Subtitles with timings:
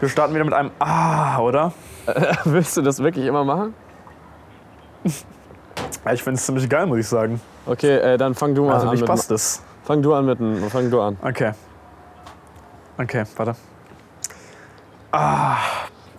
[0.00, 1.72] Wir starten wieder mit einem Ah, oder?
[2.44, 3.74] Willst du das wirklich immer machen?
[6.04, 7.40] Ja, ich finde es ziemlich geil, muss ich sagen.
[7.66, 8.96] Okay, äh, dann fang du mal Also an.
[8.98, 9.62] mit, passt es.
[9.84, 10.70] Fang du an mit dem.
[10.70, 11.18] Fang du an.
[11.22, 11.52] Okay.
[12.98, 13.54] Okay, warte.
[15.12, 15.56] Ah.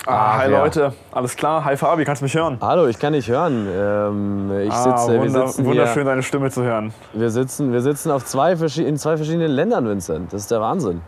[0.08, 0.64] Ah, Ach, hi ja.
[0.64, 1.64] Leute, alles klar?
[1.64, 2.58] Hi Fabi, kannst du mich hören?
[2.60, 3.68] Hallo, ich kann dich hören.
[3.72, 6.92] Ähm, ich ah, sitze, wir wunder, sitzen wunderschön, hier, deine Stimme zu hören.
[7.14, 10.34] wir sitzen, wir sitzen auf zwei, in zwei verschiedenen Ländern, Vincent.
[10.34, 11.02] Das ist der Wahnsinn.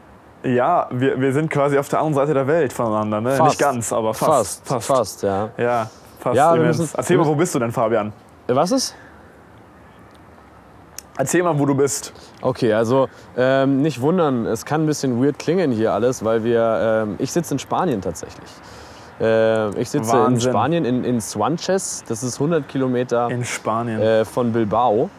[0.44, 3.32] Ja, wir, wir sind quasi auf der anderen Seite der Welt voneinander, ne?
[3.32, 3.50] Fast.
[3.52, 4.66] Nicht ganz, aber fast.
[4.67, 5.50] Fast, fast, ja.
[5.58, 6.36] Ja, fast.
[6.36, 8.12] Ja, müssen- Erzähl mal, wo bist du denn, Fabian?
[8.48, 8.95] Äh, Was ist?
[11.17, 12.12] Erzähl mal, wo du bist.
[12.41, 17.03] Okay, also ähm, nicht wundern, es kann ein bisschen weird klingen hier alles, weil wir,
[17.03, 18.50] ähm, ich sitze in Spanien tatsächlich.
[19.22, 20.50] Äh, ich sitze in Wahnsinn.
[20.52, 24.02] Spanien, in, in Suanches, das ist 100 Kilometer In Spanien.
[24.02, 25.09] äh, von Bilbao.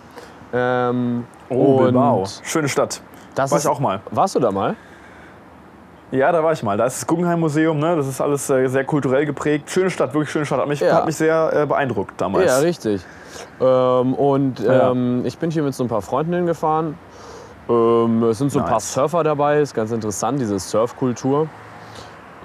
[0.52, 2.24] Ähm, oh, Bilbao.
[2.42, 3.00] Schöne Stadt.
[3.36, 4.00] Das War ist, ich auch mal.
[4.10, 4.74] Warst du da mal?
[6.14, 6.76] Ja, da war ich mal.
[6.76, 7.96] Da ist das Guggenheim Museum, ne?
[7.96, 9.68] Das ist alles äh, sehr kulturell geprägt.
[9.68, 10.60] Schöne Stadt, wirklich schöne Stadt.
[10.60, 10.94] Hat mich, Ja.
[10.94, 12.46] hat mich sehr äh, beeindruckt damals.
[12.46, 13.02] Ja, richtig.
[13.60, 14.90] Ähm, und Ja.
[14.92, 16.96] ähm, ich bin hier mit so ein paar Freunden hingefahren.
[17.68, 18.94] Ähm, es sind so ein paar Nice.
[18.94, 21.48] Surfer dabei, ist ganz interessant, diese Surfkultur.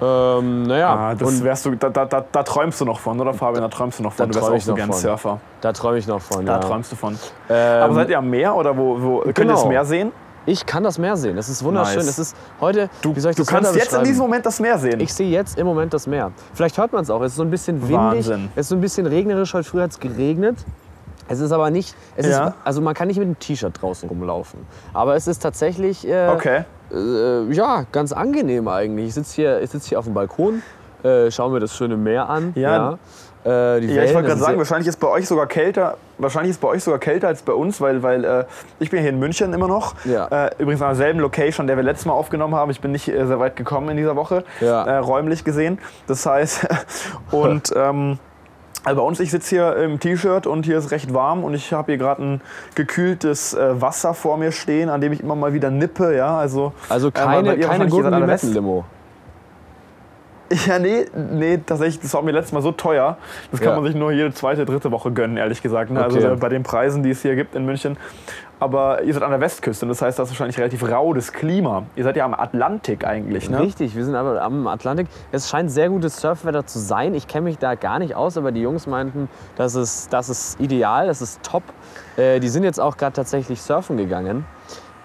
[0.02, 3.34] Ähm, naja, Ah, das wärst du, da, da, da, da träumst du noch von, oder
[3.34, 3.62] Fabian?
[3.62, 4.26] Da träumst du noch von.
[4.26, 4.98] Da du wärst auch so gern von.
[4.98, 5.40] Surfer.
[5.60, 6.44] da träume ich noch von.
[6.46, 6.58] Da ja.
[6.58, 7.18] träumst du von.
[7.50, 9.68] Ähm, Aber seid ihr am Meer oder wo, wo könnt ihr das Genau.
[9.68, 10.10] Meer sehen?
[10.46, 11.36] Ich kann das Meer sehen.
[11.38, 11.98] Es ist wunderschön.
[11.98, 12.08] Nice.
[12.08, 12.88] Es ist heute.
[13.02, 15.00] Du, wie soll ich du das kannst jetzt in diesem Moment das Meer sehen.
[15.00, 16.32] Ich sehe jetzt im Moment das Meer.
[16.54, 17.20] Vielleicht hört man es auch.
[17.22, 17.96] Es ist so ein bisschen windig.
[17.96, 18.50] Wahnsinn.
[18.54, 19.52] Es ist so ein bisschen regnerisch.
[19.54, 20.56] Heute früh hat es geregnet.
[21.28, 21.94] Es ist aber nicht.
[22.16, 22.48] Ja.
[22.48, 24.60] ist, also man kann nicht mit einem T-Shirt draußen rumlaufen.
[24.92, 26.06] Aber es ist tatsächlich.
[26.06, 26.64] Äh, okay.
[26.92, 29.08] äh, ja, ganz angenehm eigentlich.
[29.08, 30.62] Ich sitze hier, ich sitz hier auf dem Balkon,
[31.04, 32.52] äh, schaue mir das schöne Meer an.
[32.56, 32.70] Ja.
[32.76, 32.98] Ja.
[33.44, 35.96] Äh, Ja, ich wollte gerade sagen, wahrscheinlich ist bei euch sogar kälter.
[36.18, 38.44] Wahrscheinlich ist bei euch sogar kälter als bei uns, weil, weil äh,
[38.80, 39.94] ich bin hier in München immer noch.
[40.04, 40.26] Ja.
[40.26, 42.70] Äh, übrigens an derselben Location, der wir letztes Mal aufgenommen haben.
[42.70, 44.84] Ich bin nicht äh, sehr weit gekommen in dieser Woche, Ja.
[44.84, 45.78] äh, räumlich gesehen.
[46.06, 46.66] Das heißt,
[47.30, 48.18] und ähm,
[48.84, 51.72] also bei uns, ich sitze hier im T-Shirt und hier ist recht warm und ich
[51.72, 52.40] habe hier gerade ein
[52.74, 56.14] gekühltes äh, Wasser vor mir stehen, an dem ich immer mal wieder nippe.
[56.16, 58.84] Ja, also, also keine, ihr keine guten hier seid an der West- Limetten-Limo.
[60.66, 63.16] Ja, nee, nee, tatsächlich, das war mir letztes Mal so teuer.
[63.52, 63.76] Das kann Ja.
[63.76, 65.90] man sich nur jede zweite, dritte Woche gönnen, ehrlich gesagt.
[65.90, 66.04] Ne?
[66.04, 66.24] Okay.
[66.24, 67.96] Also bei den Preisen, die es hier gibt in München.
[68.58, 71.32] Aber ihr seid an der Westküste und das heißt, das ist wahrscheinlich relativ rau, das
[71.32, 71.84] Klima.
[71.96, 73.58] Ihr seid ja am Atlantik eigentlich, ne?
[73.60, 75.06] Richtig, wir sind aber am Atlantik.
[75.32, 77.14] Es scheint sehr gutes Surfwetter zu sein.
[77.14, 80.60] Ich kenne mich da gar nicht aus, aber die Jungs meinten, das ist, das ist
[80.60, 81.62] ideal, das ist top.
[82.18, 84.44] Äh, die sind jetzt auch gerade tatsächlich surfen gegangen.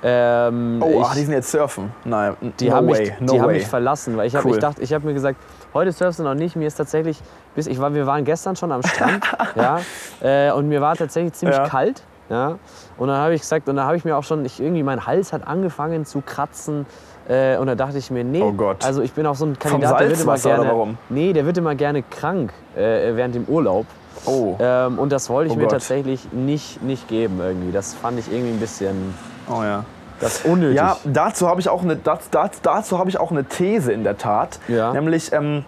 [0.07, 1.91] Ähm, Oh, ich- ach, die sind jetzt surfen.
[2.03, 3.53] Nein, Die, no haben, way, mich, no die haben way.
[3.55, 4.53] mich verlassen, weil ich habe Cool.
[4.53, 5.39] ich dachte, ich habe mir gesagt,
[5.73, 6.55] heute surfst du noch nicht.
[6.55, 7.19] Mir ist tatsächlich,
[7.55, 9.23] bis ich war, wir waren gestern schon am Strand,
[9.55, 9.79] ja,
[10.21, 11.67] äh, und mir war tatsächlich ziemlich Ja.
[11.67, 12.59] kalt, ja.
[12.97, 15.07] Und dann habe ich gesagt, und dann habe ich mir auch schon, ich, irgendwie mein
[15.07, 16.85] Hals hat angefangen zu kratzen.
[17.27, 19.99] Äh, und da dachte ich mir, nee, Oh also ich bin auch so ein Kandidat,
[19.99, 23.87] der wird immer gerne, nee, der wird immer gerne krank äh, während dem Urlaub.
[24.27, 25.71] Oh, Ähm, und das wollte ich Oh mir Gott.
[25.71, 27.71] tatsächlich nicht, nicht geben irgendwie.
[27.71, 29.15] Das fand ich irgendwie ein bisschen,
[29.49, 29.83] oh ja.
[30.19, 30.77] Das ist unnötig.
[30.77, 34.59] Ja, dazu habe ich, auch eine- dazu habe ich auch eine These in der Tat.
[34.67, 34.93] Ja.
[34.93, 35.65] Nämlich, ähm,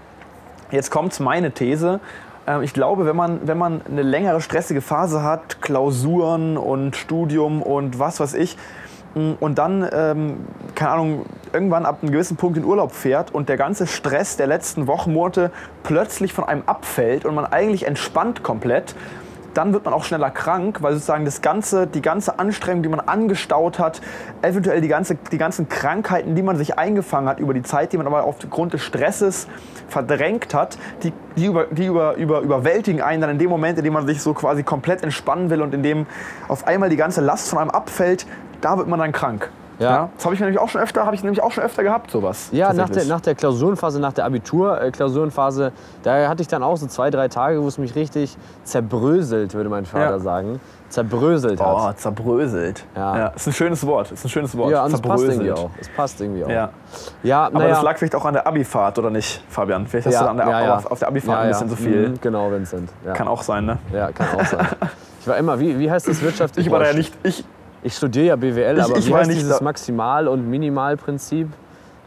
[0.71, 1.99] jetzt kommt meine These.
[2.47, 7.61] Ähm, ich glaube, wenn man, wenn man eine längere stressige Phase hat, Klausuren und Studium
[7.61, 8.57] und was weiß ich,
[9.15, 10.37] mh, und dann, ähm,
[10.75, 14.47] keine Ahnung, irgendwann ab einem gewissen Punkt in Urlaub fährt und der ganze Stress der
[14.47, 15.51] letzten Wochen, Monate
[15.83, 18.95] plötzlich von einem abfällt und man eigentlich entspannt komplett,
[19.57, 22.99] dann wird man auch schneller krank, weil sozusagen das ganze, die ganze Anstrengung, die man
[22.99, 24.01] angestaut hat,
[24.43, 27.97] eventuell die, ganze, die ganzen Krankheiten, die man sich eingefangen hat über die Zeit, die
[27.97, 29.47] man aber aufgrund des Stresses
[29.87, 33.83] verdrängt hat, die, die, über, die über, über, überwältigen einen dann in dem Moment, in
[33.83, 36.05] dem man sich so quasi komplett entspannen will und in dem
[36.47, 38.27] auf einmal die ganze Last von einem abfällt,
[38.61, 39.49] da wird man dann krank.
[39.79, 40.09] Ja.
[40.15, 42.49] Das habe ich nämlich auch schon öfter, habe ich nämlich auch schon öfter gehabt, sowas.
[42.51, 45.71] Ja, nach der, nach der Klausurenphase, nach der Abitur-Klausurenphase,
[46.03, 49.69] da hatte ich dann auch so zwei, drei Tage, wo es mich richtig zerbröselt, würde
[49.69, 50.19] mein Vater Ja.
[50.19, 50.59] sagen.
[50.89, 51.99] Zerbröselt Oh, hat.
[51.99, 52.85] zerbröselt.
[52.95, 53.27] Ja.
[53.27, 54.11] Ist ein schönes Wort.
[54.11, 54.71] Ist ein schönes Wort.
[54.71, 55.33] Ja, und es passt Zerbröselt.
[55.33, 55.69] irgendwie auch.
[55.81, 56.49] Es passt irgendwie auch.
[56.49, 56.69] Ja.
[57.23, 57.69] ja Aber naja.
[57.71, 59.85] das lag vielleicht auch an der Abifahrt, oder nicht, Fabian?
[59.85, 60.75] Vielleicht hast ja, du an der, ja, ja.
[60.77, 61.75] Auf, auf der Abifahrt ja, ein bisschen ja.
[61.75, 62.09] so viel.
[62.09, 62.89] Mhm, genau, Vincent.
[63.05, 63.13] Ja.
[63.13, 63.77] Kann auch sein, ne?
[63.93, 64.65] ja, kann auch sein.
[65.19, 66.57] Ich war immer, wie, wie heißt das Wirtschaft?
[66.57, 67.13] Ich war da ja nicht.
[67.23, 67.43] Ich,
[67.87, 69.61] Ich studiere ja BWL, Ich- aber ich wie heißt dieses.
[69.61, 71.47] Maximal- und Minimalprinzip?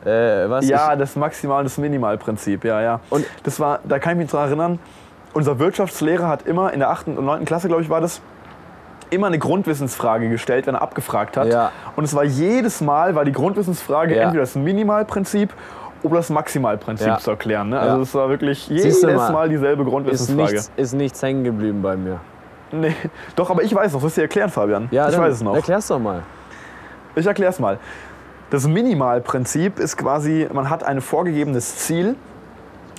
[0.05, 0.09] Äh,
[0.51, 3.01] was ja, ich, das Maximal, das Minimalprinzip, ja, ja.
[3.09, 4.79] Und- das war, da kann ich mich dran erinnern,
[5.33, 7.17] unser Wirtschaftslehrer hat immer in der 8.
[7.17, 7.47] und 9.
[7.47, 8.21] Klasse, glaube ich, war das,
[9.09, 11.49] immer eine Grundwissensfrage gestellt, wenn er abgefragt hat.
[11.49, 11.73] Ja.
[11.97, 14.25] Und es war jedes Mal, war die Grundwissensfrage Ja.
[14.25, 15.51] entweder das Minimalprinzip
[16.03, 17.19] oder das Maximalprinzip Ja.
[17.19, 17.71] zu erklären.
[17.71, 17.81] Ne?
[17.81, 20.53] Also es war wirklich jedes mal, mal, dieselbe ist Grundwissensfrage.
[20.53, 22.21] nichts, ist nichts hängen geblieben bei mir.
[22.73, 22.95] Nee,
[23.37, 24.01] doch, aber ich weiß noch.
[24.01, 24.89] Soll ich dir erklären, Fabian?
[24.91, 25.55] Ja, ich weiß es noch.
[25.55, 26.23] Erklär's doch mal.
[27.15, 27.79] Ich erkläre es mal.
[28.51, 32.17] Das Minimalprinzip ist quasi, man hat ein vorgegebenes Ziel.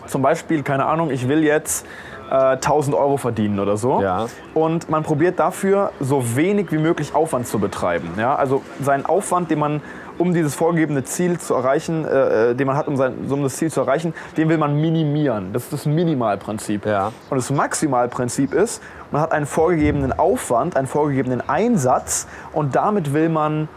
[0.07, 1.85] Zum Beispiel, keine Ahnung, ich will jetzt
[2.29, 4.01] äh, 1000 Euro verdienen oder so.
[4.01, 4.27] Ja.
[4.53, 8.09] Und man probiert dafür so wenig wie möglich Aufwand zu betreiben.
[8.18, 8.35] Ja?
[8.35, 9.81] Also seinen Aufwand, den man
[10.21, 13.56] um dieses vorgegebene Ziel zu erreichen, äh, äh, den man hat, um, sein, um das
[13.57, 15.51] Ziel zu erreichen, den will man minimieren.
[15.51, 16.85] Das ist das Minimalprinzip.
[16.85, 17.07] Ja.
[17.29, 18.81] Und das Maximalprinzip ist,
[19.12, 23.68] man hat einen vorgegebenen Aufwand, einen vorgegebenen Einsatz und damit will man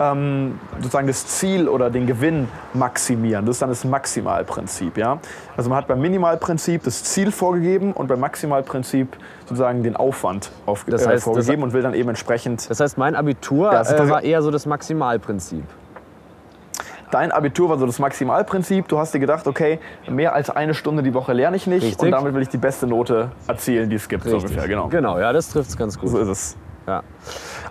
[0.00, 3.44] ähm, sozusagen das Ziel oder den Gewinn maximieren.
[3.44, 4.96] Das ist dann das Maximalprinzip.
[4.96, 5.18] Ja?
[5.56, 10.86] Also man hat beim Minimalprinzip das Ziel vorgegeben und beim Maximalprinzip sozusagen den Aufwand auf,
[10.88, 12.70] Das äh, heißt, vorgegeben das- und will dann eben entsprechend.
[12.70, 15.64] Das heißt, mein Abitur Ja, das äh, das- war eher so das Maximalprinzip.
[17.10, 18.86] Dein Abitur war so das Maximalprinzip.
[18.88, 19.78] Du hast dir gedacht, okay,
[20.08, 22.00] mehr als eine Stunde die Woche lerne ich nicht Richtig.
[22.00, 24.24] und damit will ich die beste Note erzielen, die es gibt.
[24.24, 24.88] So ungefähr, genau.
[24.88, 26.10] Genau, ja, das trifft es ganz gut.
[26.10, 26.56] So ist es.
[26.86, 27.02] Ja.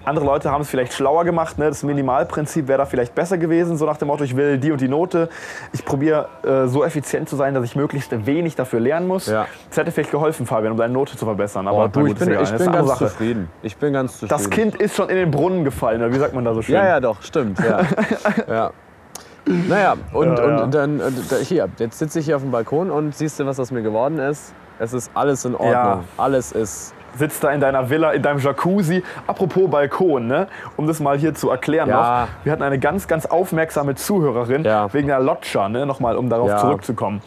[0.06, 1.58] Andere Leute haben es vielleicht schlauer gemacht.
[1.58, 1.68] Ne?
[1.68, 3.76] Das Minimalprinzip wäre da vielleicht besser gewesen.
[3.76, 5.30] So nach dem Motto, ich will die und die Note.
[5.74, 9.26] Ich probiere äh, so effizient zu sein, dass ich möglichst wenig dafür lernen muss.
[9.28, 9.48] Ja.
[9.70, 11.68] Das hätte vielleicht geholfen, Fabian, um deine Note zu verbessern.
[11.68, 13.08] Aber Oh, du, ich gut, ist bin, ich bin ganz Sache.
[13.08, 13.50] zufrieden.
[13.62, 14.30] Ich bin ganz zufrieden.
[14.30, 16.76] Das Kind ist schon in den Brunnen gefallen, oder wie sagt man da so schön?
[16.76, 17.60] Ja, ja, doch, stimmt.
[17.60, 17.82] Ja.
[18.48, 18.72] ja.
[19.50, 20.64] Naja, und, Ja, ja.
[20.64, 23.46] und dann und da- hier, jetzt sitze ich hier auf dem Balkon und siehst du,
[23.48, 24.54] was aus mir geworden ist?
[24.78, 25.72] Es ist alles in Ordnung.
[25.72, 26.04] Ja.
[26.18, 26.94] Alles ist.
[27.18, 29.04] Sitzt da in deiner Villa, in deinem Jacuzzi.
[29.26, 30.48] Apropos Balkon, ne?
[30.78, 32.28] um das mal hier zu erklären noch.
[32.44, 34.64] Wir hatten eine ganz, ganz aufmerksame Zuhörerin
[34.94, 35.88] wegen der Loggia, ne?
[35.88, 37.22] nochmal, um darauf zurückzukommen.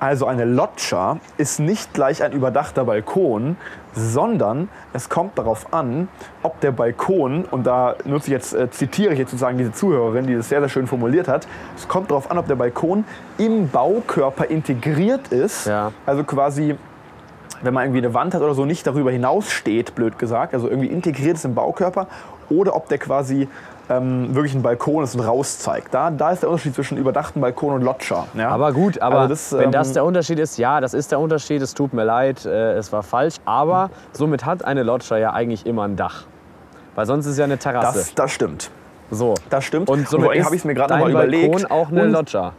[0.00, 3.56] Also eine Loggia ist nicht gleich ein überdachter Balkon,
[3.94, 6.08] sondern es kommt darauf an,
[6.42, 10.26] ob der Balkon, und da nutze ich jetzt, äh, zitiere ich jetzt sozusagen diese Zuhörerin,
[10.26, 11.46] die das sehr, sehr schön formuliert hat,
[11.76, 13.04] es kommt darauf an, ob der Balkon
[13.38, 15.92] im Baukörper integriert ist, Ja.
[16.06, 16.76] also quasi
[17.62, 20.68] wenn man irgendwie eine Wand hat oder so, nicht darüber hinaus steht, blöd gesagt, also
[20.68, 22.08] irgendwie integriert ist im Baukörper,
[22.50, 23.48] oder ob der quasi
[23.90, 25.92] ähm, wirklich ein Balkon ist und raus zeigt.
[25.92, 28.26] Da, da ist der Unterschied zwischen überdachten Balkon und Loggia.
[28.34, 28.48] Ja?
[28.48, 31.20] Aber gut, aber Also das, wenn das ähm, der Unterschied ist, ja, das ist der
[31.20, 33.36] Unterschied, es tut mir leid, äh, es war falsch.
[33.44, 36.24] Aber somit hat eine Loggia ja eigentlich immer ein Dach.
[36.94, 37.98] Weil sonst ist es ja eine Terrasse.
[37.98, 38.70] das, das stimmt.
[39.10, 39.34] so.
[39.50, 39.88] Das stimmt.
[39.88, 41.50] Und somit habe ich es mir gerade nochmal überlegt.
[41.52, 42.52] Balkon auch eine Loggia.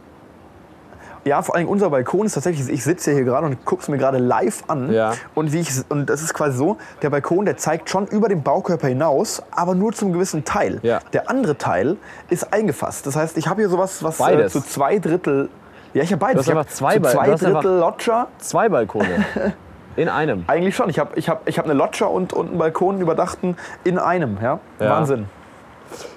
[1.26, 3.98] Ja, vor allem unser Balkon ist tatsächlich, ich sitze hier gerade und gucke es mir
[3.98, 4.92] gerade live an.
[4.92, 5.12] Ja.
[5.34, 8.44] Und, wie ich, und das ist quasi so, der Balkon, der zeigt schon über den
[8.44, 10.78] Baukörper hinaus, aber nur zum gewissen Teil.
[10.82, 11.00] Ja.
[11.12, 11.96] Der andere Teil
[12.30, 13.08] ist eingefasst.
[13.08, 15.48] Das heißt, ich habe hier sowas, was äh, zu zwei Drittel...
[15.94, 16.46] Ja, ich habe beides.
[16.46, 18.28] Du hast ich einfach zwei Bal- zwei Drittel Loggia.
[18.38, 19.24] Zwei Balkone.
[19.96, 20.44] In einem.
[20.46, 20.90] Eigentlich schon.
[20.90, 24.36] Ich habe ich hab, ich hab eine Loggia und, und einen Balkon überdachten in einem.
[24.42, 24.60] Ja?
[24.78, 24.90] Ja.
[24.90, 25.26] Wahnsinn.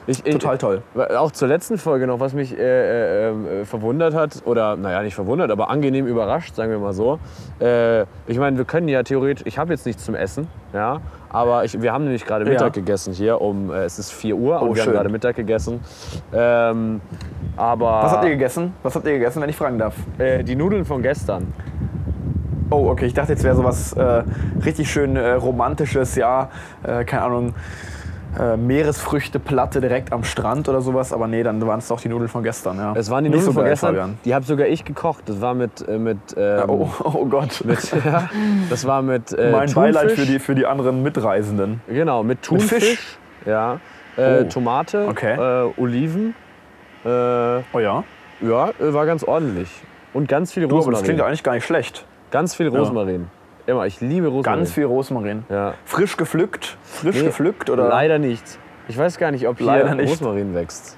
[0.07, 0.81] Ich, ich, Total toll.
[1.17, 5.15] Auch zur letzten Folge noch, was mich äh, äh, äh, verwundert hat, oder naja, nicht
[5.15, 7.19] verwundert, aber angenehm überrascht, sagen wir mal so.
[7.59, 10.99] Äh, ich meine, wir können ja theoretisch, ich habe jetzt nichts zum Essen, ja,
[11.29, 12.51] aber ich, wir haben nämlich gerade Ja.
[12.51, 15.35] Mittag gegessen hier, um, äh, es ist 4 Uhr und Oh, wir haben gerade Mittag
[15.35, 15.79] gegessen.
[16.33, 17.01] Ähm,
[17.55, 18.73] aber Was habt ihr gegessen?
[18.81, 19.95] Was habt ihr gegessen, wenn ich fragen darf?
[20.17, 21.53] äh, die Nudeln von gestern.
[22.71, 23.05] Oh, okay.
[23.05, 24.23] Ich dachte, jetzt wäre sowas äh,
[24.63, 26.49] richtig schön romantisches, ja,
[26.83, 27.53] keine Ahnung,
[28.37, 31.13] äh, Meeresfrüchteplatte direkt am Strand oder sowas.
[31.13, 32.77] Aber nee, dann waren es doch die Nudeln von gestern.
[32.77, 32.93] Ja.
[32.95, 34.17] Es waren die Nudeln so von gestern, Fabian.
[34.25, 35.23] die habe sogar ich gekocht.
[35.27, 37.63] Das war mit, äh, mit, ähm, Oh, oh Gott.
[37.65, 38.29] mit ja,
[38.69, 40.19] das war mit äh, mein Beileid Thunfisch.
[40.25, 41.81] für die, für die anderen Mitreisenden.
[41.87, 42.83] Genau, mit Mit Thunfisch.
[42.83, 43.17] Fisch?
[43.45, 43.79] Ja.
[44.17, 44.49] Äh, Oh.
[44.49, 45.35] Tomate, Okay.
[45.35, 46.35] äh, Oliven.
[47.05, 48.03] Äh, Oh ja?
[48.41, 49.69] ja, äh, war ganz ordentlich.
[50.13, 51.03] Und ganz viel Du, aber das Rosmarin.
[51.05, 52.05] klingt ja eigentlich gar nicht schlecht.
[52.31, 53.27] ganz viel Rosmarin.
[53.69, 54.59] Immer, ich liebe Rosmarin.
[54.59, 55.45] Ganz viel Rosmarin.
[55.47, 55.75] Ja.
[55.85, 56.75] Frisch gepflückt?
[56.81, 57.69] Frisch Nee, gepflückt?
[57.69, 57.87] Oder?
[57.87, 58.43] Leider nicht.
[58.87, 60.09] Ich weiß gar nicht, ob hier Leider nicht.
[60.09, 60.97] Rosmarin wächst.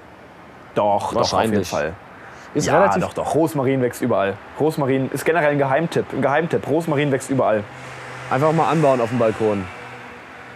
[0.74, 1.68] Doch, doch, auf jeden Wahrscheinlich.
[1.68, 1.92] Fall.
[2.54, 3.34] Ist ja, relativ doch, doch.
[3.34, 4.34] Rosmarin wächst überall.
[4.58, 6.06] Rosmarin ist generell ein Geheimtipp.
[6.14, 6.66] Ein Geheimtipp.
[6.66, 7.62] Rosmarin wächst überall.
[8.30, 9.64] einfach mal anbauen auf dem Balkon.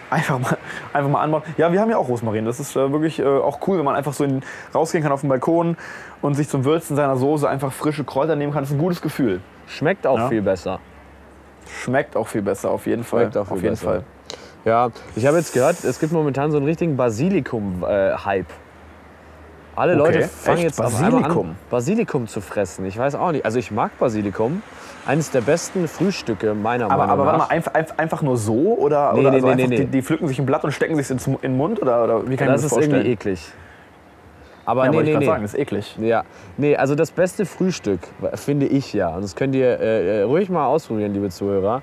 [0.09, 0.57] Einfach mal,
[0.95, 1.43] einfach mal anbauen.
[1.59, 2.47] Ja, wir haben ja auch Rosmarin.
[2.47, 4.41] Das ist äh, wirklich äh, auch cool, wenn man einfach so in,
[4.75, 5.77] rausgehen kann auf den Balkon
[6.23, 8.63] und sich zum Würzen seiner Soße einfach frische Kräuter nehmen kann.
[8.63, 9.41] Das ist ein gutes Gefühl.
[9.67, 10.29] Schmeckt auch Ja.
[10.29, 10.81] viel besser.
[11.69, 13.23] Schmeckt auch viel besser, auf jeden Fall.
[13.23, 13.87] Schmeckt auch viel auf jeden besser.
[13.87, 14.03] Fall.
[14.65, 18.47] Ja, ich habe jetzt gehört, es gibt momentan so einen richtigen Basilikum-Hype.
[19.77, 20.65] Alle Okay, Leute fangen echt?
[20.65, 21.51] jetzt Basilikum?
[21.51, 22.87] an, Basilikum zu fressen.
[22.87, 23.45] Ich weiß auch nicht.
[23.45, 24.63] Also ich mag Basilikum.
[25.07, 27.49] Eines der besten Frühstücke meiner Aber, Meinung aber warte nach.
[27.49, 28.55] mal, einfach, einfach- nur so?
[28.79, 31.09] Oder, Nee, oder nee, also nee, Die, die pflücken sich ein Blatt und stecken sich
[31.11, 31.81] ins, in den Mund?
[31.81, 32.93] Oder, oder wie kann das ich ist mir das vorstellen?
[33.07, 33.53] irgendwie eklig.
[34.67, 35.13] Aber Ja, nee, nee, ich nee.
[35.15, 35.97] gerade sagen, das ist eklig.
[36.01, 36.25] Ja,
[36.57, 38.01] nee, also das beste Frühstück,
[38.35, 41.83] finde ich ja, und das könnt ihr äh, äh, ruhig mal ausprobieren, liebe Zuhörer,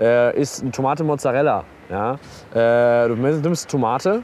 [0.00, 1.64] äh, ist ein Tomate Mozzarella.
[1.90, 2.14] Ja?
[2.54, 4.22] Äh, du nimmst Tomate,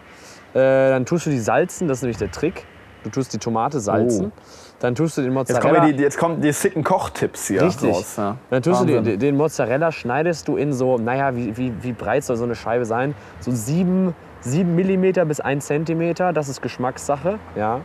[0.55, 0.59] äh,
[0.91, 2.65] dann tust du die salzen, das ist nämlich der Trick.
[3.05, 4.41] Du tust die Tomate salzen, Oh.
[4.81, 5.81] dann tust du den Jetzt Mozzarella...
[5.81, 7.91] kommen, die, jetzt kommen die sicken Kochtipps hier Richtig.
[7.95, 8.15] raus.
[8.17, 8.37] Ja.
[8.51, 9.05] Dann tust du Wahnsinn.
[9.05, 12.57] den, den Mozzarella, schneidest du in so, naja, wie, wie, wie breit soll so eine
[12.57, 13.15] Scheibe sein?
[13.39, 17.39] So sieben, sieben Millimeter bis ein Zentimeter, das ist Geschmackssache.
[17.57, 17.81] Ja.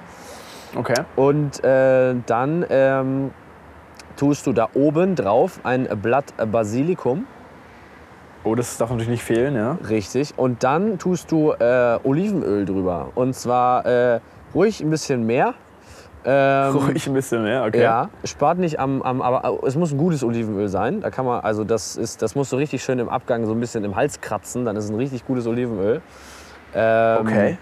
[0.75, 1.03] Okay.
[1.15, 3.31] Und äh, dann ähm,
[4.15, 7.27] tust du da oben drauf ein Blatt Basilikum.
[8.43, 9.77] Oh, das darf natürlich nicht fehlen, ja.
[9.87, 10.33] Richtig.
[10.35, 13.11] Und dann tust du äh, Olivenöl drüber.
[13.15, 14.19] Und zwar äh,
[14.53, 15.53] ruhig ein bisschen mehr.
[16.25, 17.81] Ähm, Ruhig ein bisschen mehr, okay.
[17.81, 21.01] Ja, spart nicht am, am, aber es muss ein gutes Olivenöl sein.
[21.01, 23.59] Da kann man, also das ist, das muss so richtig schön im Abgang so ein
[23.59, 24.63] bisschen im Hals kratzen.
[24.65, 26.01] Dann ist es ein richtig gutes Olivenöl.
[26.75, 27.57] Ähm, Okay.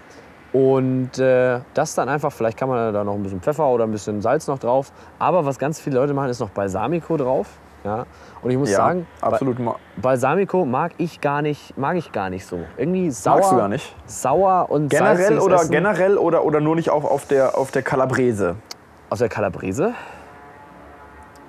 [0.52, 3.90] Und äh, das dann einfach, vielleicht kann man da noch ein bisschen Pfeffer oder ein
[3.90, 4.92] bisschen Salz noch drauf.
[5.18, 7.46] Aber was ganz viele Leute machen, ist noch Balsamico drauf.
[7.84, 8.04] Ja.
[8.42, 9.64] Und ich muss Ja, sagen, absolut.
[9.64, 12.58] Ba- Balsamico mag ich gar nicht, mag ich gar nicht so.
[12.76, 13.96] Irgendwie sauer, Magst du gar nicht?
[14.04, 15.70] sauer und Generell oder Essen.
[15.70, 18.56] generell oder, oder nur nicht auf, auf der auf der Calabrese?
[19.08, 19.94] Aus der Calabrese.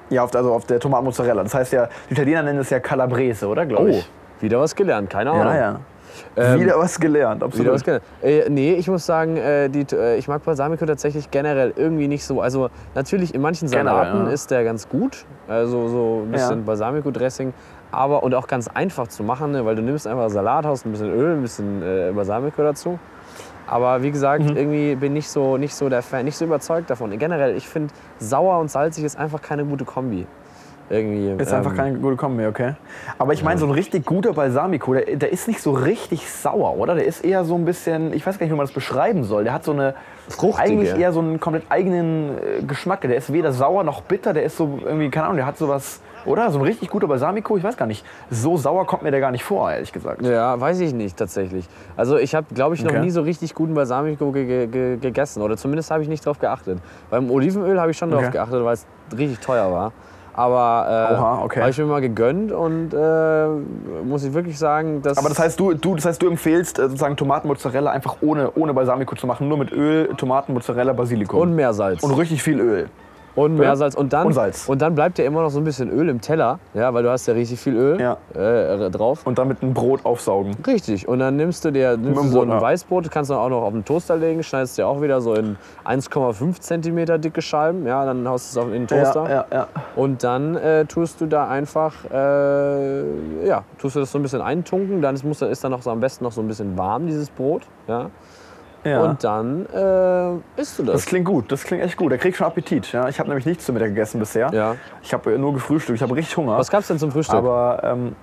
[0.09, 1.43] Ja, auf, also auf der Tomatenmozzarella.
[1.43, 3.65] Das heißt ja, die Italiener nennen es ja Calabrese, oder?
[3.65, 4.09] Glaube Oh, ich.
[4.39, 5.45] wieder was gelernt, keine Ahnung.
[5.47, 5.79] Ja, ja.
[6.35, 7.65] Ähm, Wieder was gelernt, absolut.
[7.65, 8.03] Wieder was gelernt.
[8.21, 12.25] Äh, nee, ich muss sagen, äh, die, äh, ich mag Balsamico tatsächlich generell irgendwie nicht
[12.25, 12.41] so.
[12.41, 14.31] Also natürlich in manchen Generell, Salaten ja.
[14.31, 15.25] ist der ganz gut.
[15.47, 16.65] Also so ein bisschen Ja.
[16.65, 17.53] Balsamico-Dressing.
[17.91, 20.91] Aber und auch ganz einfach zu machen, ne, weil du nimmst einfach Salat, hast ein
[20.91, 22.97] bisschen Öl, ein bisschen äh, Balsamico dazu.
[23.67, 24.57] Aber wie gesagt, Mhm.
[24.57, 27.17] irgendwie bin ich so, nicht so der Fan, nicht so überzeugt davon.
[27.17, 30.25] Generell, ich finde, sauer und salzig ist einfach keine gute Kombi.
[30.89, 31.41] Irgendwie.
[31.41, 32.73] Ist einfach ähm, keine gute Kombi, okay.
[33.17, 36.77] Aber ich meine, so ein richtig guter Balsamico, der, der ist nicht so richtig sauer,
[36.77, 36.95] oder?
[36.95, 39.45] Der ist eher so ein bisschen, ich weiß gar nicht, wie man das beschreiben soll.
[39.45, 39.95] Der hat so eine,
[40.29, 40.61] Fruchtige.
[40.61, 43.01] eigentlich eher so einen komplett eigenen äh, Geschmack.
[43.01, 46.01] Der ist weder sauer noch bitter, der ist so irgendwie, keine Ahnung, der hat sowas,
[46.25, 46.51] oder?
[46.51, 48.05] So ein richtig guter Balsamico, ich weiß gar nicht.
[48.29, 50.21] So sauer kommt mir der gar nicht vor, ehrlich gesagt.
[50.21, 51.67] Ja, weiß ich nicht tatsächlich.
[51.97, 53.01] Also ich habe, glaube ich, noch Okay.
[53.01, 55.41] nie so richtig guten Balsamico ge ge ge gegessen.
[55.41, 56.79] Oder zumindest habe ich nicht drauf geachtet.
[57.09, 58.31] Beim Olivenöl habe ich schon drauf Okay.
[58.33, 58.85] geachtet, weil es
[59.17, 59.91] richtig teuer war.
[60.33, 61.59] Aber äh, Oha, okay.
[61.61, 63.47] habe ich mir mal gegönnt und äh,
[64.03, 66.83] muss ich wirklich sagen, dass Aber das heißt, du, du, das heißt, du empfehlst äh,
[66.83, 71.39] sozusagen Tomatenmozzarella einfach ohne, ohne Balsamico zu machen, nur mit Öl, Tomaten, Mozzarella, Basilikum.
[71.39, 72.03] und Meersalz.
[72.03, 72.89] Und richtig viel Öl.
[73.35, 73.95] Und Meersalz.
[73.95, 74.69] Und dann, Und Salz.
[74.69, 77.09] und dann bleibt ja immer noch so ein bisschen Öl im Teller, ja, weil du
[77.09, 78.17] hast ja richtig viel Öl Ja.
[78.35, 79.25] äh, drauf.
[79.25, 80.55] Und dann mit einem Brot aufsaugen.
[80.67, 81.07] Richtig.
[81.07, 82.61] Und dann nimmst du dir nimmst du so Brot, ein ja.
[82.61, 85.57] Weißbrot, kannst du auch noch auf den Toaster legen, schneidest dir auch wieder so in
[85.85, 87.85] 1,5 cm dicke Scheiben.
[87.87, 89.23] Ja, dann haust du es auf in den Toaster.
[89.23, 89.67] Ja, ja, ja.
[89.95, 94.41] Und dann äh, tust du da einfach, äh, ja, tust du das so ein bisschen
[94.41, 95.01] eintunken.
[95.01, 97.29] Dann ist, muss, ist dann noch so am besten noch so ein bisschen warm, dieses
[97.29, 97.63] Brot.
[97.87, 98.09] Ja.
[98.83, 99.01] Ja.
[99.01, 101.05] Und dann äh, isst du das das.
[101.05, 102.11] klingt gut, das klingt echt gut.
[102.11, 102.91] Da krieg ich schon Appetit.
[102.91, 103.07] Ja.
[103.07, 104.51] Ich habe nämlich nichts zu Mittag gegessen bisher.
[104.53, 104.75] Ja.
[105.01, 105.97] Ich habe nur gefrühstückt.
[105.97, 106.57] Ich habe richtig Hunger.
[106.57, 107.35] Was gab's denn zum Frühstück?
[107.35, 108.15] Aber ähm,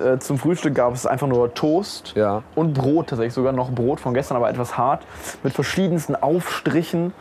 [0.00, 2.42] äh, zum Frühstück gab es einfach nur Toast ja.
[2.54, 3.08] und Brot.
[3.08, 5.02] Tatsächlich sogar noch Brot von gestern, aber etwas hart.
[5.42, 7.12] Mit verschiedensten Aufstrichen.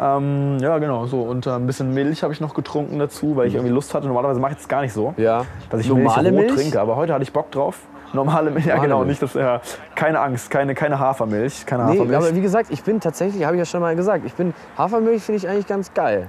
[0.00, 1.22] Ähm, ja, genau, so.
[1.22, 4.06] Und äh, ein bisschen Milch habe ich noch getrunken dazu, weil ich irgendwie Lust hatte.
[4.06, 5.14] Normalerweise mache ich das gar nicht so.
[5.16, 5.44] Ja.
[5.68, 6.60] dass ich Normale Milch Milch?
[6.60, 6.80] trinke.
[6.80, 7.80] Aber heute hatte ich Bock drauf.
[8.14, 9.08] Normale Milch, ja Normale genau, Milch.
[9.20, 9.60] nicht das, ja,
[9.94, 12.16] keine Angst, keine, keine Hafermilch, keine Nee, Hafermilch.
[12.16, 15.22] aber wie gesagt, ich bin tatsächlich, habe ich ja schon mal gesagt, ich bin Hafermilch
[15.22, 16.26] finde ich eigentlich ganz geil.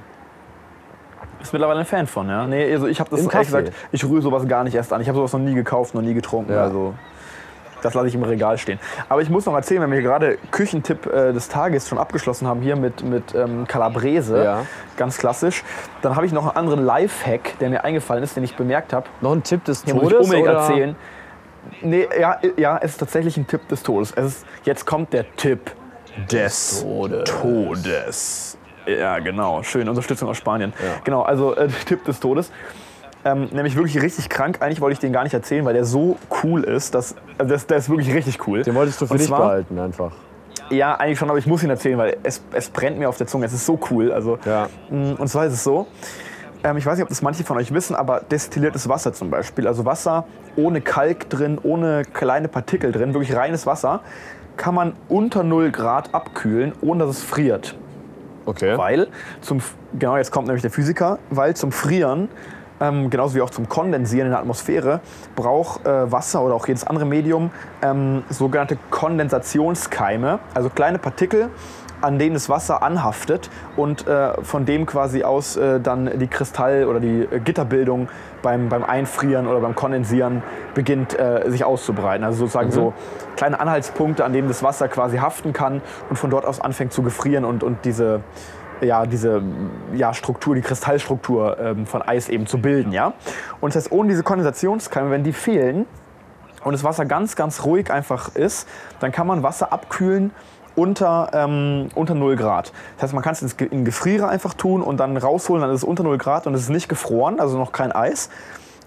[1.39, 2.45] Bist mittlerweile ein Fan von, ja?
[2.45, 3.63] Nee, also ich habe das Im ehrlich Kaffee.
[3.63, 5.01] gesagt, ich rühre sowas gar nicht erst an.
[5.01, 6.53] Ich habe sowas noch nie gekauft, noch nie getrunken.
[6.53, 6.61] Ja.
[6.63, 6.93] Also
[7.81, 8.77] das lasse ich im Regal stehen.
[9.09, 12.61] Aber ich muss noch erzählen, wenn wir gerade Küchentipp äh, des Tages schon abgeschlossen haben,
[12.61, 14.65] hier mit, mit ähm, Calabrese, Ja.
[14.97, 15.63] ganz klassisch,
[16.03, 19.07] dann habe ich noch einen anderen Lifehack, der mir eingefallen ist, den ich bemerkt habe.
[19.21, 20.25] Noch ein Tipp des Den muss ich Todes?
[20.27, 20.59] unbedingt oder?
[20.59, 20.95] erzählen.
[21.81, 24.11] Nee, ja, ja, es ist tatsächlich ein Tipp des Todes.
[24.15, 25.71] Es ist, jetzt kommt der Tipp
[26.31, 26.83] des
[27.25, 28.57] Todes.
[28.85, 29.63] Ja, genau.
[29.63, 29.87] Schön.
[29.87, 30.73] Unterstützung aus Spanien.
[30.83, 31.01] Ja.
[31.03, 32.51] Genau, also äh, Tipp des Todes.
[33.23, 34.57] Ähm, nämlich wirklich richtig krank.
[34.61, 36.95] Eigentlich wollte ich den gar nicht erzählen, weil der so cool ist.
[36.95, 38.63] Dass, also das, der ist wirklich richtig cool.
[38.63, 40.11] Den wolltest du für Und dich zwar- behalten einfach.
[40.71, 43.27] Ja, eigentlich schon, aber ich muss ihn erzählen, weil es, es brennt mir auf der
[43.27, 43.45] Zunge.
[43.45, 44.11] Es ist so cool.
[44.11, 44.69] Also, Ja.
[44.89, 45.85] Mm, Und zwar ist es so,
[46.63, 49.67] ähm, ich weiß nicht, ob das manche von euch wissen, aber destilliertes Wasser zum Beispiel,
[49.67, 50.25] also Wasser
[50.55, 54.01] ohne Kalk drin, ohne kleine Partikel drin, wirklich reines Wasser,
[54.57, 57.75] kann man unter 0 Grad abkühlen, ohne dass es friert.
[58.45, 58.77] Okay.
[58.77, 59.07] Weil,
[59.41, 59.61] zum,
[59.97, 62.27] genau jetzt kommt nämlich der Physiker, weil zum Frieren,
[62.79, 64.99] ähm, genauso wie auch zum Kondensieren in der Atmosphäre,
[65.35, 67.51] braucht äh, Wasser oder auch jedes andere Medium
[67.81, 71.49] ähm, sogenannte Kondensationskeime, also kleine Partikel,
[72.01, 76.85] an denen das Wasser anhaftet und äh, von dem quasi aus äh, dann die Kristall-
[76.85, 78.09] oder die äh, Gitterbildung
[78.41, 80.43] beim, beim Einfrieren oder beim Kondensieren
[80.73, 82.23] beginnt äh, sich auszubreiten.
[82.23, 82.93] Also sozusagen so
[83.35, 87.03] kleine Anhaltspunkte, an denen das Wasser quasi haften kann und von dort aus anfängt zu
[87.03, 88.21] gefrieren und, und diese,
[88.81, 89.41] ja, diese
[89.93, 92.91] ja, Struktur, die Kristallstruktur ähm, von Eis eben zu bilden.
[92.91, 93.13] Ja?
[93.59, 95.85] Und das heißt, ohne diese Kondensationskeime, wenn die fehlen,
[96.63, 98.67] und das Wasser ganz, ganz ruhig einfach ist,
[98.99, 100.31] dann kann man Wasser abkühlen
[100.75, 102.71] unter, ähm, unter 0 Grad.
[102.95, 105.81] Das heißt, man kann es in den Gefrierer einfach tun und dann rausholen, dann ist
[105.81, 108.29] es unter 0 Grad und es ist nicht gefroren, also noch kein Eis.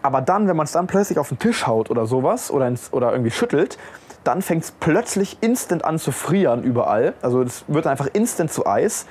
[0.02, 2.92] Aber dann, wenn man es dann plötzlich auf den Tisch haut oder sowas oder, ins,
[2.92, 3.78] oder irgendwie schüttelt,
[4.22, 7.14] dann fängt es plötzlich instant an zu frieren überall.
[7.22, 9.06] Also es wird einfach instant zu Eis,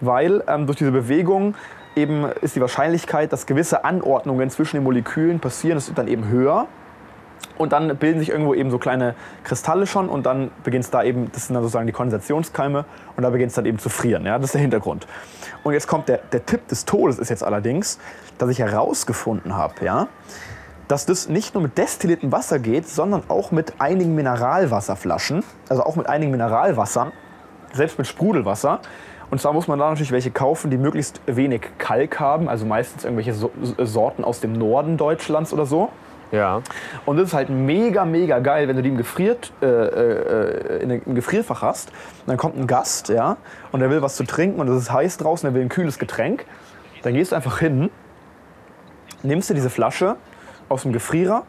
[0.00, 1.54] weil ähm, durch diese Bewegung
[1.96, 6.28] eben ist die Wahrscheinlichkeit, dass gewisse Anordnungen zwischen den Molekülen passieren, das ist dann eben
[6.28, 6.66] höher.
[7.58, 11.02] Und dann bilden sich irgendwo eben so kleine Kristalle schon und dann beginnt es da
[11.02, 12.84] eben, das sind dann sozusagen die Kondensationskeime
[13.16, 14.24] und da beginnt es dann eben zu frieren.
[14.24, 14.38] Ja?
[14.38, 15.06] Das ist der Hintergrund.
[15.64, 17.98] Und jetzt kommt der, der Tipp des Todes ist jetzt allerdings,
[18.38, 20.06] dass ich herausgefunden habe, ja,
[20.86, 25.96] dass das nicht nur mit destilliertem Wasser geht, sondern auch mit einigen Mineralwasserflaschen, also auch
[25.96, 27.12] mit einigen Mineralwassern,
[27.74, 28.80] selbst mit Sprudelwasser.
[29.30, 33.04] Und zwar muss man da natürlich welche kaufen, die möglichst wenig Kalk haben, also meistens
[33.04, 35.90] irgendwelche so Sorten aus dem Norden Deutschlands oder so.
[36.30, 36.62] Ja.
[37.06, 40.90] Und das ist halt mega, mega geil, wenn du die im, Gefriert, äh, äh, in,
[40.90, 41.90] im Gefrierfach hast.
[42.20, 43.36] Und dann kommt ein Gast, ja,
[43.72, 45.98] und der will was zu trinken und es ist heiß draußen, der will ein kühles
[45.98, 46.44] Getränk.
[47.02, 47.90] Dann gehst du einfach hin,
[49.22, 50.16] nimmst dir diese Flasche
[50.68, 51.44] aus dem Gefrierer,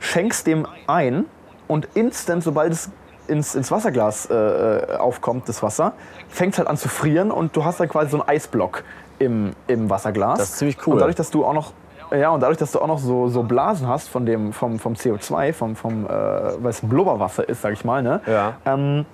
[0.00, 1.26] schenkst dem ein
[1.66, 2.90] und instant, sobald es
[3.26, 5.94] ins, ins Wasserglas äh, aufkommt, das Wasser,
[6.28, 8.84] fängt es halt an zu frieren und du hast dann quasi so einen Eisblock
[9.18, 10.38] im, im Wasserglas.
[10.38, 10.94] Das ist ziemlich cool.
[10.94, 11.72] Und dadurch, dass du auch noch
[12.16, 14.94] ja, und dadurch, dass du auch noch so, so Blasen hast von dem, vom, vom
[14.94, 18.20] CO2, vom, vom, äh, weil es ein Blubberwasser ist, sag ich mal, ne?
[18.26, 18.54] Ja.
[18.66, 19.06] ähm,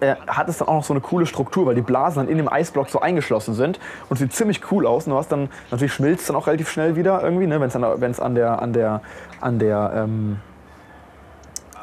[0.00, 2.36] äh, hat es dann auch noch so eine coole Struktur, weil die Blasen dann in
[2.36, 3.80] dem Eisblock so eingeschlossen sind
[4.10, 5.06] und sieht ziemlich cool aus.
[5.06, 7.68] Und du hast dann, natürlich schmilzt es dann auch relativ schnell wieder irgendwie, ne, wenn
[7.68, 9.00] es an, wenn's an der, an der,
[9.40, 10.55] an der, ähm, äh,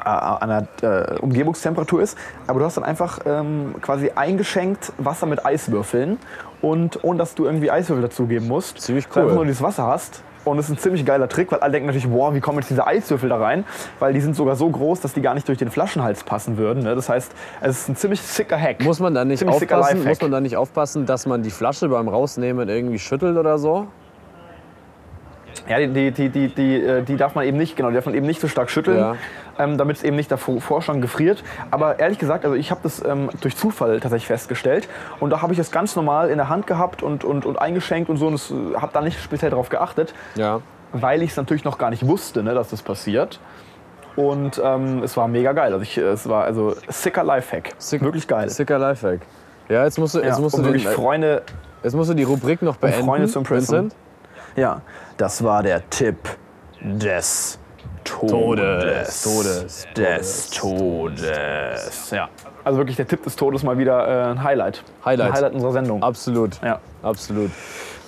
[0.04, 2.18] an der äh, Umgebungstemperatur ist.
[2.46, 6.18] Aber du hast dann einfach ähm, quasi eingeschenkt Wasser mit Eiswürfeln
[6.60, 8.80] und ohne dass du irgendwie Eiswürfel dazugeben musst.
[8.80, 9.36] Ziemlich du einfach cool.
[9.36, 10.22] nur dieses Wasser hast.
[10.44, 12.68] Und das ist ein ziemlich geiler Trick, weil alle denken natürlich, wow, wie kommen jetzt
[12.68, 13.64] diese Eiswürfel da rein?
[13.98, 16.82] Weil die sind sogar so groß, dass die gar nicht durch den Flaschenhals passen würden.
[16.82, 16.94] Ne?
[16.94, 17.32] Das heißt,
[17.62, 18.84] es ist ein ziemlich sicker Hack.
[18.84, 20.04] Muss man da nicht Ziemlich aufpassen?
[20.04, 23.86] Muss man da nicht aufpassen, dass man die Flasche beim Rausnehmen irgendwie schüttelt oder so?
[25.68, 28.06] Ja, die, die, die, die, die, äh, die darf man eben nicht, genau, die darf
[28.06, 29.16] man eben nicht so stark schütteln, Ja.
[29.58, 31.42] Ähm, damit es eben nicht davor schon gefriert.
[31.70, 34.88] Aber ehrlich gesagt, also ich habe das ähm, durch Zufall tatsächlich festgestellt
[35.20, 38.08] und da habe ich es ganz normal in der Hand gehabt und, und, und eingeschenkt
[38.10, 38.40] und so und
[38.80, 40.60] habe da nicht speziell darauf geachtet, Ja.
[40.92, 43.40] weil ich es natürlich noch gar nicht wusste, ne, dass das passiert.
[44.16, 45.72] Und ähm, es war mega geil.
[45.72, 47.72] Also ich, es war also sicker Lifehack.
[47.78, 48.48] Sick- wirklich geil.
[48.48, 49.20] Sicker Lifehack.
[49.68, 51.42] Ja, jetzt musst du, jetzt ja, musst du, den, wirklich Freunde,
[51.82, 53.04] jetzt musst du die Rubrik noch beenden.
[53.04, 53.74] Freunde zu impressen.
[53.90, 53.96] Vincent.
[54.56, 54.82] ja,
[55.16, 56.16] das war der Tipp
[56.80, 57.58] des
[58.04, 59.22] Todes.
[59.22, 59.86] Todes.
[59.96, 62.10] Des Todes.
[62.10, 62.28] Ja.
[62.62, 64.82] Also wirklich der Tipp des Todes mal wieder äh, ein Highlight.
[65.04, 65.28] Highlight.
[65.28, 66.02] Ein Highlight unserer Sendung.
[66.02, 66.60] Absolut.
[66.62, 67.50] Ja, Absolut.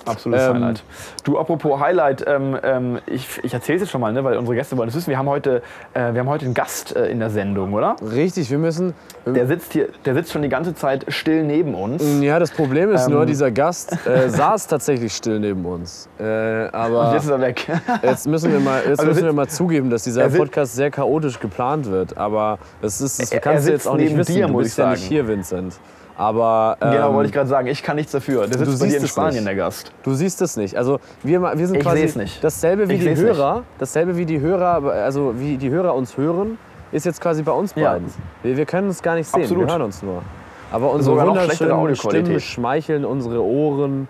[0.07, 0.83] Absolutes Ähm, Highlight.
[1.23, 4.55] Du, apropos Highlight, ähm, ähm, ich, ich erzähle es jetzt schon mal, ne, weil unsere
[4.55, 5.09] Gäste wollen es wissen.
[5.09, 5.61] Wir haben heute,
[5.93, 7.95] äh, wir haben heute einen Gast äh, in der Sendung, oder?
[8.01, 8.93] Richtig, wir müssen.
[9.25, 12.03] Der sitzt hier, der sitzt schon die ganze Zeit still neben uns.
[12.21, 13.13] Ja, das Problem ist Ähm.
[13.13, 16.07] nur, dieser Gast äh, saß tatsächlich still neben uns.
[16.19, 16.23] Äh,
[16.71, 17.67] aber Und jetzt ist er weg.
[18.03, 20.91] Jetzt müssen wir mal, jetzt Also müssen wir mal zugeben, dass dieser er Podcast sehr
[20.91, 22.17] chaotisch geplant wird.
[22.17, 24.35] Aber das, ist, das kannst du jetzt auch nicht wissen.
[24.35, 25.09] dir, du bist ja nicht sagen.
[25.09, 25.79] hier, Vincent.
[26.17, 27.67] Aber ähm, genau, wollte ich gerade sagen.
[27.67, 28.47] Ich kann nichts dafür.
[28.47, 29.47] Der sitzt bei siehst dir in es Spanien, nicht.
[29.47, 29.91] der Gast.
[30.03, 30.75] du siehst es nicht.
[30.75, 32.43] Also wir, wir sind Ich quasi nicht.
[32.43, 33.63] dasselbe wie Ich die Hörer.
[33.77, 36.57] Dasselbe wie die Hörer, also wie die Hörer uns hören,
[36.91, 37.91] ist jetzt quasi bei uns Ja.
[37.93, 38.07] beiden.
[38.41, 39.43] Wir, wir können uns gar nicht sehen.
[39.43, 39.67] Absolut.
[39.67, 40.23] Wir hören uns nur.
[40.71, 41.95] Aber unsere wunderschönen.
[41.95, 44.07] Stimmen schmeicheln unsere Ohren.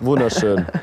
[0.00, 0.66] Wunderschön.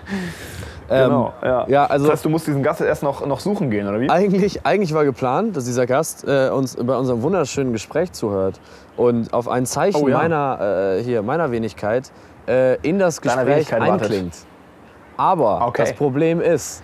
[0.89, 1.65] Genau, ja.
[1.67, 4.09] ja, also- das heißt, du musst diesen Gast erst noch, noch suchen gehen, oder wie?
[4.09, 8.59] Eigentlich, eigentlich war geplant, dass dieser Gast äh, uns bei unserem wunderschönen Gespräch zuhört
[8.95, 10.17] und auf ein Zeichen Oh ja.
[10.17, 12.11] meiner, äh, hier, meiner Wenigkeit
[12.47, 13.91] äh, in das Gespräch wartet.
[14.03, 14.33] einklingt.
[15.17, 15.83] Aber Okay.
[15.83, 16.83] das Problem ist,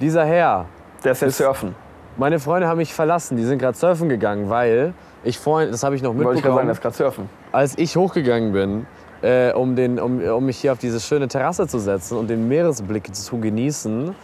[0.00, 0.66] dieser Herr,
[1.04, 1.74] Der ist jetzt surfen.
[2.16, 5.94] meine Freunde haben mich verlassen, die sind gerade surfen gegangen, weil ich vorhin, das habe
[5.94, 7.28] ich noch Wollte ich gerade sagen, mitbekommen, der ist gerade surfen.
[7.52, 8.86] als ich hochgegangen bin,
[9.24, 12.46] äh, um, den, um, um mich hier auf diese schöne Terrasse zu setzen und den
[12.46, 14.14] Meeresblick zu genießen,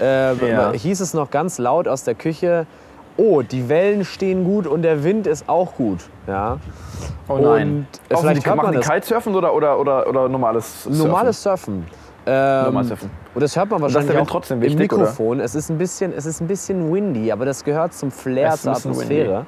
[0.00, 0.72] äh, Ja.
[0.72, 2.66] hieß es noch ganz laut aus der Küche,
[3.16, 6.00] oh, die Wellen stehen gut und der Wind ist auch gut.
[6.26, 6.58] Ja?
[7.28, 7.86] Oh Und, nein.
[8.10, 8.88] äh, Auch vielleicht die, hört machen man die das.
[8.90, 10.98] Kitesurfen oder, oder, oder, oder normales Surfen?
[10.98, 11.86] Normales Surfen.
[12.26, 13.10] Ähm, Normales Surfen.
[13.34, 15.02] Und das hört man wahrscheinlich auch trotzdem im wichtig, oder?
[15.02, 15.40] Mikrofon.
[15.40, 18.72] Es ist, ein bisschen, es ist ein bisschen windy, aber das gehört zum Flair, zur
[18.72, 19.46] Atmosphäre.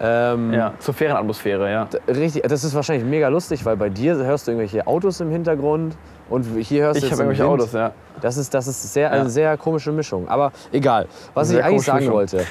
[0.00, 1.88] Ähm, Ja, zur Ferienatmosphäre, ja.
[2.06, 5.96] Richtig, das ist wahrscheinlich mega lustig, weil bei dir hörst du irgendwelche Autos im Hintergrund
[6.30, 7.60] und hier hörst du Ich den irgendwelche Wind.
[7.62, 7.90] Autos, ja.
[8.20, 9.20] Das ist, das ist sehr, Ja.
[9.20, 10.28] eine sehr komische Mischung.
[10.28, 12.14] Aber egal, was Sehr ich eigentlich sagen Mischung.
[12.14, 12.44] wollte.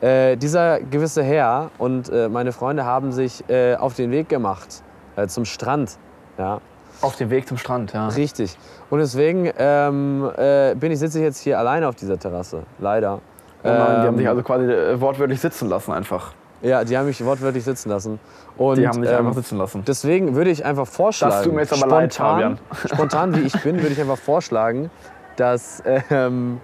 [0.00, 4.82] Äh, dieser gewisse Herr und äh, meine Freunde haben sich äh, auf den Weg gemacht
[5.16, 5.96] äh, zum Strand.
[6.38, 6.60] Ja,
[7.00, 8.08] Auf dem Weg zum Strand, ja.
[8.08, 8.56] richtig.
[8.90, 12.62] Und deswegen ähm, äh, bin ich, sitze ich jetzt hier alleine auf dieser Terrasse.
[12.78, 13.20] Leider.
[13.62, 16.32] Oh nein, die haben Ähm, sich also quasi äh, wortwörtlich sitzen lassen einfach.
[16.64, 18.18] Ja, die haben mich wortwörtlich sitzen lassen.
[18.56, 19.84] Und, Die haben dich ähm, einfach sitzen lassen.
[19.86, 22.58] Deswegen würde ich einfach vorschlagen, Das tut mir jetzt aber leid, spontan, Fabian.
[22.94, 24.90] spontan wie ich bin, würde ich einfach vorschlagen,
[25.36, 26.60] dass, ähm,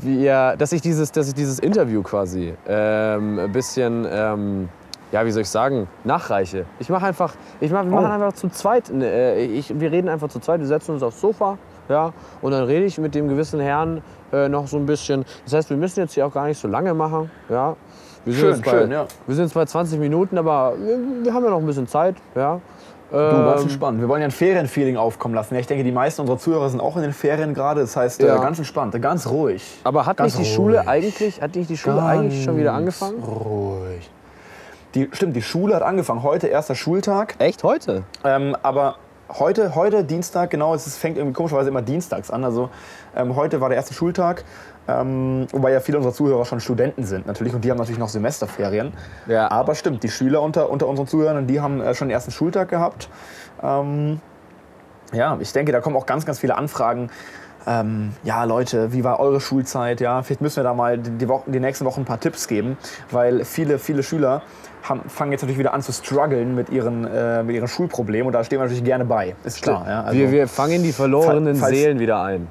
[0.00, 4.68] wir, dass, ich dieses, dass ich dieses Interview quasi ähm, ein bisschen, ähm,
[5.12, 6.64] ja, wie soll ich sagen, nachreiche.
[6.78, 8.14] Ich mache einfach, ich mach, wir machen Oh.
[8.14, 11.58] einfach zu zweit, äh, ich, wir reden einfach zu zweit, wir setzen uns aufs Sofa,
[11.88, 15.24] ja, und dann rede ich mit dem gewissen Herrn äh, noch so ein bisschen.
[15.44, 17.76] Das heißt, wir müssen jetzt hier auch gar nicht so lange machen, ja.
[18.24, 19.06] Wir sind Schön, jetzt bei, schön, ja.
[19.26, 22.16] Wir sind jetzt bei 20 Minuten, aber wir, wir haben ja noch ein bisschen Zeit,
[22.34, 22.60] ja.
[23.10, 24.00] Du, ganz Ähm, entspannt.
[24.00, 25.52] Wir wollen ja ein Ferienfeeling aufkommen lassen.
[25.54, 27.82] Ja, ich denke, die meisten unserer Zuhörer sind auch in den Ferien gerade.
[27.82, 28.36] Das heißt, Ja.
[28.36, 29.62] äh, ganz entspannt, ganz ruhig.
[29.84, 30.72] aber hat Ganz nicht die ruhig.
[30.76, 33.22] Schule eigentlich, hat nicht die Schule eigentlich schon wieder angefangen?
[33.22, 34.10] Ruhig.
[34.94, 36.22] Die, stimmt, die Schule hat angefangen.
[36.22, 37.34] Heute erster Schultag.
[37.38, 38.04] Echt heute?
[38.24, 38.96] Ähm, aber
[39.38, 42.44] heute, heute Dienstag, genau, es fängt irgendwie komischerweise immer dienstags an.
[42.44, 42.70] Also
[43.14, 44.44] ähm, heute war der erste Schultag.
[44.88, 48.08] Ähm, wobei ja viele unserer Zuhörer schon Studenten sind natürlich und die haben natürlich noch
[48.08, 48.92] Semesterferien.
[49.26, 49.48] Ja.
[49.50, 52.68] Aber stimmt, die Schüler unter, unter unseren Zuhörern, die haben äh, schon den ersten Schultag
[52.68, 53.08] gehabt.
[53.62, 54.20] Ähm,
[55.12, 57.10] ja, ich denke, da kommen auch ganz, ganz viele Anfragen.
[57.64, 60.00] Ähm, ja, Leute, wie war eure Schulzeit?
[60.00, 62.48] Ja, vielleicht müssen wir da mal die, die, Wochen, die nächsten Wochen ein paar Tipps
[62.48, 62.76] geben,
[63.12, 64.42] weil viele, viele Schüler
[64.82, 68.32] haben, fangen jetzt natürlich wieder an zu strugglen mit ihren, äh, mit ihren Schulproblemen und
[68.32, 69.36] da stehen wir natürlich gerne bei.
[69.44, 69.84] Ist klar.
[69.86, 72.48] Ja, also wir, wir fangen die verlorenen Fall- falls- Seelen wieder ein.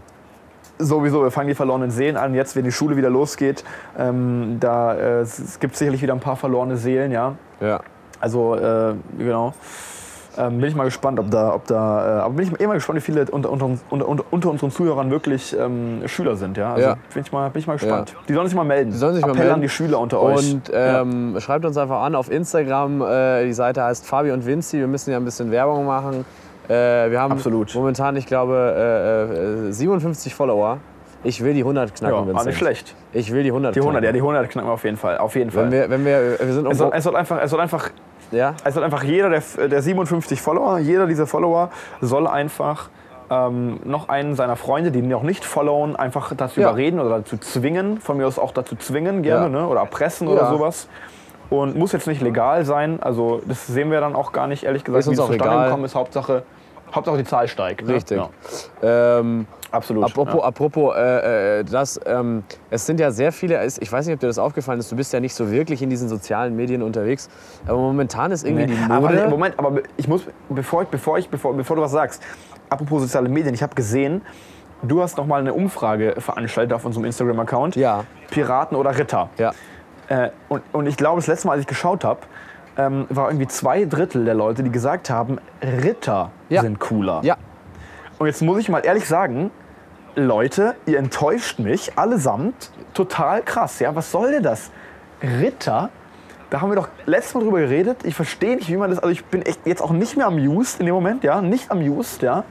[0.82, 2.34] Sowieso, wir fangen die verlorenen Seelen an.
[2.34, 3.64] Jetzt, wenn die Schule wieder losgeht,
[3.98, 7.36] ähm, da äh, es, gibt sicherlich wieder ein paar verlorene Seelen, ja.
[7.60, 7.82] Ja.
[8.20, 9.54] Also, äh, genau.
[10.38, 12.76] Ähm, bin ich mal gespannt, ob da, ob da, äh, aber bin ich eh mal
[12.76, 16.74] gespannt, wie viele unter, unter, unter, unter, unseren Zuhörern wirklich ähm, Schüler sind, ja.
[16.74, 16.98] Also Ja.
[17.14, 18.16] Bin, ich mal, bin ich mal gespannt.
[18.30, 18.92] Die sollen sich mal melden.
[18.92, 19.56] Die sollen sich mal Appell melden.
[19.56, 20.54] an die Schüler unter euch.
[20.54, 23.02] Und ähm, schreibt uns einfach an auf Instagram.
[23.02, 24.80] Äh, die Seite heißt Fabi und Vinci.
[24.80, 26.26] Wir müssen ja ein bisschen Werbung machen.
[26.72, 27.74] Äh, wir haben Absolut.
[27.76, 29.28] momentan, ich glaube,
[29.66, 30.78] äh, äh, 57 Follower.
[31.24, 32.48] Ich will die 100 knacken, ja, war Vincent.
[32.48, 32.96] nicht schlecht.
[33.14, 34.14] Ich will die 100 Die 100, ja, knacken.
[34.16, 35.18] die 100 knacken wir auf jeden Fall.
[35.20, 35.66] Auf jeden Fall.
[35.66, 37.90] Wenn wir, wenn wir, wir sind es, soll, es, soll einfach, es soll einfach
[38.32, 38.56] ja?
[38.64, 42.90] Es soll einfach jeder der, der 57 Follower, jeder dieser Follower soll einfach
[43.30, 46.70] ähm, noch einen seiner Freunde, die noch nicht followen, einfach dazu Ja.
[46.70, 49.62] überreden oder dazu zwingen, von mir aus auch dazu zwingen gerne, Ja.
[49.64, 49.68] ne?
[49.68, 50.50] oder erpressen oder Ja.
[50.50, 50.88] sowas.
[51.50, 54.86] Und muss jetzt nicht legal sein, also das sehen wir dann auch gar nicht, ehrlich
[54.86, 55.96] gesagt, Ist wie es zustande gekommen ist.
[55.96, 56.44] Hauptsache,
[56.94, 57.86] Hauptsache die Zahl steigt.
[57.86, 57.94] Ne?
[57.94, 58.18] Richtig.
[58.82, 60.04] Ja, Ähm, absolut.
[60.04, 60.44] Apropos, ja.
[60.44, 64.28] apropos äh, äh, das, ähm, es sind ja sehr viele, ich weiß nicht, ob dir
[64.28, 67.30] das aufgefallen ist, du bist ja nicht so wirklich in diesen sozialen Medien unterwegs,
[67.66, 68.74] aber momentan ist irgendwie Nee.
[68.76, 69.28] die Aber, Mode...
[69.30, 72.22] Moment, aber ich muss, bevor, ich, bevor, ich, bevor, bevor du was sagst,
[72.70, 74.22] apropos soziale Medien, ich habe gesehen,
[74.84, 77.76] du hast noch mal eine Umfrage veranstaltet auf unserem Instagram-Account.
[77.76, 78.04] Ja.
[78.30, 79.30] Piraten oder Ritter.
[79.38, 79.52] ja.
[80.08, 82.20] Äh, und, und ich glaube, das letzte Mal, als ich geschaut habe,
[82.78, 86.62] ähm, war irgendwie zwei Drittel der Leute, die gesagt haben, Ritter Ja.
[86.62, 87.20] sind cooler.
[87.24, 87.36] ja,
[88.18, 89.52] Und jetzt muss ich mal ehrlich sagen,
[90.16, 93.80] Leute, ihr enttäuscht mich allesamt total krass.
[93.80, 94.72] Ja, was soll denn das?
[95.24, 95.90] Ritter?
[96.50, 98.00] Da haben wir doch letztes Mal drüber geredet.
[98.04, 99.00] Ich verstehe nicht, wie man das.
[99.00, 102.22] Also ich bin echt jetzt auch nicht mehr amused in dem Moment, ja, nicht amused,
[102.24, 102.44] ja,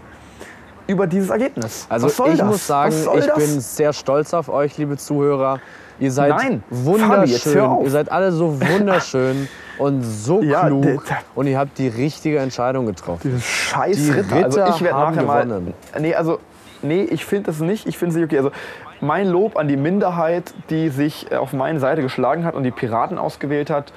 [0.86, 1.86] über dieses Ergebnis.
[1.90, 2.46] Also ich das?
[2.46, 3.36] muss sagen, ich das?
[3.36, 5.60] bin sehr stolz auf euch, liebe Zuhörer.
[5.98, 7.60] Ihr seid Nein, Fabi, wunderschön.
[7.60, 7.84] auf.
[7.84, 9.48] Ihr seid alle so wunderschön
[9.80, 11.02] und so Ja, klug.
[11.34, 13.20] und ihr habt die richtige Entscheidung getroffen.
[13.24, 14.36] Dieses scheiß Die Ritter.
[14.36, 15.42] Ritter Also ich werde nachher mal.
[15.44, 15.74] gewonnen.
[15.98, 16.38] Nee, also.
[16.82, 17.86] Nee, ich finde das nicht.
[17.86, 18.38] Ich finde es nicht okay.
[18.38, 18.52] Also
[19.00, 22.70] mein Lob an die Minderheit, die sich äh, auf meine Seite geschlagen hat und die
[22.70, 23.92] Piraten ausgewählt hat.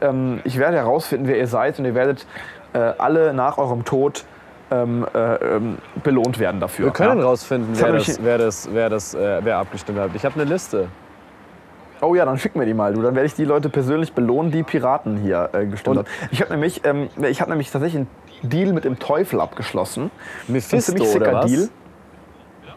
[0.00, 2.26] Ähm, ich werde herausfinden, wer ihr seid und ihr werdet
[2.72, 4.24] äh, alle nach eurem Tod
[4.70, 6.86] ähm, äh, ähm, belohnt werden dafür.
[6.86, 7.26] Wir können ja.
[7.26, 10.10] rausfinden, wer das, wer, das, wer, das, äh, wer abgestimmt hat.
[10.14, 10.88] Ich habe eine Liste.
[12.02, 13.02] Oh ja, dann schick mir die mal, du.
[13.02, 16.06] Dann werde ich die Leute persönlich belohnen, die Piraten hier äh, gestimmt haben.
[16.30, 18.06] Ich habe nämlich, ähm, ich hab nämlich tatsächlich
[18.42, 20.10] einen Deal mit dem Teufel abgeschlossen.
[20.48, 21.46] Ein Mephisto sicker oder was?
[21.46, 21.68] Deal.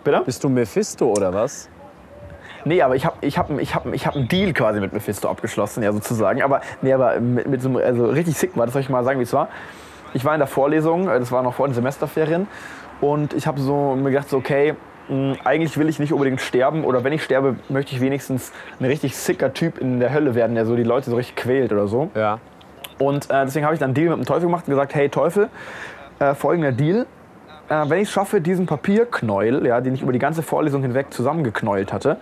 [0.04, 0.22] Bitte?
[0.26, 1.70] Bist du Mephisto oder was?
[2.66, 5.30] Nee, aber ich habe ich hab, ich hab, ich hab einen Deal quasi mit Mephisto
[5.30, 6.42] abgeschlossen, ja sozusagen.
[6.42, 9.04] Aber, nee, aber mit, mit so einem, also richtig sick war, das soll ich mal
[9.04, 9.50] sagen, wie es war.
[10.14, 12.48] Ich war in der Vorlesung, äh, das war noch vor den Semesterferien.
[13.02, 14.76] Und ich habe so mir gedacht, so, okay,
[15.44, 16.86] eigentlich will ich nicht unbedingt sterben.
[16.86, 20.56] Oder wenn ich sterbe, möchte ich wenigstens ein richtig sicker Typ in der Hölle werden,
[20.56, 22.10] der so die Leute so richtig quält oder so.
[22.16, 22.40] Ja.
[23.00, 25.10] Und äh, deswegen habe ich dann einen Deal mit dem Teufel gemacht und gesagt, hey
[25.10, 25.50] Teufel,
[26.20, 27.06] äh, folgender Deal.
[27.70, 31.08] Äh, wenn ich es schaffe, diesen Papierknäuel, ja, den ich über die ganze Vorlesung hinweg
[31.12, 32.18] zusammengeknäult hatte,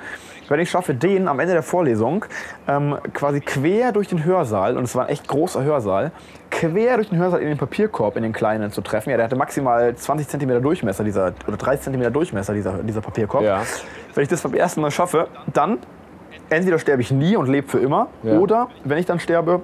[0.52, 2.26] wenn ich schaffe, den am Ende der Vorlesung
[2.68, 6.12] ähm, quasi quer durch den Hörsaal, und es war ein echt großer Hörsaal,
[6.50, 9.10] quer durch den Hörsaal in den Papierkorb, in den kleinen zu treffen.
[9.10, 13.44] Ja, der hatte maximal 20 cm Durchmesser, dieser, oder 30 cm Durchmesser, dieser, dieser Papierkorb.
[13.44, 13.64] Ja.
[14.14, 15.80] Wenn ich das beim ersten Mal schaffe, dann
[16.50, 18.34] entweder sterbe ich nie und lebe für immer, Ja.
[18.38, 19.62] oder wenn ich dann sterbe,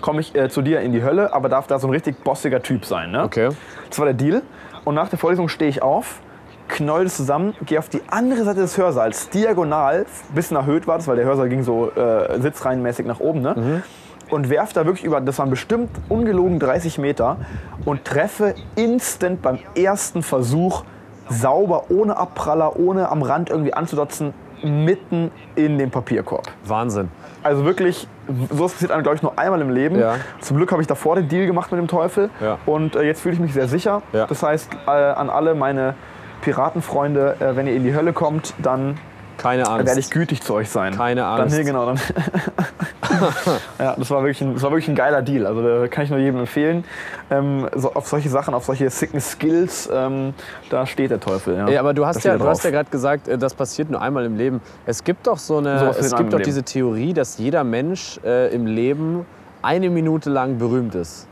[0.00, 2.62] komme ich äh, zu dir in die Hölle, aber darf da so ein richtig bossiger
[2.62, 3.10] Typ sein.
[3.10, 3.24] Ne?
[3.24, 3.50] Okay.
[3.90, 4.42] Das war der Deal.
[4.84, 6.20] Und nach der Vorlesung stehe ich auf,
[6.68, 11.08] knoll das zusammen, gehe auf die andere Seite des Hörsaals, diagonal, bisschen erhöht war das,
[11.08, 13.40] weil der Hörsaal ging so äh, sitzreihenmäßig nach oben.
[13.40, 13.54] Ne?
[13.56, 13.82] Mhm.
[14.30, 17.38] Und werfe da wirklich über, das waren bestimmt ungelogen 30 Meter
[17.86, 20.84] und treffe instant beim ersten Versuch
[21.30, 26.46] sauber, ohne Abpraller, ohne am Rand irgendwie anzudotzen, mitten in den Papierkorb.
[26.64, 27.08] Wahnsinn.
[27.42, 28.08] Also wirklich,
[28.50, 29.98] sowas passiert einem, glaube ich, nur einmal im Leben.
[29.98, 30.16] Ja.
[30.40, 32.30] Zum Glück habe ich davor den Deal gemacht mit dem Teufel.
[32.40, 32.58] Ja.
[32.66, 34.02] Und äh, jetzt fühle ich mich sehr sicher.
[34.12, 34.26] Ja.
[34.26, 35.94] Das heißt, äh, an alle meine
[36.42, 38.96] Piratenfreunde, äh, wenn ihr in die Hölle kommt, dann
[39.36, 39.86] Keine Angst.
[39.86, 40.96] werde ich gütig zu euch sein.
[40.96, 41.56] Keine Dann, Angst.
[41.56, 41.96] nee, genau, dann
[43.78, 45.46] ja, das war, wirklich ein, das war wirklich ein geiler Deal.
[45.46, 46.84] Also da kann ich nur jedem empfehlen.
[47.30, 50.34] Ähm, so, auf solche Sachen, auf solche sicken Skills, ähm,
[50.70, 51.56] da steht der Teufel.
[51.56, 52.64] Ja, Ja, aber du hast ja, du hast drauf.
[52.64, 54.60] ja gerade gesagt, äh, das passiert nur einmal im Leben.
[54.86, 58.52] Es gibt doch so eine, passiert es gibt doch diese Theorie, dass jeder Mensch äh,
[58.54, 59.24] im Leben
[59.62, 61.26] eine Minute lang berühmt ist.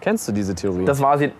[0.00, 0.84] Kennst du diese Theorie?
[0.84, 1.32] Das war sie.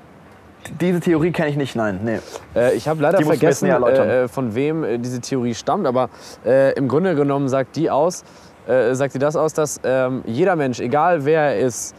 [0.80, 2.00] Diese Theorie kenne ich nicht, nein.
[2.04, 2.18] Nee.
[2.54, 6.08] Äh, ich habe leider Die vergessen, äh, äh, von wem äh, diese Theorie stammt, aber
[6.44, 8.24] äh, im Grunde genommen sagt die aus,
[8.66, 11.94] äh, sagt die das aus, dass ähm, jeder Mensch, egal wer er ist,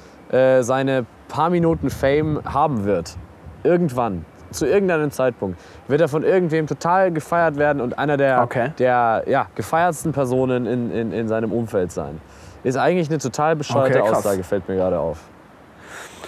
[0.61, 3.17] seine paar Minuten Fame haben wird.
[3.63, 4.25] Irgendwann.
[4.49, 8.71] Zu irgendeinem Zeitpunkt wird er von irgendwem total gefeiert werden und einer der, Okay.
[8.79, 12.19] der ja, gefeiertsten Personen in, in, in seinem Umfeld sein.
[12.63, 14.11] Ist eigentlich eine total bescheuerte Okay.
[14.11, 15.19] Aussage, fällt mir gerade auf.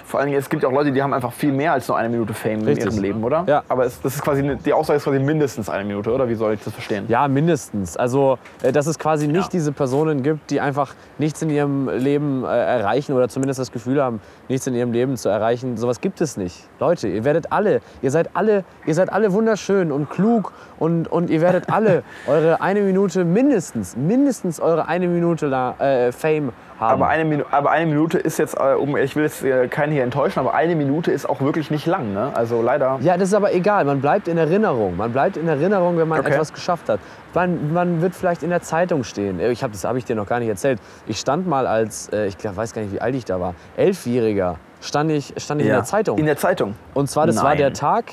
[0.05, 2.09] Vor allen Dingen, es gibt auch Leute, die haben einfach viel mehr als nur eine
[2.09, 2.85] Minute Fame Richtig.
[2.85, 3.43] in ihrem Leben, oder?
[3.47, 3.63] Ja.
[3.67, 6.29] Aber es, das ist quasi, die Aussage ist quasi mindestens eine Minute, oder?
[6.29, 7.05] Wie soll ich das verstehen?
[7.07, 7.97] Ja, mindestens.
[7.97, 9.49] Also, äh, dass es quasi nicht Ja.
[9.51, 14.01] diese Personen gibt, die einfach nichts in ihrem Leben äh, erreichen oder zumindest das Gefühl
[14.01, 15.75] haben, nichts in ihrem Leben zu erreichen.
[15.77, 16.67] Sowas gibt es nicht.
[16.79, 21.29] Leute, ihr werdet alle, ihr seid alle, ihr seid alle wunderschön und klug und, und
[21.31, 25.47] ihr werdet alle eure eine Minute mindestens, mindestens eure eine Minute
[25.79, 26.93] äh, Fame haben.
[26.93, 29.91] Aber eine, Minu aber eine Minute ist jetzt, äh, um, ich will jetzt äh, keinen
[29.93, 32.31] hier enttäuschen, aber eine Minute ist auch wirklich nicht lang, ne?
[32.33, 32.97] Also leider.
[33.01, 33.85] Ja, das ist aber egal.
[33.85, 34.97] Man bleibt in Erinnerung.
[34.97, 36.33] Man bleibt in Erinnerung, wenn man Okay.
[36.33, 36.99] etwas geschafft hat.
[37.33, 39.39] Man, man wird vielleicht in der Zeitung stehen.
[39.39, 40.79] Ich hab, das habe ich dir noch gar nicht erzählt.
[41.07, 44.57] Ich stand mal als, äh, ich weiß gar nicht, wie alt ich da war, Elfjähriger,
[44.81, 45.77] stand ich, stand ich in Ja.
[45.79, 46.17] der Zeitung.
[46.17, 46.75] In der Zeitung.
[46.93, 47.57] Und zwar, das war Nein.
[47.57, 48.05] der Tag,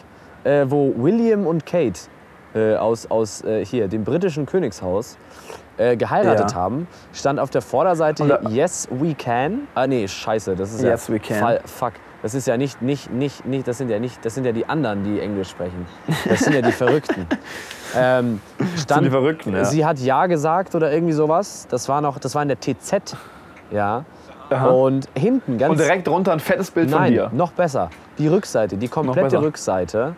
[0.66, 2.00] wo William und Kate
[2.78, 5.16] aus, aus hier, dem britischen Königshaus,
[5.78, 6.56] äh, geheiratet Ja.
[6.56, 6.86] haben.
[7.12, 9.68] Stand auf der Vorderseite da- Yes We Can.
[9.74, 11.36] Ah nee, scheiße, das ist Yes, ja we can.
[11.38, 11.92] Fall, fuck.
[12.22, 14.68] Das ist ja nicht, nicht, nicht, nicht, das sind ja nicht, das sind ja die
[14.68, 15.86] anderen, die Englisch sprechen.
[16.28, 17.26] Das sind ja die Verrückten.
[17.94, 18.40] Ähm,
[18.78, 19.66] stand, die Verrückten, ja.
[19.66, 21.66] Sie hat Ja gesagt oder irgendwie sowas.
[21.68, 23.14] Das war noch, das war in der TZ.
[23.70, 24.06] Ja.
[24.48, 24.66] Aha.
[24.68, 27.30] Und hinten ganz Und direkt drunter ein fettes Bild von Nein, dir.
[27.34, 27.90] noch besser.
[28.16, 29.42] Die Rückseite, die komplette.
[29.42, 30.14] Rückseite.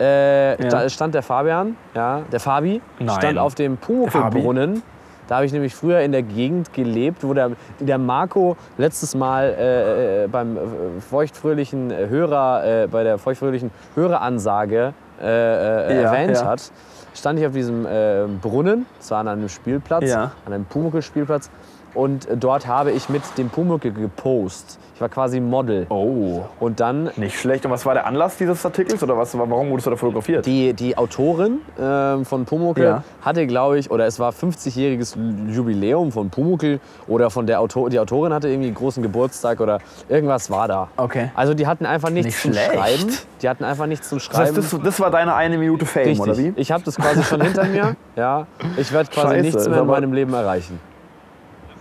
[0.00, 0.68] Äh, Ja.
[0.70, 3.16] Da stand der Fabian, ja, der Fabi, Nein.
[3.18, 4.82] stand auf dem Pumuckl-Brunnen.
[5.28, 9.54] Da habe ich nämlich früher in der Gegend gelebt, wo der, der Marco letztes Mal
[9.58, 10.60] äh, äh, beim äh,
[11.08, 16.46] feuchtfröhlichen Hörer, äh, bei der feuchtfröhlichen Höreransage äh, äh, Ja, erwähnt ja.
[16.46, 16.72] hat.
[17.14, 20.32] Stand ich auf diesem äh, Brunnen, es war an einem Spielplatz, Ja.
[20.46, 21.50] an einem Pumuckl-Spielplatz.
[21.94, 24.78] Und äh, dort habe ich mit dem Pumuckl gepostet.
[24.94, 25.86] Ich war quasi Model.
[25.90, 26.40] Oh.
[26.58, 27.64] Und dann Nicht schlecht.
[27.64, 29.00] Und was war der Anlass dieses Artikels?
[29.02, 30.44] Oder was, warum wurdest du da fotografiert?
[30.44, 33.04] die, die Autorin ähm, von Pumuckl Ja.
[33.22, 35.16] hatte, glaube ich, oder es war 50-jähriges
[35.54, 39.78] Jubiläum von Pumuckl oder von der Autor die Autorin hatte irgendwie einen großen Geburtstag oder
[40.08, 40.88] irgendwas war da.
[40.96, 41.30] Okay.
[41.36, 42.74] Also die hatten einfach nichts Nicht zum schlecht.
[42.74, 43.12] Schreiben.
[43.40, 44.56] Die hatten einfach nichts zum Das Schreiben.
[44.56, 46.20] heißt, das, das war deine eine Minute Fame, Richtig.
[46.20, 46.52] oder wie?
[46.56, 47.94] Ich habe das quasi schon hinter mir.
[48.16, 48.48] Ja.
[48.76, 50.80] Ich werde quasi Scheiße, nichts mehr in meinem Leben erreichen.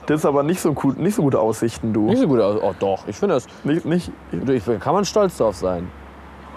[0.08, 2.06] Das ist aber nicht so, gut, nicht so gute Aussichten, du.
[2.08, 2.60] Nicht so gut aus.
[2.62, 3.46] Oh doch, ich finde das.
[3.64, 5.90] Nicht, nicht, Ich, kann man stolz drauf sein.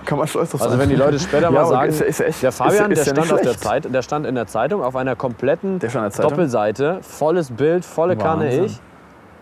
[0.06, 0.80] kann man stolz drauf Also sein.
[0.80, 3.32] wenn die Leute später Ja, mal sagen, ist ist echt- der Fabian, ist der, stand
[3.32, 3.56] auf der.
[3.58, 5.78] Zeit, der stand in der Zeitung auf einer kompletten?
[5.80, 8.64] Doppelseite, volles Bild, volle Kanne Wahnsinn.
[8.64, 8.80] ich.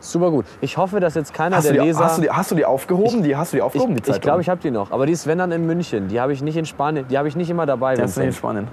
[0.01, 0.47] Super gut.
[0.61, 2.05] Ich hoffe, dass jetzt keiner hast, der die, Leser...
[2.05, 3.23] hast, du die, hast du die aufgehoben?
[3.23, 4.90] die hast du die ich aufgehoben, ich glaube, ich habe die noch.
[4.92, 6.09] Aber die ist, wenn dann in München.
[6.09, 7.07] Die habe ich nicht in Spanien.
[7.11, 7.94] Die habe ich nicht immer dabei.
[7.97, 8.33] Die hast du nicht in.
[8.35, 8.68] Spanien.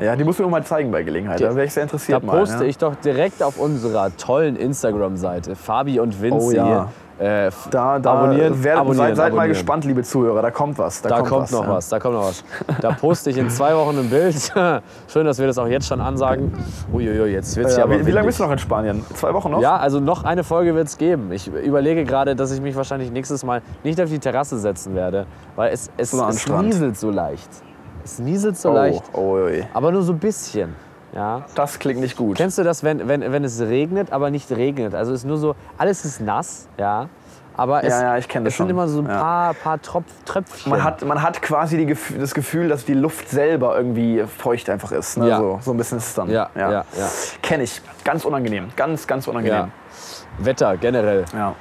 [0.00, 1.40] Ja, die musst du mir mal zeigen bei Gelegenheit.
[1.40, 2.62] Da wäre ich sehr Da interessiert poste mal.
[2.62, 2.68] ja.
[2.68, 6.46] ich doch direkt auf unserer tollen Instagram-Seite Fabi und Vinci.
[6.46, 6.88] Oh ja.
[7.18, 9.48] äh, Da, da abonnieren, werdet- abonnieren, seid, seid mal abonnieren.
[9.54, 10.40] gespannt, liebe Zuhörer.
[10.40, 11.02] Da kommt was.
[11.02, 11.70] Da, Da kommt, noch ja.
[11.70, 12.44] was, da kommt noch was.
[12.80, 14.34] Da poste ich in zwei Wochen ein Bild.
[15.08, 16.52] Schön, dass wir das auch jetzt schon ansagen.
[16.92, 19.04] Uiuiui, jetzt wird es Ja, ja wie, wie lange bist du noch in Spanien?
[19.14, 19.60] Zwei Wochen noch?
[19.60, 21.32] Ja, also noch eine Folge wird es geben.
[21.32, 25.26] Ich überlege gerade, dass ich mich wahrscheinlich nächstes Mal nicht auf die Terrasse setzen werde,
[25.56, 27.48] weil es, es, es nieselt so leicht.
[28.04, 29.64] Es nieselt so Oh, leicht, oh, ui.
[29.74, 30.74] aber nur so ein bisschen.
[31.14, 31.42] Ja.
[31.54, 32.36] Das klingt nicht gut.
[32.36, 34.94] Kennst du das, wenn, wenn, wenn es regnet, aber nicht regnet?
[34.94, 37.08] Also ist nur so, alles ist nass, ja.
[37.56, 38.70] Aber es, Ja, ja, ich es sind schon.
[38.70, 39.20] immer so ein Ja.
[39.20, 40.70] paar, paar Tropf, Tröpfchen.
[40.70, 44.92] Man hat, man hat quasi die, das Gefühl, dass die Luft selber irgendwie feucht einfach
[44.92, 45.16] ist.
[45.18, 45.34] Ne?
[45.36, 46.30] So, so ein bisschen ist es dann.
[46.30, 46.84] Ja, ja, ja.
[47.42, 47.80] Kenne ich.
[48.04, 48.68] Ganz unangenehm.
[48.76, 49.72] Ganz, ganz unangenehm.
[50.38, 51.54] Wetter generell, Ja.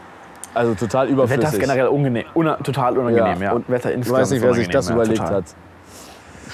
[0.54, 1.44] also total überflüssig.
[1.46, 2.26] Wetter ist generell ungenehm.
[2.36, 3.42] Una, total unangenehm.
[3.42, 3.54] Ja.
[3.54, 5.36] Und Wetter ich insgesamt weiß nicht, wer sich das unangenehm, überlegt total.
[5.38, 5.56] hat.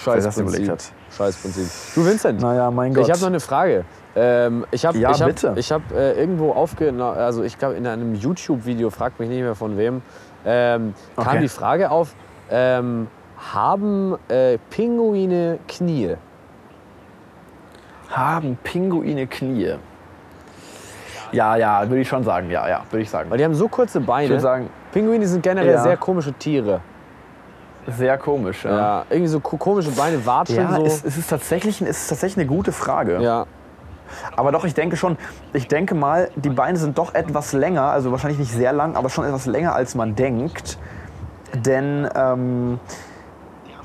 [0.03, 0.59] Scheiß das Prinzip.
[0.59, 0.91] überlegt hat.
[1.17, 1.65] Scheiß Prinzip.
[1.95, 3.05] Du Vincent, Naja, mein Gott.
[3.05, 3.85] ich habe noch eine Frage.
[4.15, 5.53] Ähm, ich habe Ja, ich hab, bitte.
[5.55, 9.55] ich hab, äh, irgendwo aufgenommen, also ich glaube in einem YouTube-Video, fragt mich nicht mehr
[9.55, 10.01] von wem,
[10.45, 11.39] ähm, kam Okay.
[11.39, 12.13] die Frage auf,
[12.51, 13.07] ähm,
[13.53, 16.15] haben äh, Pinguine Knie?
[18.09, 19.75] Haben Pinguine Knie?
[21.31, 22.51] Ja, ja, würde ich schon sagen.
[22.51, 23.31] Ja, ja, würde ich sagen.
[23.31, 24.29] Weil die haben so kurze Ich Beine.
[24.29, 25.81] würde sagen, Pinguine sind generell Ja.
[25.81, 26.81] sehr komische Tiere.
[27.87, 28.63] Sehr komisch.
[28.63, 30.85] Ja, Ja, irgendwie so ko- komische Beine, Watscheln ja so.
[30.85, 33.21] es, es, ist tatsächlich, es ist tatsächlich eine gute Frage.
[33.21, 33.45] ja.
[34.35, 35.17] Aber doch, ich denke schon,
[35.53, 39.09] ich denke mal, die Beine sind doch etwas länger, also wahrscheinlich nicht sehr lang, aber
[39.09, 40.77] schon etwas länger, als man denkt.
[41.55, 42.79] Denn ähm,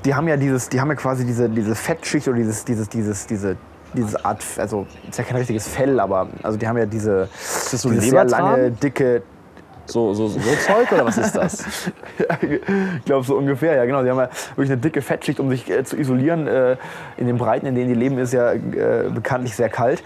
[0.05, 3.25] die haben ja dieses, die haben ja quasi diese, diese Fettschicht oder dieses, dieses, dieses,
[3.25, 3.57] diese,
[3.93, 7.89] diese Art, also ist ja kein richtiges Fell, aber also die haben ja diese, so
[7.89, 9.23] diese sehr lange, dicke,
[9.89, 11.63] So, so, so Zeug oder was ist das?
[12.41, 14.03] ich glaube so ungefähr, ja genau.
[14.03, 16.47] Sie haben ja wirklich eine dicke Fettschicht, um sich äh, zu isolieren.
[16.47, 16.77] Äh,
[17.17, 20.03] in den Breiten, in denen die leben, ist ja äh, bekanntlich sehr kalt.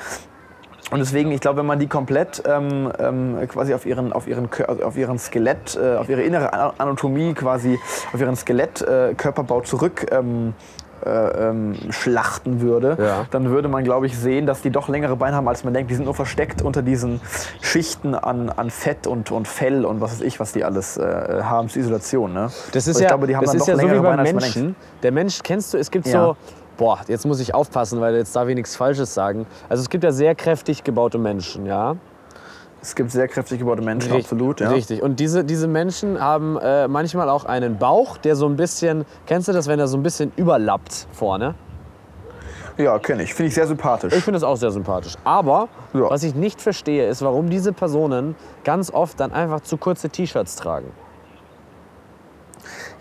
[0.91, 4.49] Und deswegen, ich glaube, wenn man die komplett ähm, ähm, quasi auf ihren, auf ihren,
[4.49, 7.79] Kör- auf ihren Skelett, äh, auf ihre innere Ana- Anatomie quasi,
[8.13, 10.53] auf ihren Skelettkörperbau äh, zurück ähm,
[11.05, 13.25] äh, ähm, schlachten würde, Ja.
[13.31, 15.91] dann würde man, glaube ich, sehen, dass die doch längere Beine haben, als man denkt.
[15.91, 17.21] Die sind nur versteckt unter diesen
[17.61, 21.41] Schichten an, an Fett und, und Fell und was weiß ich, was die alles äh,
[21.43, 22.33] haben zur Isolation.
[22.33, 22.49] Ne?
[22.71, 24.23] Das ist ja, glaube, die haben das dann ist ja so wie beim Beine.
[24.33, 24.75] Menschen.
[25.01, 26.25] Der Mensch, kennst du, es gibt Ja.
[26.27, 26.37] so,
[26.77, 29.45] boah, jetzt muss ich aufpassen, weil jetzt darf ich nichts Falsches sagen.
[29.69, 31.95] Also es gibt ja sehr kräftig gebaute Menschen, ja.
[32.83, 34.59] Es gibt sehr kräftig gebaute Menschen, Richt- absolut.
[34.59, 34.69] Ja.
[34.69, 35.01] Richtig.
[35.01, 39.47] Und diese, diese Menschen haben äh, manchmal auch einen Bauch, der so ein bisschen, kennst
[39.47, 41.55] du das, wenn er so ein bisschen überlappt vorne?
[42.77, 43.33] Ja, kenne ich.
[43.33, 44.13] Finde ich sehr sympathisch.
[44.13, 45.15] Ich finde das auch sehr sympathisch.
[45.23, 46.09] Aber Ja.
[46.09, 50.57] was ich nicht verstehe, ist, warum diese Personen ganz oft dann einfach zu kurze T-Shirts
[50.57, 50.87] tragen.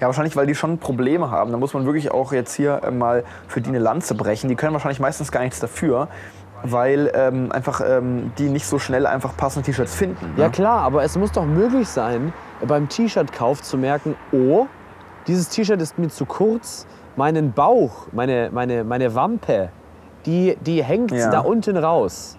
[0.00, 1.50] Ja, wahrscheinlich, weil die schon Probleme haben.
[1.52, 4.48] Da muss man wirklich auch jetzt hier äh, mal für die eine Lanze brechen.
[4.48, 6.08] Die können wahrscheinlich meistens gar nichts dafür,
[6.64, 10.34] weil ähm, einfach ähm, die nicht so schnell einfach passende T-Shirts finden.
[10.36, 10.50] Ja ne?
[10.50, 12.32] klar, aber es muss doch möglich sein,
[12.66, 14.66] beim T-Shirt-Kauf zu merken, oh,
[15.26, 19.70] dieses T-Shirt ist mir zu kurz, meinen Bauch, meine, meine, meine Wampe,
[20.26, 21.30] die, die hängt Ja.
[21.30, 22.36] da unten raus.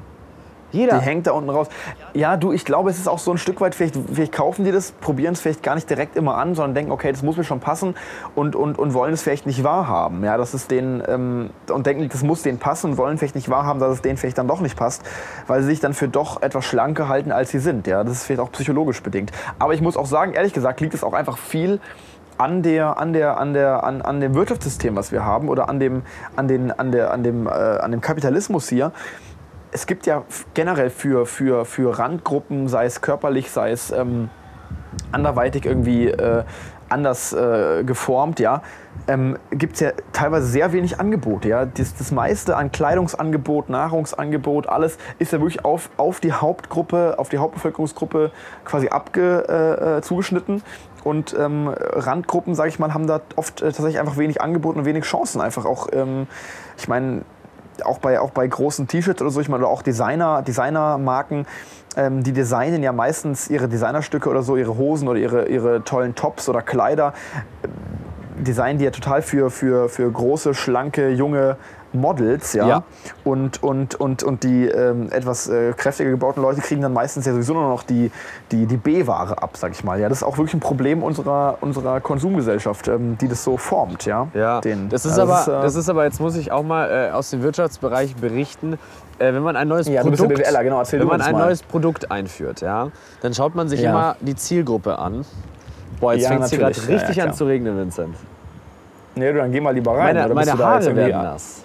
[0.73, 0.97] Jeder.
[0.97, 1.67] Die hängt da unten raus.
[2.13, 4.71] Ja, du, ich glaube, es ist auch so ein Stück weit, vielleicht, vielleicht kaufen die
[4.71, 7.43] das, probieren es vielleicht gar nicht direkt immer an, sondern denken, okay, das muss mir
[7.43, 7.95] schon passen
[8.33, 10.23] und, und, und wollen es vielleicht nicht wahrhaben.
[10.23, 13.49] Ja, dass es denen, ähm, und denken, das muss denen passen und wollen vielleicht nicht
[13.49, 15.03] wahrhaben, dass es denen vielleicht dann doch nicht passt,
[15.45, 17.85] weil sie sich dann für doch etwas schlanker halten, als sie sind.
[17.85, 19.31] Ja, das ist vielleicht auch psychologisch bedingt.
[19.59, 21.79] Aber ich muss auch sagen, ehrlich gesagt, liegt es auch einfach viel
[22.39, 25.79] an, der, an, der, an, der, an, an dem Wirtschaftssystem, was wir haben, oder an
[25.79, 26.01] dem,
[26.35, 28.91] an den, an der, an dem, äh, an dem Kapitalismus hier
[29.73, 34.29] es gibt ja generell für, für, für Randgruppen, sei es körperlich, sei es ähm,
[35.11, 36.43] anderweitig irgendwie äh,
[36.89, 38.61] anders äh, geformt, ja,
[39.07, 41.49] ähm, gibt es ja teilweise sehr wenig Angebote.
[41.49, 41.65] Ja?
[41.65, 47.29] Das, das meiste an Kleidungsangebot, Nahrungsangebot, alles ist ja wirklich auf, auf die Hauptgruppe, auf
[47.29, 48.31] die Hauptbevölkerungsgruppe
[48.63, 50.61] quasi abge, äh, äh, zugeschnitten.
[51.03, 54.85] Und ähm, Randgruppen, sage ich mal, haben da oft äh, tatsächlich einfach wenig Angebote und
[54.85, 55.41] wenig Chancen.
[55.41, 56.27] Einfach auch, ähm,
[56.77, 57.23] ich meine,
[57.83, 61.45] auch bei, auch bei großen T-Shirts oder so, ich meine, oder auch Designer, Designermarken,
[61.95, 66.15] ähm, die designen ja meistens ihre Designerstücke oder so, ihre Hosen oder ihre, ihre tollen
[66.15, 67.13] Tops oder Kleider,
[67.63, 67.71] ähm,
[68.43, 71.57] designen die ja total für, für, für große, schlanke, junge
[71.93, 72.67] Models, ja.
[72.67, 72.83] Ja.
[73.23, 77.33] Und, und, und, und die ähm, etwas äh, kräftiger gebauten Leute kriegen dann meistens ja
[77.33, 78.11] sowieso nur noch die,
[78.51, 79.99] die, die B-Ware ab, sag ich mal.
[79.99, 84.05] Ja, das ist auch wirklich ein Problem unserer, unserer Konsumgesellschaft, ähm, die das so formt,
[84.05, 84.27] ja.
[84.33, 86.89] Ja, Den- das, ist ja, aber, äh, das ist aber, jetzt muss ich auch mal
[86.89, 88.73] äh, aus dem Wirtschaftsbereich berichten,
[89.19, 91.45] äh, wenn man ein neues Ja, Produkt, BWLer, genau, wenn man ein mal.
[91.45, 92.89] neues Produkt einführt, ja,
[93.21, 93.89] dann schaut man sich Ja.
[93.91, 95.25] immer die Zielgruppe an.
[95.99, 98.15] Boah, jetzt fängt es hier gerade richtig an zu regnen, Vincent.
[99.15, 100.15] Nee, du, dann geh mal lieber rein.
[100.15, 101.62] Meine, meine du da jetzt Haare werden nass.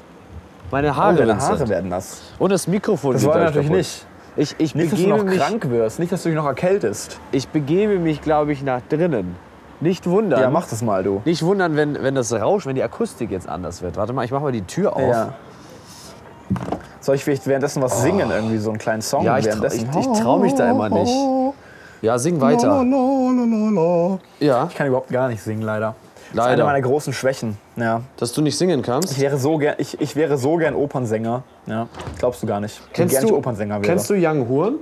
[0.70, 1.58] Meine Oh, Haare, deine Vincent.
[1.60, 2.20] Haare werden nass.
[2.38, 3.78] Und das Mikrofon Das wollen wir natürlich kaputt.
[3.78, 4.06] nicht.
[4.36, 7.18] Ich, ich, Nicht, dass du noch mich, krank wirst, nicht, dass du dich noch erkältest.
[7.32, 9.34] ich begebe mich, glaube ich, nach drinnen.
[9.80, 10.40] Nicht wundern.
[10.40, 11.22] Ja, mach das mal, du.
[11.24, 13.96] Nicht wundern, wenn, wenn das Rausch, wenn die Akustik jetzt anders wird.
[13.96, 15.00] Warte mal, ich mache mal die Tür auf.
[15.02, 15.34] Ja.
[17.00, 19.22] Soll ich vielleicht währenddessen was singen, irgendwie so einen kleinen Song?
[19.22, 19.24] Oh.
[19.26, 19.88] Ja, ich, trau, währenddessen?
[19.90, 21.12] ich, ich traue mich da immer nicht.
[22.02, 22.82] Ja, sing weiter.
[24.40, 25.94] Ja, Ich kann überhaupt gar nicht singen, leider.
[26.30, 26.52] Das ist Leider.
[26.52, 27.56] eine meiner großen Schwächen.
[27.76, 28.02] Ja.
[28.18, 29.12] dass du nicht singen kannst.
[29.12, 31.42] Ich wäre so gern, ich, ich wäre so gern Opernsänger.
[31.66, 31.88] Ja.
[32.18, 32.80] Glaubst du gar nicht.
[32.88, 33.82] Wie Kennst du, ich Opernsänger wäre.
[33.82, 34.74] kennst du Young Horn?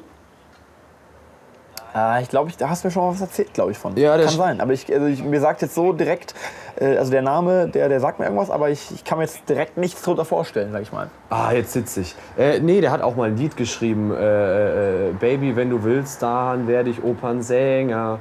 [1.93, 3.97] Ah, ich glaube, ich, da hast du mir schon mal was erzählt, glaube ich, von.
[3.97, 4.61] Ja, der kann sein.
[4.61, 6.35] Aber ich, also ich, mir sagt jetzt so direkt,
[6.79, 9.49] äh, also der Name, der, der sagt mir irgendwas, aber ich, ich kann mir jetzt
[9.49, 11.09] direkt nichts drunter vorstellen, sag ich mal.
[11.31, 12.15] Ah, jetzt sitze ich.
[12.37, 14.13] Äh, nee, der hat auch mal ein Lied geschrieben.
[14.13, 18.19] Äh, äh, Baby, wenn du willst, dann werde ich Opernsänger.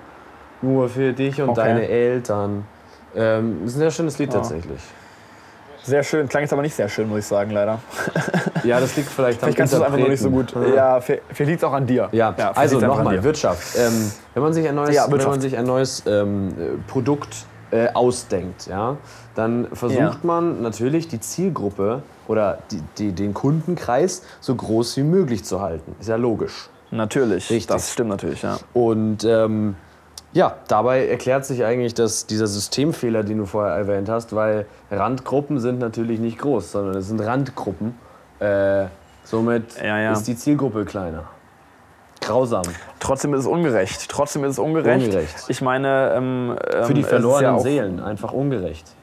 [0.62, 1.62] Nur für dich und Okay.
[1.62, 2.66] deine Eltern.
[3.16, 4.80] Ähm, ist ein sehr schönes Lied tatsächlich.
[5.84, 7.80] Sehr schön, klang jetzt aber nicht sehr schön, muss ich sagen, leider.
[8.64, 10.52] Ja, das liegt vielleicht am Vielleicht kannst du es einfach nur nicht so gut.
[10.76, 12.10] Ja, vielleicht liegt es auch an dir.
[12.12, 13.24] Ja, vielleicht also nochmal.
[13.24, 13.78] Wirtschaft.
[13.78, 16.54] Ähm, wenn man sich ein neues, Ja, wenn man sich ein neues ähm, äh,
[16.88, 18.98] Produkt äh, ausdenkt, ja,
[19.36, 20.18] dann versucht Ja.
[20.24, 25.96] man natürlich die Zielgruppe oder die, die, den Kundenkreis so groß wie möglich zu halten.
[26.00, 26.70] Ist ja logisch.
[26.90, 27.68] Natürlich, Richtig.
[27.68, 28.58] das stimmt natürlich, ja.
[28.74, 29.76] Und ähm,
[30.36, 35.60] ja, dabei erklärt sich eigentlich dass dieser Systemfehler, den du vorher erwähnt hast, weil Randgruppen
[35.60, 37.98] sind natürlich nicht groß, sondern es sind Randgruppen.
[38.40, 38.88] Äh,
[39.24, 40.12] somit Ja, ja.
[40.12, 41.24] ist die Zielgruppe kleiner.
[42.20, 42.64] Grausam.
[43.00, 44.10] Trotzdem ist es ungerecht.
[44.10, 45.06] Trotzdem ist es ungerecht.
[45.06, 45.46] Ungerecht.
[45.48, 48.94] Ich meine, ähm, Für die ähm, es ist verlorenen ja Seelen einfach ungerecht.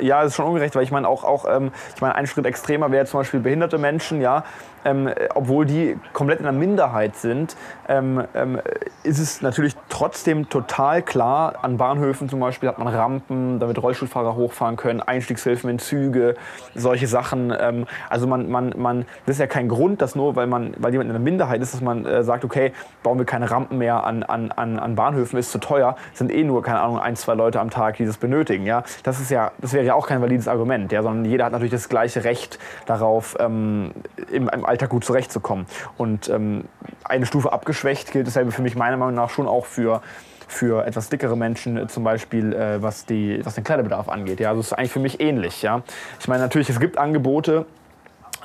[0.00, 2.46] Ja, es ist schon ungerecht, weil ich meine auch, auch ähm, ich meine, ein Schritt
[2.46, 4.44] extremer wäre zum Beispiel behinderte Menschen, ja,
[4.84, 7.56] ähm, äh, obwohl die komplett in der Minderheit sind,
[7.88, 8.60] ähm, ähm,
[9.02, 14.34] ist es natürlich trotzdem total klar, an Bahnhöfen zum Beispiel hat man Rampen, damit Rollstuhlfahrer
[14.34, 16.34] hochfahren können, Einstiegshilfen in Züge,
[16.74, 17.52] solche Sachen.
[17.58, 20.92] Ähm, also man, man, man, das ist ja kein Grund, dass nur, weil, man, weil
[20.92, 22.72] jemand in der Minderheit ist, dass man äh, sagt, okay,
[23.02, 26.44] bauen wir keine Rampen mehr an, an, an, an Bahnhöfen, ist zu teuer, sind eh
[26.44, 28.66] nur, keine Ahnung, ein, zwei Leute am Tag, die das benötigen.
[28.66, 28.82] Ja?
[29.02, 31.02] Das, ist ja, das wäre ja auch kein valides Argument, ja?
[31.02, 33.92] sondern jeder hat natürlich das gleiche Recht darauf, ähm,
[34.30, 35.66] im, im Alltag gut zurechtzukommen.
[35.96, 36.64] Und ähm,
[37.04, 40.02] eine Stufe abgeschwächt gilt dasselbe für mich meiner Meinung nach schon auch für
[40.48, 44.38] für etwas dickere Menschen äh, zum Beispiel, äh, was, die, was den Kleiderbedarf angeht.
[44.38, 45.62] Ja, also es ist eigentlich für mich ähnlich.
[45.62, 45.82] Ja?
[46.20, 47.66] Ich meine, natürlich, es gibt Angebote,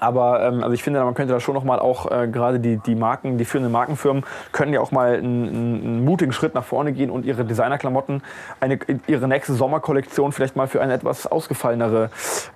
[0.02, 2.78] aber ähm, also ich finde, man könnte da schon noch mal auch äh, gerade die,
[2.78, 6.92] die Marken, die führenden Markenfirmen können ja auch mal einen, einen, mutigen Schritt nach vorne
[6.92, 8.24] gehen und ihre Designerklamotten,
[8.60, 12.10] eine, ihre nächste Sommerkollektion vielleicht mal für eine etwas ausgefallenere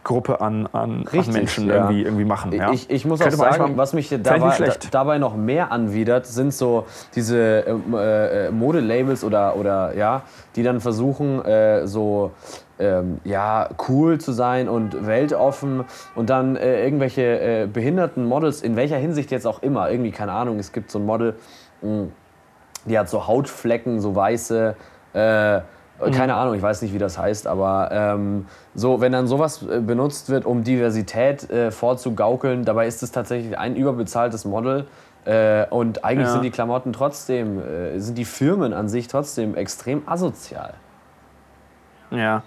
[0.04, 1.76] Gruppe an, an, an Richtig, Menschen ja.
[1.76, 2.52] irgendwie, irgendwie machen.
[2.52, 2.72] Ja?
[2.72, 5.72] Ich, ich muss auch Könnte man sagen, mal- was mich dabei, da, dabei noch mehr
[5.72, 10.24] anwidert, sind so diese ähm, äh, äh, Modelabels oder, oder ja,
[10.56, 12.32] die dann versuchen, äh, so
[12.80, 18.76] ähm, ja, cool zu sein und weltoffen und dann äh, irgendwelche äh, behinderten Models, in
[18.76, 21.36] welcher Hinsicht jetzt auch immer, irgendwie, keine Ahnung, es gibt so ein Model,
[21.82, 22.08] mh,
[22.86, 24.76] die hat so Hautflecken, so weiße.
[25.14, 25.62] Äh,
[26.12, 29.80] keine Ahnung, ich weiß nicht, wie das heißt, aber ähm, so, wenn dann sowas äh,
[29.80, 34.88] benutzt wird, um Diversität äh, vorzugaukeln, dabei ist es tatsächlich ein überbezahltes Model.
[35.24, 36.34] Äh, und eigentlich Ja.
[36.34, 40.74] sind die Klamotten trotzdem, äh, sind die Firmen an sich trotzdem extrem asozial.
[42.18, 42.44] Ja.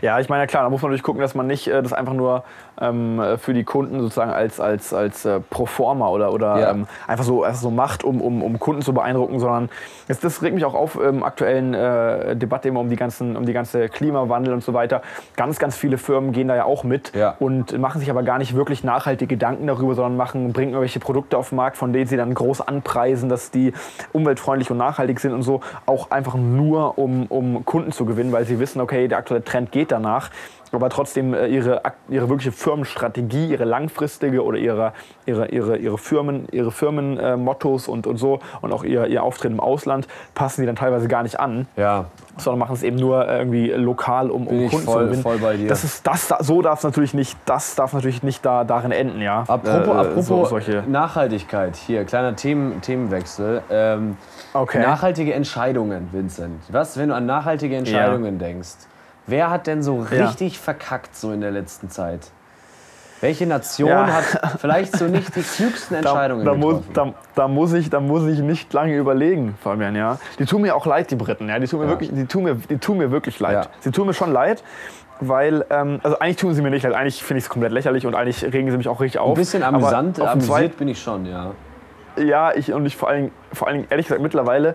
[0.00, 2.14] ja, ich meine, klar, da muss man natürlich gucken, dass man nicht äh, das einfach
[2.14, 2.44] nur
[2.78, 6.70] für die Kunden sozusagen als, als, als äh, Proforma oder, oder Ja.
[6.70, 9.68] ähm, einfach, so, einfach so macht, um, um, um Kunden zu beeindrucken, sondern
[10.08, 13.44] das, das regt mich auch auf im aktuellen äh, Debatte immer um die, ganzen, um
[13.46, 15.02] die ganze Klimawandel und so weiter.
[15.36, 17.36] Ganz, ganz viele Firmen gehen da ja auch mit Ja.
[17.38, 21.36] und machen sich aber gar nicht wirklich nachhaltig Gedanken darüber, sondern machen, bringen irgendwelche Produkte
[21.38, 23.72] auf den Markt, von denen sie dann groß anpreisen, dass die
[24.12, 28.44] umweltfreundlich und nachhaltig sind und so, auch einfach nur, um, um Kunden zu gewinnen, weil
[28.46, 30.30] sie wissen, okay, der aktuelle Trend geht danach.
[30.74, 34.92] Aber trotzdem äh, ihre, ihre wirkliche Firmenstrategie, ihre langfristige oder ihre,
[35.26, 39.54] ihre, ihre, ihre Firmen, ihre Firmenmottos äh, und, und so und auch ihr, ihr Auftreten
[39.54, 42.06] im Ausland passen sie dann teilweise gar nicht an Ja,
[42.38, 45.22] sondern machen es eben nur äh, irgendwie lokal, um, um Kunden voll- zu gewinnen.
[45.22, 45.68] voll bei dir.
[45.68, 49.20] Das ist, das, so darf es natürlich nicht, das darf natürlich nicht da, darin enden,
[49.20, 49.44] ja.
[49.48, 50.84] Apropos, Äh, apropos so, solche.
[50.88, 53.62] Nachhaltigkeit, hier, kleiner Themen, Themenwechsel.
[53.70, 54.16] Ähm,
[54.54, 54.80] Okay.
[54.82, 56.60] Nachhaltige Entscheidungen, Vincent.
[56.70, 58.68] Was, wenn du an nachhaltige Entscheidungen denkst?
[59.26, 60.24] Wer hat denn so Ja.
[60.26, 62.20] richtig verkackt so in der letzten Zeit?
[63.20, 64.06] Welche Nation Ja.
[64.08, 64.24] hat
[64.60, 67.14] vielleicht so nicht die klügsten Da, Entscheidungen da, muss, getroffen?
[67.34, 69.94] da, da, muss ich, da muss ich nicht lange überlegen, Fabian.
[69.94, 70.18] Ja.
[70.40, 71.48] Die tun mir auch leid, die Briten.
[71.48, 71.58] Ja.
[71.60, 71.90] Die, tun mir Ja.
[71.92, 73.54] wirklich, die, tun mir, die tun mir wirklich leid.
[73.66, 73.70] Ja.
[73.80, 74.64] Sie tun mir schon leid,
[75.20, 76.94] weil, ähm, also eigentlich tun sie mir nicht leid.
[76.94, 79.36] Eigentlich finde ich es komplett lächerlich und eigentlich regen sie mich auch richtig auf.
[79.36, 81.52] Ein bisschen amüsant, auf amüsiert bin ich schon, ja.
[82.16, 84.74] Ja, ich und ich vor allen, vor allen Dingen, ehrlich gesagt, mittlerweile,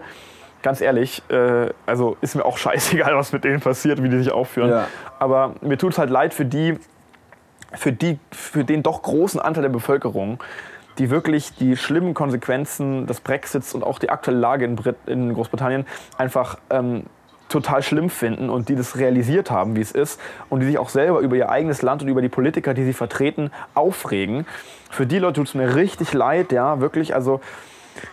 [0.68, 4.32] ganz ehrlich, äh, also ist mir auch scheißegal, was mit denen passiert, wie die sich
[4.32, 4.70] aufführen.
[4.70, 4.88] Ja.
[5.18, 6.78] Aber mir tut es halt leid für die,
[7.72, 10.44] für die, für den doch großen Anteil der Bevölkerung,
[10.98, 15.34] die wirklich die schlimmen Konsequenzen des Brexits und auch die aktuelle Lage in, Brit in
[15.34, 15.86] Großbritannien
[16.18, 17.04] einfach ähm,
[17.48, 20.90] total schlimm finden und die das realisiert haben, wie es ist und die sich auch
[20.90, 24.46] selber über ihr eigenes Land und über die Politiker, die sie vertreten, aufregen.
[24.90, 27.16] Für die Leute tut es mir richtig leid, ja, wirklich.
[27.16, 27.40] Also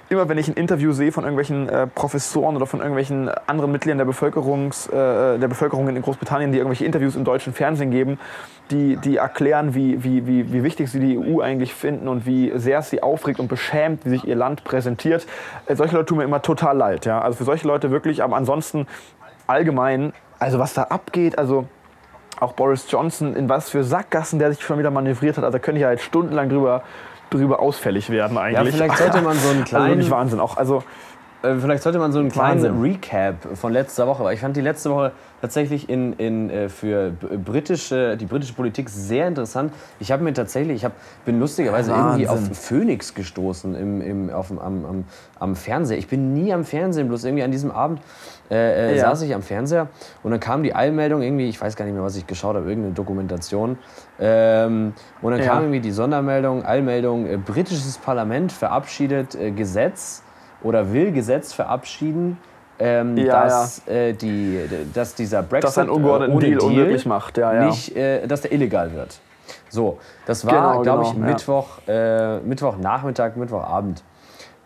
[0.09, 3.99] immer wenn ich ein Interview sehe von irgendwelchen äh, Professoren oder von irgendwelchen anderen Mitgliedern
[3.99, 8.19] der, Bevölkerungs, äh, der Bevölkerung in Großbritannien, die irgendwelche Interviews im deutschen Fernsehen geben,
[8.71, 12.53] die, die erklären, wie, wie, wie, wie wichtig sie die EU eigentlich finden und wie
[12.57, 15.27] sehr sie aufregt und beschämt, wie sich ihr Land präsentiert.
[15.67, 17.07] Äh, solche Leute tun mir immer total leid.
[17.07, 17.21] Ja?
[17.21, 18.87] Also für solche Leute wirklich, aber ansonsten
[19.47, 21.67] allgemein, also was da abgeht, also
[22.41, 25.63] auch Boris Johnson, in was für Sackgassen der sich schon wieder manövriert hat, also da
[25.63, 26.83] könnte ich ja jetzt stundenlang drüber,
[27.31, 28.75] drüber ausfällig werden Ja, eigentlich.
[28.75, 30.41] vielleicht sollte man so einen Also wirklich kleinen, Wahnsinn.
[30.41, 30.83] Auch, also,
[31.59, 32.81] vielleicht sollte man so einen kleinen Wahnsinn.
[32.81, 37.11] Recap von letzter Woche, weil ich fand die letzte Woche tatsächlich in, in, äh, für
[37.13, 39.73] britische, die britische Politik sehr interessant.
[40.01, 40.93] Ich habe mir tatsächlich, ich hab,
[41.25, 42.55] bin lustigerweise irgendwie auf Wahnsinn.
[42.55, 45.05] Phoenix gestoßen im, im, auf, am, am,
[45.39, 45.99] am Fernseher.
[45.99, 48.01] Ich bin nie am Fernsehen, bloß irgendwie an diesem Abend
[48.51, 49.03] äh, äh, Ja.
[49.11, 49.89] saß ich am Fernseher
[50.23, 52.69] und dann kam die Eilmeldung irgendwie, ich weiß gar nicht mehr, was ich geschaut habe,
[52.69, 53.79] irgendeine Dokumentation.
[54.19, 55.47] Ähm, und dann Ja.
[55.47, 60.24] kam irgendwie die Sondermeldung, Eilmeldung, äh, britisches Parlament verabschiedet äh, Gesetz
[60.65, 62.39] oder will Gesetz verabschieden,
[62.81, 64.59] ähm, Ja, dass, Äh, die,
[64.93, 67.65] dass dieser Brexit Dass ein ungeordneten äh, ohne Deal unmöglich macht, ja, ja.
[67.67, 69.21] nicht, äh, dass der illegal wird.
[69.69, 71.33] So, das war, Genau, glaube ich, genau, ja.
[71.33, 74.03] Mittwoch, äh, Mittwochnachmittag, Mittwochabend.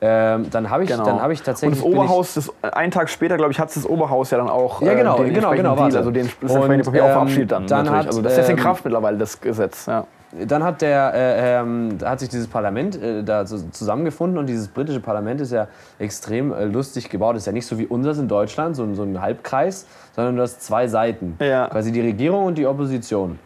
[0.01, 1.05] Ähm, dann habe ich, Genau.
[1.05, 1.81] dann habe ich Und tatsächlich.
[1.81, 4.49] das bin ich- Oberhaus, das, einen Tag später, glaube ich, hat das Oberhaus ja dann
[4.49, 7.13] auch Ja, genau, äh, den genau, genau, Deal, also den das Und, Papier auch ähm,
[7.15, 7.99] verabschiedet dann, dann natürlich.
[7.99, 9.87] hat, also das ist jetzt in ähm, Kraft mittlerweile, das Gesetz.
[9.87, 10.05] Ja.
[10.47, 15.01] Dann hat, der, äh, ähm, hat sich dieses Parlament äh, da zusammengefunden und dieses britische
[15.01, 15.69] Parlament ist ja
[15.99, 17.37] extrem äh, lustig gebaut.
[17.37, 20.43] Ist ja nicht so wie unseres in Deutschland, so, ein- so ein Halbkreis, sondern du
[20.43, 21.37] hast zwei Seiten.
[21.41, 21.69] Ja.
[21.69, 23.39] Quasi die Regierung und die Opposition.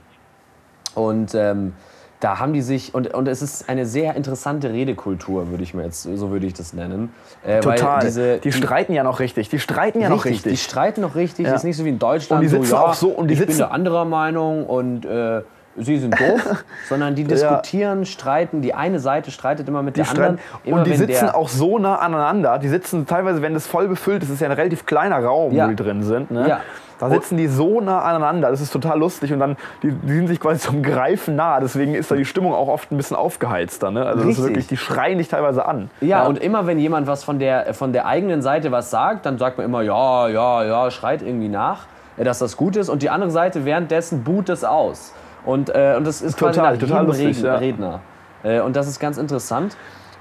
[0.94, 1.72] Und ähm,
[2.20, 5.84] da haben die sich, und, und es ist eine sehr interessante Redekultur, würde ich mir
[5.84, 7.12] jetzt, so würde ich das nennen.
[7.44, 8.00] Äh, Total.
[8.00, 9.48] Diese, die, streiten ja noch richtig.
[9.48, 10.68] Die streiten ja noch richtig, Die richtig.
[10.70, 11.46] streiten noch richtig.
[11.46, 11.54] Ja.
[11.54, 12.40] Ist nicht so wie in Deutschland.
[12.40, 14.66] Und die sitzen so, ja, auch so- und die ich bin sitzen- der anderer Meinung
[14.66, 15.42] und äh,
[15.76, 18.62] sie sind doof, sondern die diskutieren, streiten.
[18.62, 20.38] Die eine Seite streitet immer mit Die der anderen.
[20.64, 22.58] Immer und die sitzen auch so nah aneinander.
[22.58, 25.64] Die sitzen teilweise, wenn das voll befüllt ist, ist ja ein relativ kleiner Raum, Ja.
[25.66, 26.30] wo die drin sind.
[26.30, 26.48] Ne?
[26.48, 26.60] Ja.
[26.98, 28.50] Da sitzen die so nah aneinander.
[28.50, 29.32] Das ist total lustig.
[29.32, 31.58] Und dann, die, die sind sich quasi zum Greifen nah.
[31.58, 33.90] Deswegen ist da die Stimmung auch oft ein bisschen aufgeheizter.
[33.90, 34.06] Ne?
[34.06, 35.90] Also das ist wirklich, die schreien dich teilweise an.
[36.00, 39.36] Ja, und immer wenn jemand was von der, von der eigenen Seite was sagt, dann
[39.36, 41.86] sagt man immer, ja, ja, ja, schreit irgendwie nach,
[42.18, 42.88] dass das gut ist.
[42.88, 45.12] Und die andere Seite währenddessen buht es aus.
[45.44, 47.56] Und, äh, und das ist quasi Total, nach total lustig, Reden, ja.
[47.56, 48.00] Redner.
[48.42, 49.76] Äh, und das ist ganz interessant.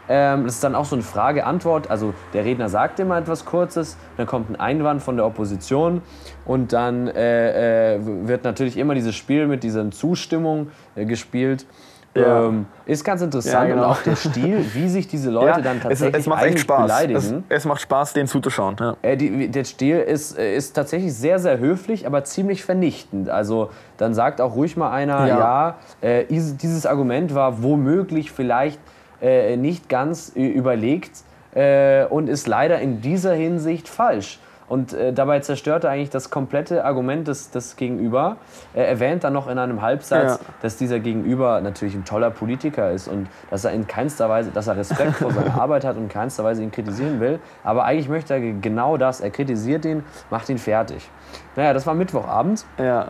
[0.09, 1.89] Ähm, das ist dann auch so eine Frage-Antwort.
[1.89, 6.01] Also der Redner sagt immer etwas Kurzes, dann kommt ein Einwand von der Opposition
[6.45, 11.65] und dann äh, äh, wird natürlich immer dieses Spiel mit dieser Zustimmung äh, gespielt.
[12.13, 12.47] Ja.
[12.47, 13.85] Ähm, ist ganz interessant Ja, genau.
[13.87, 16.61] und auch der Stil, wie sich diese Leute dann es, tatsächlich es macht echt eigentlich
[16.63, 16.79] Spaß.
[16.79, 17.43] Es, beleidigen.
[17.47, 18.75] es macht Spaß, denen zuzuschauen.
[18.79, 18.95] Ja.
[19.01, 23.29] Äh, die, der Stil ist, äh, ist tatsächlich sehr, sehr höflich, aber ziemlich vernichtend.
[23.29, 25.75] Also dann sagt auch ruhig mal einer, ja, Ja.
[26.01, 28.79] äh, dieses Argument war womöglich vielleicht
[29.21, 31.11] äh, nicht ganz überlegt
[31.55, 34.39] äh, und ist leider in dieser Hinsicht falsch.
[34.71, 38.37] Und äh, dabei zerstört er eigentlich das komplette Argument des, des Gegenüber.
[38.73, 40.45] Er erwähnt dann noch in einem Halbsatz, Ja.
[40.61, 44.67] dass dieser Gegenüber natürlich ein toller Politiker ist und dass er in keinster Weise, dass
[44.67, 47.39] er Respekt vor seiner Arbeit hat und in keinster Weise ihn kritisieren will.
[47.65, 49.19] Aber eigentlich möchte er genau das.
[49.19, 51.09] Er kritisiert ihn, macht ihn fertig.
[51.57, 52.63] Naja, das war Mittwochabend.
[52.77, 53.07] Ja.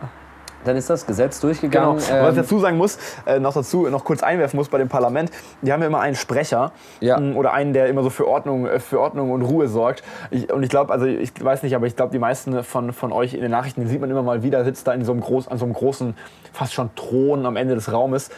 [0.64, 1.48] Dann ist das Gesetz Genau.
[1.50, 1.96] durchgegangen.
[1.96, 4.88] Was ich Ähm, dazu sagen muss, äh, noch dazu noch kurz einwerfen muss bei dem
[4.88, 7.16] Parlament, die haben ja immer einen Sprecher Ja.
[7.16, 10.02] m, oder einen, der immer so für Ordnung, äh, für Ordnung und Ruhe sorgt.
[10.30, 13.12] Ich, und ich glaube, also ich weiß nicht, aber ich glaube, die meisten von, von
[13.12, 15.20] euch in den Nachrichten die sieht man immer mal wieder, sitzt da in so einem
[15.20, 16.16] groß, an so einem großen,
[16.52, 18.30] fast schon Thron am Ende des Raumes.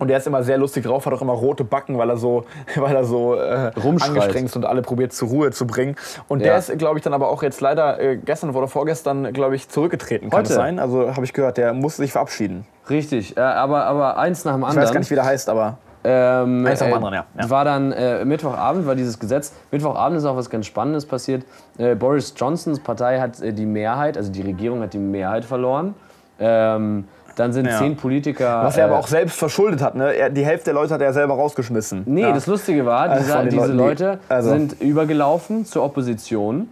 [0.00, 2.44] Und der ist immer sehr lustig drauf, hat auch immer rote Backen, weil er so,
[2.76, 5.94] weil er so äh, angestrengt ist und alle probiert zur Ruhe zu bringen.
[6.26, 6.46] Und Ja.
[6.46, 9.68] der ist, glaube ich, dann aber auch jetzt leider äh, gestern oder vorgestern, glaube ich,
[9.68, 10.30] zurückgetreten.
[10.30, 10.52] Kann Heute?
[10.52, 10.78] sein?
[10.80, 12.66] Also habe ich gehört, der muss sich verabschieden.
[12.88, 14.82] richtig, äh, aber, aber eins nach dem Ich anderen.
[14.86, 17.24] weiß gar nicht, wie der heißt, aber Ähm, Eins nach dem äh, anderen, ja.
[17.38, 17.50] Ja.
[17.50, 19.52] War dann äh, Mittwochabend, war dieses Gesetz.
[19.70, 21.44] Mittwochabend ist auch was ganz Spannendes passiert.
[21.76, 25.94] Äh, Boris Johnsons Partei hat die Mehrheit, also die Regierung hat die Mehrheit verloren.
[26.38, 27.04] Ähm,
[27.36, 27.78] dann sind Ja.
[27.78, 28.62] zehn Politiker.
[28.64, 29.94] was er aber äh, auch selbst verschuldet hat.
[29.94, 30.12] Ne?
[30.14, 32.02] Er, die Hälfte der Leute hat er selber rausgeschmissen.
[32.06, 32.32] Nee, ja.
[32.32, 36.68] das Lustige war, Also von den diese Leuten, die- Leute also- sind übergelaufen zur Opposition,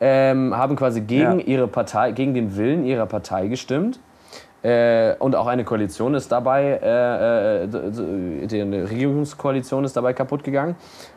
[0.00, 1.46] ähm, haben quasi gegen Ja.
[1.46, 3.98] ihre Partei, gegen den Willen ihrer Partei gestimmt.
[4.60, 10.42] Äh, und auch eine Koalition ist dabei, äh, äh, die eine Regierungskoalition ist dabei kaputt
[10.42, 10.74] gegangen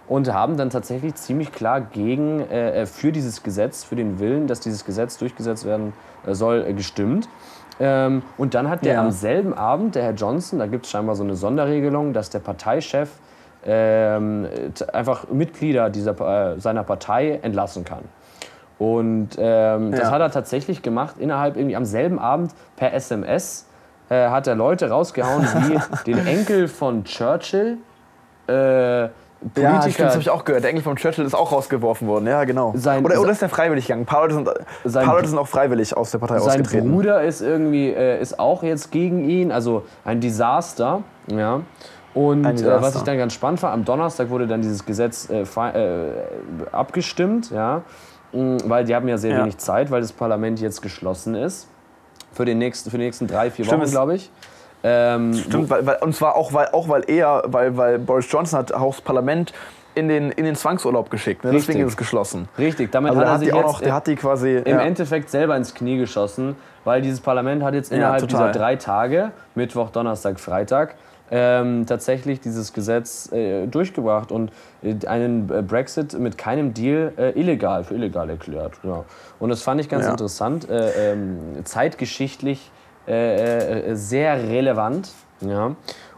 [0.08, 4.46] und haben dann tatsächlich ziemlich klar gegen, äh, äh, für dieses Gesetz, für den Willen,
[4.46, 5.94] dass dieses Gesetz durchgesetzt werden
[6.28, 7.28] soll, gestimmt.
[7.80, 9.00] Ähm, und dann hat der Ja.
[9.02, 12.40] am selben Abend, der Herr Johnson, da gibt es scheinbar so eine Sonderregelung, dass der
[12.40, 13.10] Parteichef
[13.66, 14.48] ähm,
[14.94, 18.04] einfach Mitglieder dieser, äh, seiner Partei entlassen kann.
[18.80, 20.12] Und ähm, das Ja.
[20.12, 23.68] hat er tatsächlich gemacht, innerhalb irgendwie am selben Abend per SMS
[24.10, 27.78] äh, hat er Leute rausgehauen, wie den Enkel von Churchill,
[28.48, 29.10] äh,
[29.42, 30.64] Ja, stimmt, Politiker, das habe ich auch gehört.
[30.64, 32.28] Der Enkel von Churchill ist auch rausgeworfen worden.
[32.28, 32.74] Ja, genau.
[32.76, 34.04] Sein- oder, oder ist der freiwillig gegangen?
[34.04, 36.62] Ein paar Leute sind, ein Sein- paar Leute sind auch freiwillig aus der Partei sein
[36.62, 36.92] ausgetreten.
[36.92, 41.62] Bruder ist irgendwie äh, ist auch jetzt gegen ihn, also ein Desaster, ja.
[42.14, 45.42] Und äh, was ich dann ganz spannend fand, am Donnerstag wurde dann dieses Gesetz äh,
[45.44, 46.12] äh,
[46.72, 47.82] abgestimmt, ja,
[48.34, 49.42] Mm, weil die haben ja sehr Ja.
[49.42, 51.68] wenig Zeit, weil das Parlament jetzt geschlossen ist
[52.32, 54.32] für, den nächsten, für die nächsten drei, vier Wochen, glaube ich.
[54.84, 58.60] Ähm, Stimmt, weil, weil, und zwar auch, weil, auch weil er, weil, weil Boris Johnson
[58.60, 59.54] hat auch das Parlament
[59.94, 61.44] in den, in den Zwangsurlaub geschickt.
[61.44, 61.52] Ne?
[61.52, 62.48] Deswegen ist es geschlossen.
[62.58, 64.56] Richtig, damit Also hat er hat sich auch noch, der hat die quasi.
[64.56, 64.82] im ja.
[64.82, 66.56] Endeffekt selber ins Knie geschossen,
[66.86, 68.48] weil dieses Parlament hat jetzt Ja, innerhalb total.
[68.50, 70.96] dieser drei Tage, Mittwoch, Donnerstag, Freitag,
[71.30, 74.52] ähm, tatsächlich dieses Gesetz äh, durchgebracht und
[74.82, 78.74] äh, einen äh, Brexit mit keinem Deal äh, illegal, für illegal erklärt.
[78.84, 79.04] Ja.
[79.40, 80.12] Und das fand ich ganz Ja.
[80.12, 82.72] interessant, äh, ähm, zeitgeschichtlich
[83.08, 85.10] äh, äh, sehr relevant.
[85.42, 85.76] Ja.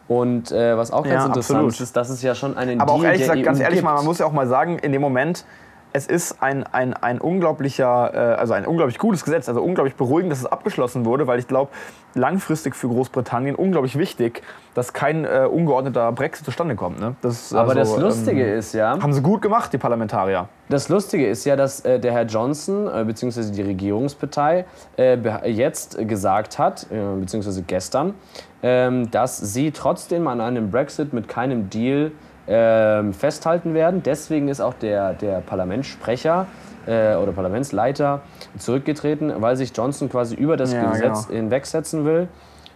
[0.08, 1.80] Und äh, was auch ganz Ja, interessant absolut.
[1.80, 3.78] ist, dass es ja schon einen Aber auch Deal ehrlich der gesagt, ganz EU ehrlich
[3.78, 3.86] gibt.
[3.86, 5.46] mal, man muss ja auch mal sagen, in dem Moment,
[5.94, 10.32] es ist ein, ein, ein unglaublicher, äh, also ein unglaublich gutes Gesetz, also unglaublich beruhigend,
[10.32, 11.72] dass es abgeschlossen wurde, weil ich glaube,
[12.16, 14.42] langfristig für Großbritannien unglaublich wichtig,
[14.74, 17.00] dass kein äh, ungeordneter Brexit zustande kommt.
[17.00, 17.16] Ne?
[17.22, 20.50] Das ist Aber also, das Lustige ähm, ist ja, Haben sie gut gemacht, die Parlamentarier.
[20.70, 23.52] Das Lustige ist ja, dass äh, der Herr Johnson äh, bzw.
[23.52, 24.66] die Regierungspartei
[24.98, 25.18] äh,
[25.50, 28.16] jetzt gesagt hat, äh, beziehungsweise gestern,
[28.64, 32.12] ähm, dass sie trotzdem an einem Brexit mit keinem Deal
[32.48, 34.04] ähm, festhalten werden.
[34.04, 36.46] Deswegen ist auch der, der Parlamentssprecher
[36.86, 38.22] äh, oder Parlamentsleiter
[38.58, 41.40] zurückgetreten, weil sich Johnson quasi über das Ja, Gesetz genau.
[41.40, 42.28] hinwegsetzen will.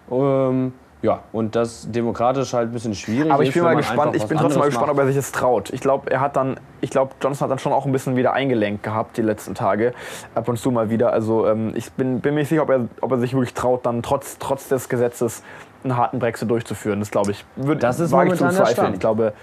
[0.10, 3.78] Ähm, ja, und das demokratisch halt ein bisschen schwierig Aber ich ist, bin wenn mal
[3.78, 4.96] gespannt, ich bin trotzdem mal gespannt, macht.
[4.98, 5.70] ob er sich es traut.
[5.72, 8.34] Ich glaube, er hat dann, ich glaube, Johnson hat dann schon auch ein bisschen wieder
[8.34, 9.94] eingelenkt gehabt die letzten Tage,
[10.34, 11.14] ab und zu mal wieder.
[11.14, 13.86] Also ähm, ich bin, bin mir nicht sicher, ob er, ob er sich wirklich traut,
[13.86, 15.44] dann trotz, trotz des Gesetzes
[15.84, 17.00] einen harten Brexit durchzuführen.
[17.00, 18.74] Das glaube ich, würde Das ist ich zu momentan der bezweifeln.
[18.74, 18.94] Stand.
[18.96, 19.34] Ich glaube,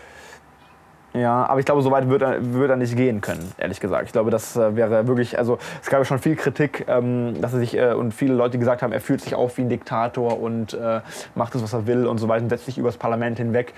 [1.14, 4.06] ja, aber ich glaube, so weit wird er, wird er nicht gehen können, ehrlich gesagt.
[4.06, 7.52] Ich glaube, das äh, wäre wirklich, also es gab ja schon viel Kritik, ähm, dass
[7.52, 10.40] er sich äh, und viele Leute gesagt haben, er fühlt sich auf wie ein Diktator
[10.40, 11.00] und äh,
[11.36, 13.74] macht das, was er will und so weiter und setzt sich übers Parlament hinweg.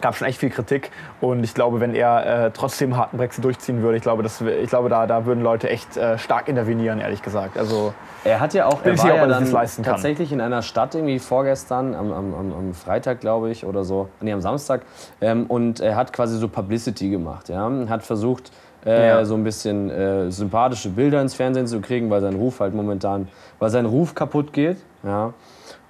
[0.00, 0.90] Gab schon echt viel Kritik
[1.20, 4.68] und ich glaube, wenn er äh, trotzdem harten Brexit durchziehen würde, ich glaube, das, ich
[4.68, 7.58] glaube da, da würden Leute echt äh, stark intervenieren, ehrlich gesagt.
[7.58, 7.92] Also
[8.24, 9.50] Er hat ja auch, er war ja dann
[9.82, 14.32] tatsächlich in einer Stadt irgendwie vorgestern, am, am, am, Freitag glaube ich oder so, nee,
[14.32, 14.82] am Samstag,
[15.20, 18.52] ähm, und er hat quasi so Publicity gemacht, ja, hat versucht,
[18.86, 19.24] äh, Ja.
[19.24, 23.26] so ein bisschen äh, sympathische Bilder ins Fernsehen zu kriegen, weil sein Ruf halt momentan,
[23.58, 25.32] weil sein Ruf kaputt geht, ja,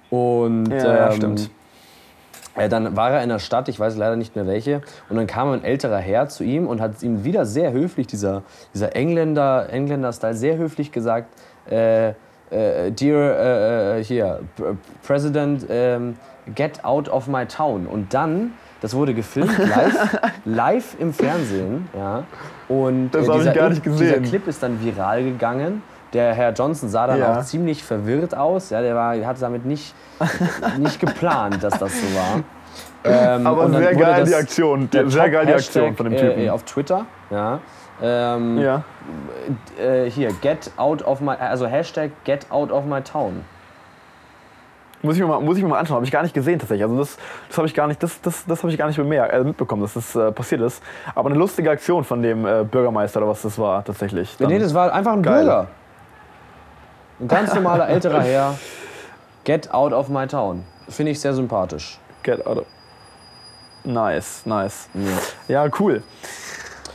[0.09, 1.51] und Ja, ja, ähm, stimmt.
[2.59, 5.27] Äh, dann war er in der Stadt, ich weiß leider nicht mehr welche, und dann
[5.27, 8.43] kam ein älterer Herr zu ihm und hat ihm wieder sehr höflich, dieser,
[8.73, 11.29] dieser Engländer, Engländer-Style, sehr höflich gesagt,
[11.69, 14.39] äh, äh, Dear, äh, äh, hier,
[15.05, 16.15] President, ähm,
[16.55, 17.85] get out of my town.
[17.85, 22.23] Und dann, das wurde gefilmt live, live im Fernsehen, ja,
[22.67, 24.23] und Das äh, hab ich dieser, gar nicht dieser gesehen.
[24.23, 25.81] Clip ist dann viral gegangen.
[26.13, 27.37] Der Herr Johnson sah dann Ja.
[27.39, 28.69] auch ziemlich verwirrt aus.
[28.71, 29.93] Ja, der war, hatte damit nicht,
[30.79, 32.43] nicht geplant, dass das so war.
[33.03, 36.39] Ähm, Aber sehr geil die Aktion, sehr geil die Aktion von dem Typen.
[36.41, 37.05] Äh, auf Twitter.
[37.29, 37.59] Ja.
[38.01, 38.83] Ähm, ja.
[39.79, 43.43] äh, hier, get out of my, also Hashtag get out of my town.
[45.01, 46.83] Muss ich mir mal, muss ich mir mal anschauen, habe ich gar nicht gesehen tatsächlich.
[46.83, 49.33] Also das, das habe ich gar nicht, das, das, das habe ich gar nicht bemerkt,
[49.33, 50.83] äh, mitbekommen, dass das äh, passiert ist.
[51.15, 54.35] Aber eine lustige Aktion von dem äh, Bürgermeister oder was das war tatsächlich.
[54.37, 55.43] Dann- nee, das war einfach ein Geil.
[55.45, 55.67] Bürger.
[57.19, 58.55] Ein ganz normaler älterer Herr.
[59.43, 60.63] Get out of my town.
[60.87, 61.99] Finde ich sehr sympathisch.
[62.23, 62.65] Get out of
[63.83, 64.89] Nice, nice.
[65.47, 66.03] Ja, cool.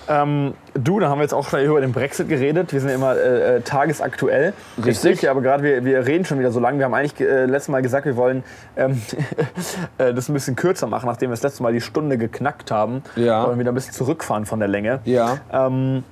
[0.07, 2.73] Ähm, du, dann haben wir jetzt auch schon über den Brexit geredet.
[2.73, 4.53] Wir sind ja immer äh, äh, tagesaktuell.
[4.85, 5.29] Richtig.
[5.29, 6.79] aber gerade wir, wir reden schon wieder so lange.
[6.79, 8.45] Wir haben eigentlich äh, letztes Mal gesagt, wir wollen
[8.77, 9.01] ähm,
[9.99, 13.03] äh, das ein bisschen kürzer machen, nachdem wir das letzte Mal die Stunde geknackt haben.
[13.17, 13.45] Ja.
[13.45, 15.01] Wollen wir wieder ein bisschen zurückfahren von der Länge.
[15.05, 15.39] Ja.
[15.51, 16.05] Ähm,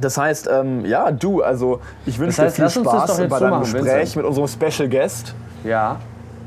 [0.00, 3.00] das heißt, ähm, ja, du, also ich wünsche Das heißt, dir lass viel uns das
[3.02, 4.16] Spaß doch jetzt bei so deinem machen, Gespräch Vincent.
[4.16, 5.34] mit unserem Special Guest.
[5.64, 5.96] Ja.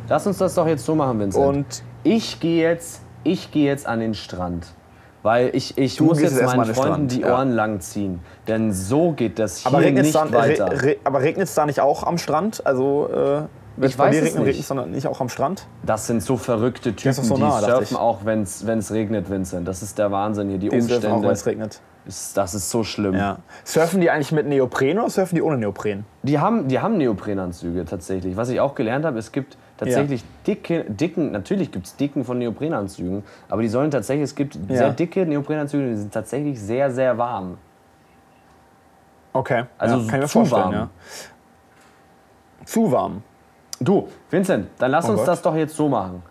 [0.08, 1.46] Lass uns das doch jetzt so machen, Vincent.
[1.46, 4.68] Und ich gehe jetzt, ich gehe jetzt an den Strand.
[5.24, 7.34] Weil ich, ich Du muss jetzt meinen Freunden Strand, die ja.
[7.34, 8.20] Ohren lang ziehen.
[8.48, 10.72] Denn so geht das hier aber nicht dann, weiter.
[10.72, 12.64] re, re, aber regnet es da nicht auch am Strand?
[12.64, 13.42] Also, äh,
[13.78, 14.48] wenn Ich bei weiß dir regnet, nicht.
[14.50, 15.66] regnet es dann nicht auch am Strand?
[15.82, 19.68] Das sind so verrückte Typen, so die nah, dachte surfen auch, wenn es regnet, Vincent.
[19.68, 20.60] Das ist der Wahnsinn hier.
[20.60, 21.82] Die Die surfen auch, Umstände, wenn es regnet.
[22.08, 23.14] Ist, das ist so schlimm.
[23.16, 23.38] Ja.
[23.64, 26.06] Surfen die eigentlich mit Neopren oder surfen die ohne Neopren?
[26.24, 28.36] Die, haben, die haben Neoprenanzüge tatsächlich.
[28.38, 32.38] Was ich auch gelernt habe, es gibt tatsächlich dicke, dicken, natürlich gibt es dicken von
[32.38, 34.78] Neoprenanzügen, aber die sollen tatsächlich, es gibt Ja.
[34.78, 37.58] sehr dicke Neoprenanzüge, die sind tatsächlich sehr, sehr warm.
[39.34, 39.66] Okay.
[39.78, 40.74] Also ja, kann ich mir zu warm.
[40.74, 40.90] ja.
[42.66, 43.22] Zu warm.
[43.80, 45.28] Du, Vincent, dann lass Oh uns Gott.
[45.28, 46.24] das doch jetzt so machen.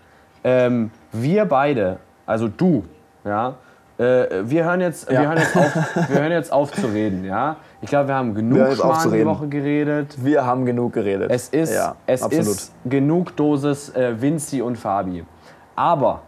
[0.42, 2.84] Ähm, wir beide, also du,
[3.24, 3.54] ja,
[3.98, 5.28] äh, wir, hören jetzt, wir, Ja.
[5.28, 5.74] hören jetzt auf,
[6.08, 7.56] wir hören jetzt auf zu reden, ja.
[7.80, 9.24] Ich glaube, wir haben genug zu Schmarrn die.
[9.26, 10.16] Woche geredet.
[10.24, 11.30] Wir haben genug geredet.
[11.30, 12.46] Es ist, ja, es absolut.
[12.46, 15.24] ist genug Dosis äh, Vinci und Fabi.
[15.76, 16.22] Aber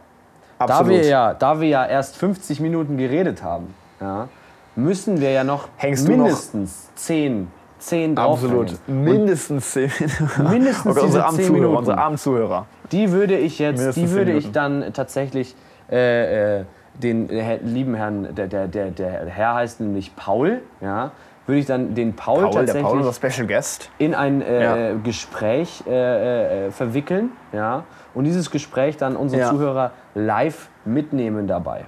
[0.59, 4.29] da wir, ja, da wir ja erst 50 Minuten geredet haben, ja,
[4.75, 7.49] müssen wir ja noch Hängst du noch- mindestens 10,
[7.79, 8.75] 10 Absolut.
[8.87, 9.91] Mindestens 10
[10.51, 11.77] Mindestens okay, diese unsere, armen 10 Zuhörer, Minuten.
[11.79, 12.67] unsere armen Zuhörer.
[12.93, 15.55] Die würde ich jetzt, Mindestens die 10 würde ich dann tatsächlich
[15.91, 16.65] äh, äh,
[17.03, 21.11] den Herr- lieben Herrn, der, der, der, der Herr heißt nämlich Paul, ja,
[21.47, 23.91] würde ich dann den Paul, Paul, der tatsächlich Paul, unser Special Guest.
[23.99, 24.95] in ein äh, Ja.
[25.03, 27.85] Gespräch äh, äh, verwickeln, ja,
[28.15, 29.51] und dieses Gespräch dann unsere Ja.
[29.51, 31.85] Zuhörer live mitnehmen dabei.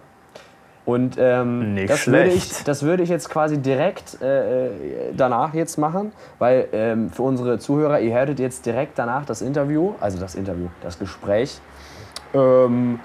[0.84, 4.70] Und ähm, das, würde ich, das würde ich jetzt quasi direkt äh, äh,
[5.14, 9.92] danach jetzt machen, weil ähm, für unsere Zuhörer, ihr hörtet jetzt direkt danach das Interview,
[10.00, 11.60] also das Interview, das Gespräch.
[12.32, 13.00] Ähm,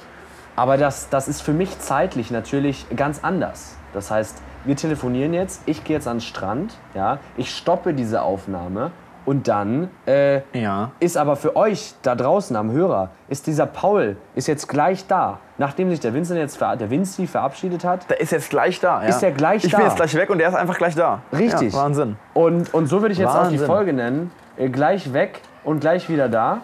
[0.55, 3.75] aber das, das ist für mich zeitlich natürlich ganz anders.
[3.93, 8.21] Das heißt, wir telefonieren jetzt, ich gehe jetzt an den Strand, ja, ich stoppe diese
[8.21, 8.91] Aufnahme
[9.25, 10.91] und dann äh, Ja.
[10.99, 15.39] ist aber für euch da draußen am Hörer, ist dieser Paul, ist jetzt gleich da.
[15.57, 19.01] Nachdem sich der Vincent jetzt, der Vinci verabschiedet hat, Der ist jetzt gleich da.
[19.01, 19.07] Ja.
[19.09, 19.77] Ist der gleich ich da?
[19.77, 21.21] bin jetzt gleich weg und der ist einfach gleich da.
[21.31, 21.73] Richtig.
[21.73, 22.17] Ja, Wahnsinn.
[22.33, 23.67] Und, und so würde ich jetzt auch die Wahnsinn.
[23.67, 24.31] Folge nennen.
[24.57, 26.61] Äh, gleich weg und gleich wieder da.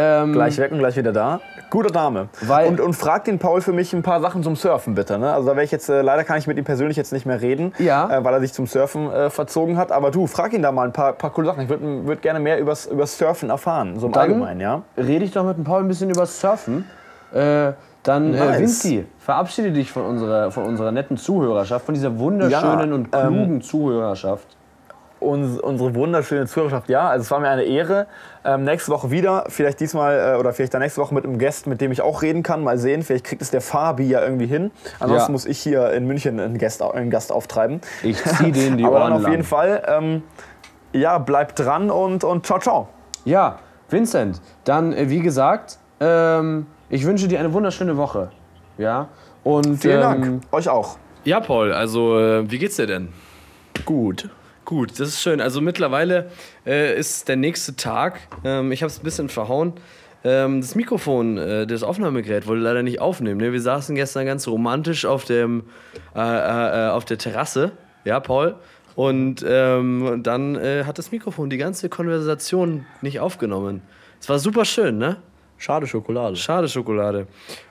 [0.00, 1.40] Ähm, Gleich weg und gleich wieder da.
[1.70, 2.28] Guter Name.
[2.42, 5.18] Weil- und, und frag den Paul für mich ein paar Sachen zum Surfen, bitte.
[5.18, 5.32] Ne?
[5.32, 7.40] Also da wäre ich jetzt, äh, leider kann ich mit ihm persönlich jetzt nicht mehr
[7.40, 8.08] reden, Ja.
[8.18, 9.90] äh, weil er sich zum Surfen äh, verzogen hat.
[9.92, 11.62] Aber du, frag ihn da mal ein paar, paar coole Sachen.
[11.64, 14.82] Ich würde würd gerne mehr übers, übers Surfen erfahren, so im Dann- Allgemeinen, ja.
[14.96, 16.84] Rede ich doch mit dem Paul ein bisschen über Surfen.
[17.34, 17.72] Äh,
[18.04, 18.58] dann, äh, Nice.
[18.60, 23.60] Vinci, verabschiede dich von unserer, von unserer netten Zuhörerschaft, von dieser wunderschönen Ja, und klugen
[23.60, 24.46] Zuhörerschaft.
[25.20, 27.08] Uns, unsere wunderschöne Zuhörerschaft, ja.
[27.08, 28.06] Also es war mir eine Ehre.
[28.44, 31.66] Ähm, nächste Woche wieder, vielleicht diesmal äh, oder vielleicht dann nächste Woche mit einem Gast,
[31.66, 32.62] mit dem ich auch reden kann.
[32.62, 34.70] Mal sehen, vielleicht kriegt es der Fabi ja irgendwie hin.
[35.00, 35.32] Ansonsten Ja.
[35.32, 37.80] muss ich hier in München einen Gast, einen Gast auftreiben.
[38.02, 39.32] Ich zieh denen die Aber Ohren dann auf lang.
[39.32, 40.22] jeden Fall, ähm,
[40.92, 42.88] ja, bleibt dran und, und ciao, ciao.
[43.24, 43.58] Ja,
[43.90, 48.30] Vincent, dann äh, wie gesagt, ähm, ich wünsche dir eine wunderschöne Woche.
[48.78, 49.08] Ja,
[49.44, 50.40] und Vielen ähm, Dank.
[50.52, 50.96] Euch auch.
[51.24, 53.08] Ja, Paul, also äh, wie geht's dir denn?
[53.84, 54.30] Gut.
[54.68, 55.40] Gut, das ist schön.
[55.40, 56.30] Also mittlerweile
[56.66, 58.20] äh, ist der nächste Tag.
[58.44, 59.72] Ähm, ich habe es ein bisschen verhauen.
[60.24, 63.40] Ähm, das Mikrofon, äh, das Aufnahmegerät wollte leider nicht aufnehmen.
[63.40, 63.54] Ne?
[63.54, 65.62] Wir saßen gestern ganz romantisch auf, dem,
[66.14, 67.72] äh, äh, äh, auf der Terrasse,
[68.04, 68.56] ja, Paul.
[68.94, 73.80] Und ähm, dann äh, hat das Mikrofon die ganze Konversation nicht aufgenommen.
[74.20, 75.16] Es war super schön, ne?
[75.56, 76.36] Schade Schokolade.
[76.36, 77.26] Schade Schokolade.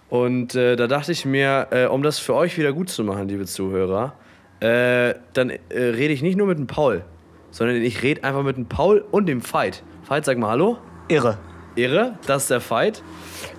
[0.10, 4.14] Und da dachte ich mir, um das für euch wieder gut zu machen, liebe Zuhörer,
[4.60, 7.04] äh, dann äh, rede ich nicht nur mit dem Paul,
[7.52, 9.84] sondern ich rede einfach mit dem Paul und dem Fight.
[10.04, 10.78] Fight, sag mal Hallo.
[11.08, 11.38] Irre.
[11.78, 13.04] Ehre, das ist der Fight.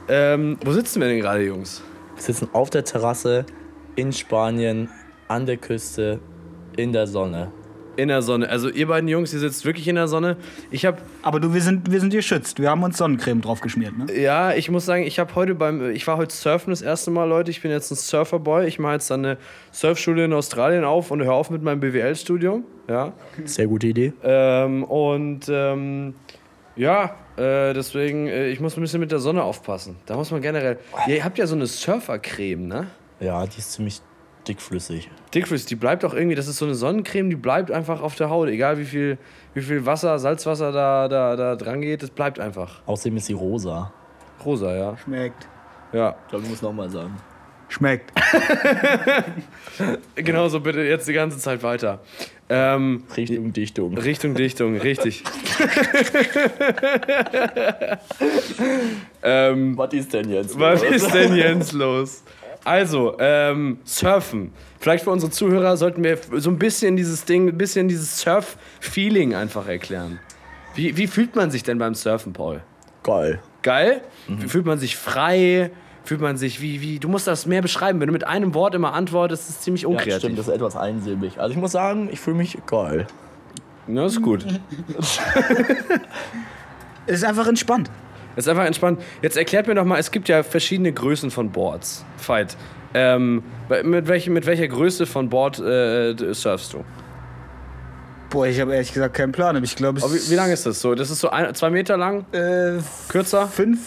[0.09, 1.83] Ähm, wo sitzen wir denn gerade, Jungs?
[2.17, 3.47] Wir sitzen auf der Terrasse
[3.95, 4.89] in Spanien,
[5.29, 6.19] an der Küste,
[6.77, 7.53] in der Sonne.
[7.99, 8.49] In der Sonne.
[8.49, 10.37] Also ihr beiden Jungs, ihr sitzt wirklich in der Sonne.
[10.71, 12.61] Ich habe Aber du, wir sind, wir sind geschützt.
[12.61, 14.07] Wir haben uns Sonnencreme drauf geschmiert, ne?
[14.17, 17.25] Ja, ich muss sagen, ich habe heute beim, ich war heute surfen das erste Mal,
[17.25, 17.51] Leute.
[17.51, 18.69] Ich bin jetzt ein Surferboy.
[18.69, 19.39] Ich mache jetzt dann eine
[19.73, 22.63] Surfschule in Australien auf und höre auf mit meinem BWL-Studium.
[22.89, 23.15] Ja.
[23.45, 24.13] Sehr gute Idee.
[24.23, 26.15] Ähm, und ähm,
[26.77, 29.97] ja, äh, deswegen, äh, ich muss ein bisschen mit der Sonne aufpassen.
[30.07, 30.79] Da muss man generell.
[31.09, 32.87] Ihr habt ja so eine Surfercreme, ne?
[33.19, 34.01] Ja, die ist ziemlich
[34.49, 35.11] dickflüssig.
[35.35, 38.31] Dickfriss, die bleibt auch irgendwie, das ist so eine Sonnencreme, die bleibt einfach auf der
[38.31, 38.49] Haut.
[38.49, 39.19] Egal wie viel,
[39.55, 42.81] wie viel Wasser, Salzwasser da, da, da dran geht, das bleibt einfach.
[42.87, 43.93] Außerdem ist sie rosa.
[44.45, 44.97] Rosa, ja.
[44.97, 45.49] Schmeckt.
[45.93, 46.17] Ja.
[46.25, 47.15] Ich glaube, ich muss nochmal sagen.
[47.69, 48.13] Schmeckt.
[50.17, 52.01] Genau so bitte jetzt die ganze Zeit weiter.
[52.49, 53.97] Ähm, Richtung Dichtung.
[53.97, 55.23] Richtung Dichtung, richtig.
[59.23, 60.59] ähm, Was ist denn jetzt?
[60.59, 62.25] was ist denn Jens los?
[62.65, 64.53] Also, ähm, Surfen.
[64.81, 69.35] Vielleicht für unsere Zuhörer sollten wir so ein bisschen dieses Ding, ein bisschen dieses Surf-Feeling
[69.35, 70.19] einfach erklären.
[70.75, 72.61] Wie, wie fühlt man sich denn beim Surfen, Paul?
[73.03, 73.41] Geil.
[73.63, 74.03] Geil?
[74.47, 75.71] Fühlt man sich frei?
[76.05, 78.01] Fühlt man sich wie, wie, du musst das mehr beschreiben.
[78.01, 80.19] Wenn du mit einem Wort immer antwortest, ist es ziemlich Ja, unkreativ.
[80.19, 81.39] stimmt, das ist etwas einsilbig.
[81.39, 83.07] Also ich muss sagen, ich fühle mich geil.
[83.89, 84.45] Ja, ist gut.
[87.07, 87.91] Es ist einfach entspannt.
[88.39, 89.03] Ist einfach entspannt.
[89.21, 92.05] Jetzt erklärt mir doch mal, es gibt ja verschiedene Größen von Boards.
[92.17, 92.57] Fight.
[92.95, 93.43] Ähm,
[93.83, 96.85] mit, welchem, mit welcher Größe von Board äh, surfst du?
[98.31, 99.57] Boah, ich habe ehrlich gesagt keinen Plan.
[99.57, 100.95] Aber ich glaube, wie, wie lang ist das so?
[100.95, 102.27] Das ist so ein, zwei Meter lang?
[102.31, 102.79] Äh,
[103.09, 103.49] Kürzer?
[103.49, 103.81] fünf,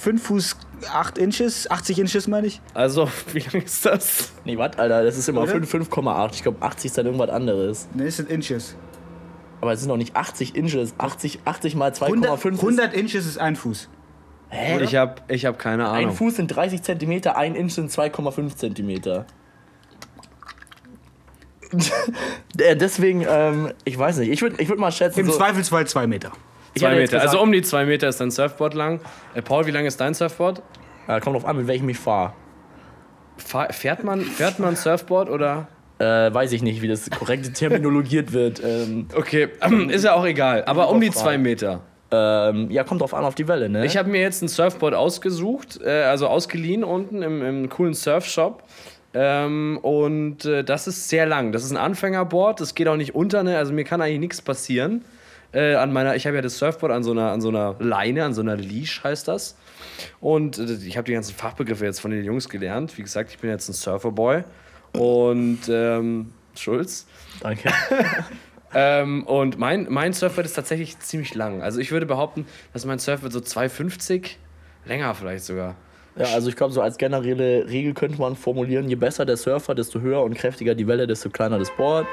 [0.00, 0.56] fünf Fuß,
[0.92, 2.60] acht Inches, 80 Inches meine ich.
[2.74, 4.32] Also, wie lang ist das?
[4.44, 5.04] Nee, was, Alter?
[5.04, 5.52] Das ist immer Oder?
[5.52, 6.30] 5, 5,8.
[6.32, 7.86] Ich glaube, 80 ist dann irgendwas anderes.
[7.94, 8.74] Ne, es sind Inches.
[9.62, 10.92] Aber es sind noch nicht 80 Inches.
[10.98, 13.88] 80, 80 mal 100, 2,5 ist- 100 Inches ist ein Fuß.
[14.80, 16.16] Ich hab, ich hab keine Ein Ahnung.
[16.16, 19.24] Fuß sind 30 cm, ein Inch sind 2,5 cm.
[22.58, 25.20] Äh, Deswegen, ähm, ich weiß nicht, ich würde ich würd mal schätzen.
[25.20, 26.32] Im so, Zweifelsfall zwei Meter.
[26.74, 27.20] ich Zwei Meter.
[27.20, 29.00] Also um die zwei Meter ist dein Surfboard lang.
[29.34, 30.60] Äh, Paul, wie lang ist dein Surfboard?
[31.08, 32.34] Ja, kommt drauf an, mit welchem ich fahre.
[33.38, 35.68] Fahr, fährt, man, fährt man Surfboard oder?
[36.02, 38.60] Äh, weiß ich nicht, wie das korrekt terminologiert wird.
[38.64, 39.50] Ähm, Okay,
[39.88, 40.64] ist ja auch egal.
[40.64, 41.82] Aber um die zwei Meter.
[42.10, 43.86] Ähm, ja, kommt drauf an auf die Welle, ne?
[43.86, 48.64] Ich habe mir jetzt ein Surfboard ausgesucht, äh, also ausgeliehen unten im, im coolen Surfshop.
[49.14, 51.52] Ähm, und äh, das ist sehr lang.
[51.52, 53.56] Das ist ein Anfängerboard, das geht auch nicht unter, ne?
[53.56, 55.04] also mir kann eigentlich nichts passieren.
[55.52, 58.24] Äh, an meiner, ich habe ja das Surfboard an so, einer, an so einer Leine,
[58.24, 59.56] an so einer Leash heißt das.
[60.20, 62.98] Und äh, ich habe die ganzen Fachbegriffe jetzt von den Jungs gelernt.
[62.98, 64.42] Wie gesagt, ich bin jetzt ein Surferboy.
[64.92, 67.06] Und ähm, Schulz.
[67.40, 67.70] Danke.
[68.74, 71.62] Ähm, und mein, mein Surfboard ist tatsächlich ziemlich lang.
[71.62, 74.36] Also ich würde behaupten, dass mein Surfboard so 2,50,
[74.86, 75.76] länger vielleicht sogar.
[76.16, 79.74] Ja, also ich glaube, so als generelle Regel könnte man formulieren, je besser der Surfer,
[79.74, 82.06] desto höher und kräftiger die Welle, desto kleiner das Board.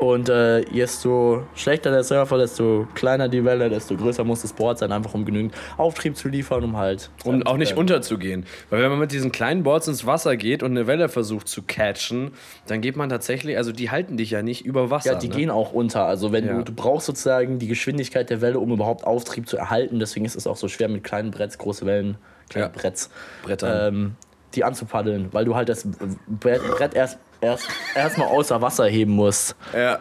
[0.00, 4.78] Und äh, desto schlechter der Surfer, desto kleiner die Welle, desto größer muss das Board
[4.78, 7.10] sein, einfach um genügend Auftrieb zu liefern, um halt...
[7.24, 8.46] Um auch nicht äh, unterzugehen.
[8.70, 11.60] Weil wenn man mit diesen kleinen Boards ins Wasser geht und eine Welle versucht zu
[11.62, 12.30] catchen,
[12.66, 15.12] dann geht man tatsächlich, also die halten dich ja nicht über Wasser.
[15.12, 15.34] Ja, die ne?
[15.36, 16.06] gehen auch unter.
[16.06, 16.56] Also wenn Ja.
[16.56, 19.98] du, du brauchst sozusagen die Geschwindigkeit der Welle, um überhaupt Auftrieb zu erhalten.
[19.98, 22.16] Deswegen ist es auch so schwer mit kleinen Bretts, große Wellen,
[22.48, 22.72] kleine Ja.
[22.74, 23.10] Bretts,
[23.42, 23.94] Brettern.
[23.94, 24.16] ähm,
[24.54, 25.86] die anzupaddeln, weil du halt das
[26.28, 29.56] Brett, erst erst erstmal außer Wasser heben musst.
[29.74, 30.00] Ja.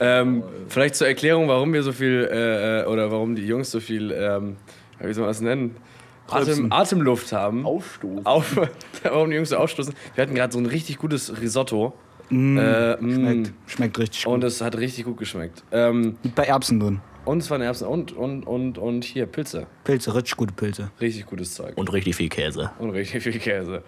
[0.00, 3.78] Ähm, vielleicht zur Erklärung, warum wir so viel, äh, äh, oder warum die Jungs so
[3.78, 4.56] viel, ähm,
[4.98, 5.76] wie soll man das nennen?
[6.28, 7.66] Atem, Atemluft haben.
[7.66, 8.26] Aufstoßen.
[8.26, 8.56] Auf,
[9.02, 9.94] warum die Jungs so ausstoßen.
[10.14, 11.92] Wir hatten gerade so ein richtig gutes Risotto.
[12.30, 12.98] äh, mm.
[12.98, 14.44] Schmeckt, schmeckt richtig Und gut.
[14.44, 15.62] es hat richtig gut geschmeckt.
[15.70, 17.00] Ähm, Mit bei Erbsen drin.
[17.24, 19.66] Und es waren Erbsen und, und, und, und hier Pilze.
[19.84, 20.90] Pilze, richtig gute Pilze.
[21.00, 21.76] Richtig gutes Zeug.
[21.76, 22.70] Und richtig viel Käse.
[22.78, 23.82] Und richtig viel Käse.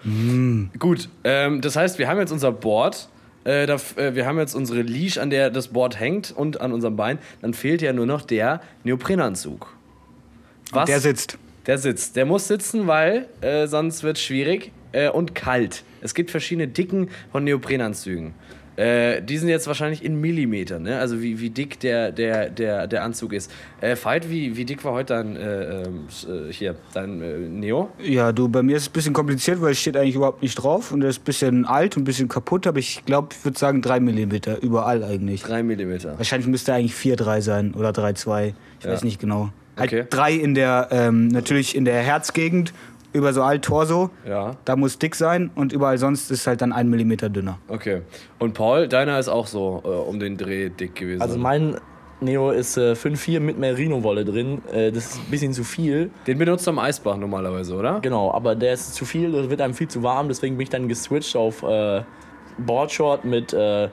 [0.79, 3.09] Gut, ähm, das heißt, wir haben jetzt unser Board.
[3.45, 6.73] Äh, da, äh, wir haben jetzt unsere Leash, an der das Board hängt und an
[6.73, 7.19] unserem Bein.
[7.43, 9.75] Dann fehlt ja nur noch der Neoprenanzug.
[10.71, 10.87] Was?
[10.87, 11.39] Der sitzt.
[11.67, 12.17] Der sitzt.
[12.17, 15.85] Der muss sitzen, weil äh, sonst wird es schwierig äh, und kalt.
[16.01, 18.35] Es gibt verschiedene Dicken von Neoprenanzügen.
[18.77, 20.99] Äh, die sind jetzt wahrscheinlich in Millimetern, ne?
[20.99, 23.53] also wie, wie dick der, der, der, der Anzug ist.
[23.81, 27.91] Äh, Veit, wie, wie dick war heute dein, äh, ähm, äh, hier, dein äh, Neo?
[28.03, 30.57] Ja, du, bei mir ist es ein bisschen kompliziert, weil es steht eigentlich überhaupt nicht
[30.57, 33.45] drauf und er ist ein bisschen alt und ein bisschen kaputt, aber ich glaube, ich
[33.45, 35.43] würde sagen 3 mm, überall eigentlich.
[35.43, 36.19] 3 Millimeter.
[36.19, 38.55] Wahrscheinlich müsste eigentlich 4,3 sein oder 3,2.
[38.81, 39.51] Ich weiß nicht genau.
[39.77, 40.01] Okay.
[40.01, 42.73] Halt 3 in der, ähm, natürlich in der Herzgegend,
[43.15, 44.11] über so alt Torso.
[44.29, 47.59] Ja, Da muss dick sein und überall sonst ist halt dann 1 mm dünner.
[47.69, 48.03] okay.
[48.39, 51.23] Und Paul, deiner ist auch so äh, um den Dreh dick gewesen.
[51.23, 51.77] Also mein
[52.21, 54.63] Neo ist äh, 5,4 mit Merino-Wolle drin.
[54.73, 56.11] Äh, das ist ein bisschen zu viel.
[56.27, 58.01] den benutzt du am Eisbach normalerweise, oder?
[58.01, 60.71] Genau, aber der ist zu viel, das wird einem viel zu warm, deswegen bin ich
[60.71, 62.03] dann geswitcht auf äh,
[62.59, 63.89] Boardshort mit äh,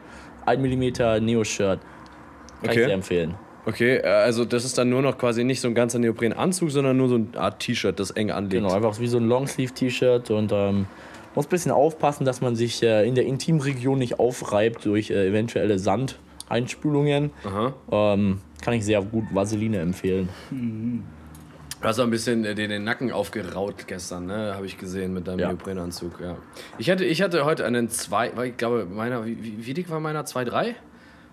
[0.46, 1.80] 1 mm Neo-Shirt.
[1.80, 2.80] Kann Okay.
[2.80, 3.36] ich sehr empfehlen.
[3.66, 6.98] Okay, äh, also das ist dann nur noch quasi nicht so ein ganzer Neoprenanzug, sondern
[6.98, 8.54] nur so eine Art T-Shirt, das eng anliegt.
[8.54, 10.88] Genau, einfach wie so ein Longsleeve-T-Shirt und ähm,
[11.36, 15.28] muss ein bisschen aufpassen, dass man sich äh, in der Intimregion nicht aufreibt durch äh,
[15.28, 17.32] eventuelle Sandeinspülungen.
[17.46, 17.74] Aha.
[17.92, 20.30] Ähm, kann ich sehr gut Vaseline empfehlen.
[20.52, 24.54] Du hast auch ein bisschen äh, den, den Nacken aufgeraut gestern, ne?
[24.56, 25.48] Habe ich gesehen mit deinem Ja.
[25.48, 26.38] Neoprenanzug, ja.
[26.78, 29.90] Ich hatte, ich hatte heute einen 2, weil ich glaube, meiner, wie, wie wie dick
[29.90, 30.24] war meiner?
[30.26, 30.76] 2,3?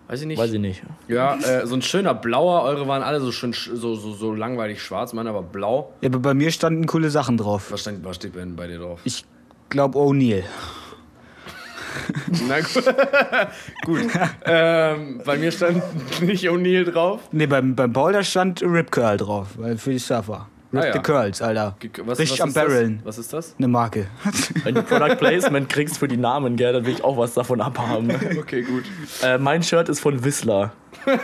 [0.09, 0.39] Weiß ich nicht.
[0.39, 0.83] Weiß ich nicht.
[1.07, 2.63] Ja, äh, so ein schöner blauer.
[2.63, 5.93] Eure waren alle so schön sch- so, so, so langweilig schwarz, meiner war blau.
[6.01, 7.71] Ja, aber bei mir standen coole Sachen drauf.
[7.71, 9.01] Was, stand, was steht denn bei dir drauf?
[9.05, 9.25] Ich
[9.69, 10.45] glaube O'Neill.
[12.49, 12.95] Na gut.
[13.85, 14.07] gut.
[14.47, 15.83] Ähm, bei mir stand
[16.23, 17.21] nicht O'Neill drauf.
[17.33, 20.49] Nee, beim, beim Paul da stand Rip Curl drauf, weil für die Surfer.
[20.73, 20.93] Rip Ah, ja.
[20.93, 21.77] the Curls, Alter.
[22.05, 22.65] Was, Richtig was am ist das?
[22.67, 23.01] Barreln.
[23.05, 23.55] Was ist das?
[23.59, 24.07] Eine Marke.
[24.65, 27.61] Wenn du Product Placement kriegst für die Namen, gell, dann will ich auch was davon
[27.63, 28.11] abhaben.
[28.39, 28.85] Okay, gut.
[29.23, 30.73] äh, mein Shirt ist von Whistler.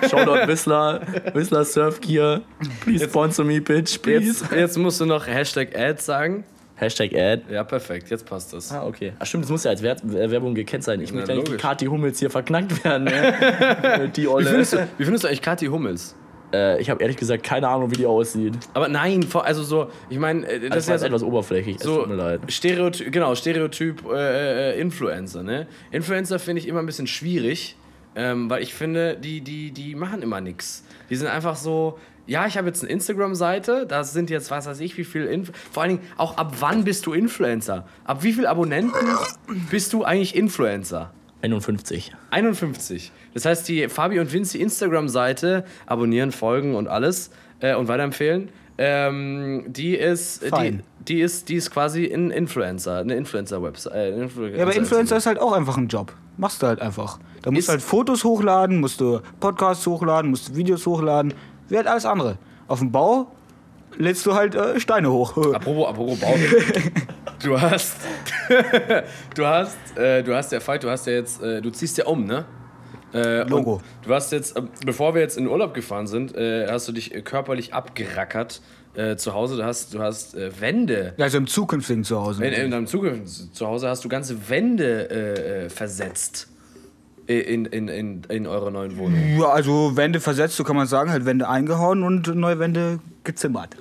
[0.09, 1.03] Shoutout Whistler,
[1.34, 2.40] Whistler Surf Gear.
[2.80, 4.42] Please sponsor me, bitch, please.
[4.45, 6.45] Jetzt, jetzt musst du noch Hashtag Ad sagen.
[6.76, 7.42] Hashtag Ad.
[7.51, 8.72] Ja, perfekt, jetzt passt das.
[8.72, 9.12] Ah, okay.
[9.18, 11.18] Ach stimmt, das muss ja als Wer äh, Werbung gekennzeichnet sein.
[11.18, 11.61] Ich Na, möchte eigentlich.
[11.61, 13.05] Kathi Hummels hier verknackt werden.
[13.14, 14.11] Ne?
[14.16, 14.47] die Wie Olle.
[14.47, 16.14] findest, du, wie findest du eigentlich Kathi Hummels?
[16.53, 18.55] Äh, ich habe ehrlich gesagt keine Ahnung, wie die aussieht.
[18.74, 21.76] Aber nein, also so, ich meine, äh, Das das ist ja etwas oberflächlich.
[21.76, 22.40] Es so, tut mir leid.
[22.49, 25.66] Stereotyp, genau, Stereotyp äh, äh, Influencer, ne?
[25.90, 27.76] Influencer finde ich immer ein bisschen schwierig,
[28.16, 30.84] ähm, weil ich finde, die, die, die machen immer nichts.
[31.11, 34.80] Die sind einfach so, ja, ich habe jetzt eine Instagram-Seite, da sind jetzt, was weiß
[34.80, 37.86] ich, wie viel, Inf vor allen Dingen, auch ab wann bist du Influencer?
[38.05, 39.09] Ab wie viel Abonnenten
[39.70, 41.12] bist du eigentlich Influencer?
[41.45, 42.12] 51.
[42.30, 43.12] 51.
[43.34, 47.30] Das heißt, die Fabi und Vinci Instagram-Seite abonnieren, folgen und alles
[47.61, 48.49] äh, und weiterempfehlen.
[48.78, 53.95] Ähm, die ist, äh, die, die ist, die ist quasi ein Influencer, eine Influencer-Website.
[53.95, 56.12] Äh, Influ Ja, aber Influencer ist halt auch einfach ein Job.
[56.38, 57.18] Machst du halt einfach.
[57.42, 61.34] Da musst Ist- du halt Fotos hochladen, musst du Podcasts hochladen, musst du Videos hochladen.
[61.68, 62.38] Wie halt alles andere.
[62.66, 63.30] Auf dem Bau
[63.97, 65.36] lädst du halt äh, Steine hoch.
[65.36, 66.34] Apropos, apropos Bau.
[67.45, 67.97] du hast,
[69.36, 72.07] du hast, äh, du hast ja Fight, du hast ja jetzt, äh, du ziehst ja
[72.07, 72.45] um, ne?
[73.12, 73.80] Äh, Logo.
[74.03, 77.14] Du hast jetzt, äh, bevor wir jetzt in Urlaub gefahren sind, äh, hast du dich
[77.14, 78.61] äh, körperlich abgerackert
[79.16, 79.57] zu Hause.
[79.57, 81.14] Du hast, du hast Wände.
[81.18, 82.45] Also im zukünftigen Zuhause.
[82.45, 86.47] In, in deinem Zukunft zu Hause hast du ganze Wände versetzt.
[87.26, 89.18] In, in, in, in eurer neuen Wohnung.
[89.36, 93.76] Ja, also Wände versetzt, so kann man sagen, halt Wände eingehauen und neue Wände gezimmert.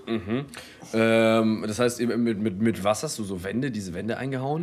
[0.94, 4.62] Ähm, das heißt, mit, mit, mit was hast du so Wände, diese Wände eingehauen?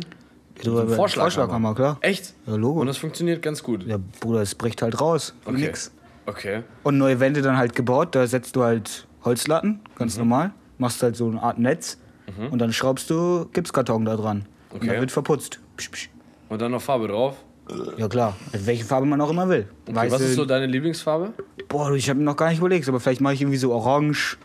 [0.57, 0.95] Ein Vorschlaghammer.
[0.95, 1.97] Vorschlaghammer, klar.
[2.01, 2.33] Echt?
[2.45, 2.81] Ja, Logo.
[2.81, 3.85] Und das funktioniert ganz gut.
[3.85, 5.33] Ja, Bruder, es bricht halt raus.
[5.45, 5.57] Okay.
[5.61, 5.91] Nix.
[6.25, 6.63] Okay.
[6.83, 10.21] Und neue Wände dann halt gebaut, da setzt du halt Holzlatten, ganz Mhm.
[10.21, 10.51] normal.
[10.77, 11.97] Machst halt so eine Art Netz
[12.49, 14.45] und dann schraubst du Gipskarton da dran.
[14.69, 14.87] Und Okay.
[14.87, 15.59] dann wird verputzt.
[15.77, 16.09] Psch, psch.
[16.49, 17.35] Und dann noch Farbe drauf.
[17.97, 19.67] Ja klar, also welche Farbe man auch immer will.
[19.87, 21.33] Okay, was ist so deine Lieblingsfarbe?
[21.69, 23.71] Boah, du, ich habe mir noch gar nicht überlegt, aber vielleicht mache ich irgendwie so
[23.73, 24.37] orange.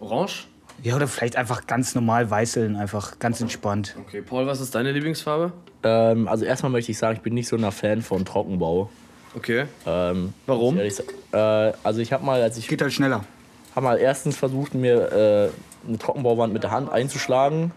[0.00, 0.46] Orange?
[0.82, 3.96] Ja, oder vielleicht einfach ganz normal weißeln, einfach ganz entspannt.
[4.06, 5.52] Okay, Paul, was ist deine Lieblingsfarbe?
[5.82, 8.88] Ähm, also erstmal möchte ich sagen, ich bin nicht so ein Fan von Trockenbau.
[9.36, 9.66] Okay.
[9.86, 10.78] Ähm, Warum?
[10.78, 10.98] ehrlich
[11.32, 11.36] Äh,
[11.82, 13.24] also ich habe mal, als ich Geht halt schneller.
[13.76, 17.72] habe mal erstens versucht, mir äh, eine Trockenbauwand mit der Hand einzuschlagen.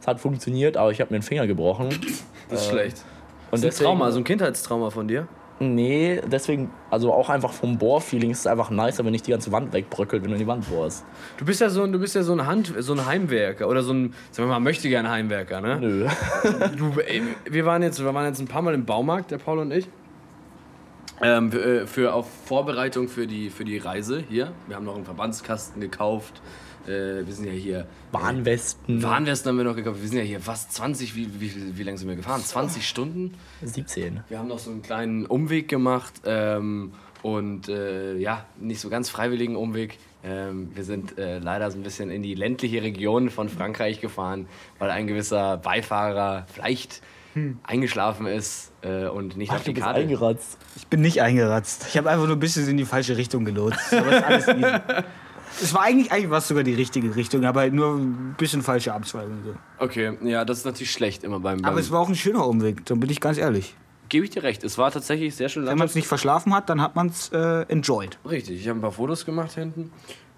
[0.00, 1.88] Es hat funktioniert, aber ich habe mir den Finger gebrochen.
[2.50, 3.02] Das ist schlecht.
[3.52, 5.28] Und Das ist ein Trauma, also ein Kindheitstrauma von dir?
[5.60, 9.52] Nee, deswegen, also auch einfach vom Bohrfeeling ist es einfach nicer, wenn nicht die ganze
[9.52, 11.04] Wand wegbröckelt, wenn du in die Wand bohrst.
[11.36, 13.82] Du bist ja so ein, du bist ja so ein Hand, so ein Heimwerker oder
[13.82, 15.78] so ein, sagen wir mal, möchte gern Heimwerker, ne?
[15.80, 16.08] Nö.
[16.76, 19.60] Du, ey, wir waren jetzt, wir waren jetzt ein paar Mal im Baumarkt, der Paul
[19.60, 19.86] und ich.
[21.20, 24.52] Ähm, für, äh, für auf Vorbereitung für die, für die Reise hier.
[24.66, 26.42] Wir haben noch einen Verbandskasten gekauft.
[26.86, 27.86] Äh, wir sind ja hier.
[28.10, 29.02] Warnwesten.
[29.02, 30.00] Warnwesten haben wir noch gekauft.
[30.00, 32.42] Wir sind ja hier fast 20, wie, wie, wie, wie lange sind wir gefahren?
[32.42, 33.34] 20 Stunden?
[33.62, 34.20] 17.
[34.28, 39.08] Wir haben noch so einen kleinen Umweg gemacht ähm, und äh, ja, nicht so ganz
[39.10, 39.98] freiwilligen Umweg.
[40.24, 44.46] Ähm, wir sind äh, leider so ein bisschen in die ländliche Region von Frankreich gefahren,
[44.78, 47.02] weil ein gewisser Beifahrer vielleicht
[47.62, 50.00] eingeschlafen ist äh, und nicht auf Ach, die du bist Karte.
[50.00, 50.58] eingeratzt.
[50.76, 51.86] Ich bin nicht eingeratzt.
[51.88, 53.92] Ich habe einfach nur ein bisschen in die falsche Richtung gelotst.
[53.94, 54.62] Aber ist alles easy.
[55.60, 58.62] Es war eigentlich, eigentlich war es sogar die richtige Richtung, aber halt nur ein bisschen
[58.62, 59.38] falsche Abzweigung.
[59.44, 59.54] So.
[59.78, 61.60] Okay, ja, das ist natürlich schlecht immer beim.
[61.60, 63.74] beim Aber es war auch ein schöner Umweg, dann bin ich ganz ehrlich.
[64.08, 66.68] Gebe ich dir recht, es war tatsächlich sehr schön Wenn man es nicht verschlafen hat,
[66.68, 68.18] dann hat man es äh, enjoyed.
[68.28, 69.90] Richtig, ich habe ein paar Fotos gemacht hinten.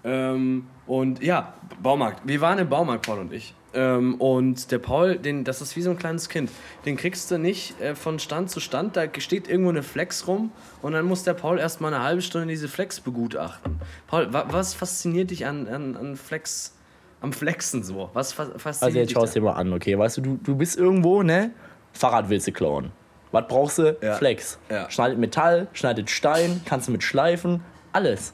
[0.05, 2.21] Ähm, und ja, Baumarkt.
[2.25, 3.53] Wir waren im Baumarkt, Paul und ich.
[3.75, 6.49] Ähm, und der Paul, den, das ist wie so ein kleines Kind.
[6.85, 8.95] Den kriegst du nicht äh, von Stand zu Stand.
[8.95, 10.51] Da steht irgendwo eine Flex rum
[10.81, 13.79] und dann muss der Paul erstmal eine halbe Stunde diese Flex begutachten.
[14.07, 16.73] Paul, wa was fasziniert dich an, an, an Flex,
[17.21, 18.09] am Flexen so?
[18.13, 19.39] Was fa fasziniert Also jetzt dich schaust da?
[19.39, 19.97] dir mal an, okay?
[19.97, 21.51] Weißt du, du, du bist irgendwo, ne?
[21.93, 22.91] Fahrrad willst du klauen.
[23.31, 23.97] Was brauchst du?
[24.01, 24.15] Ja.
[24.15, 24.57] Flex.
[24.69, 24.89] Ja.
[24.89, 27.61] Schneidet Metall, schneidet Stein, kannst du mit schleifen,
[27.91, 28.33] alles.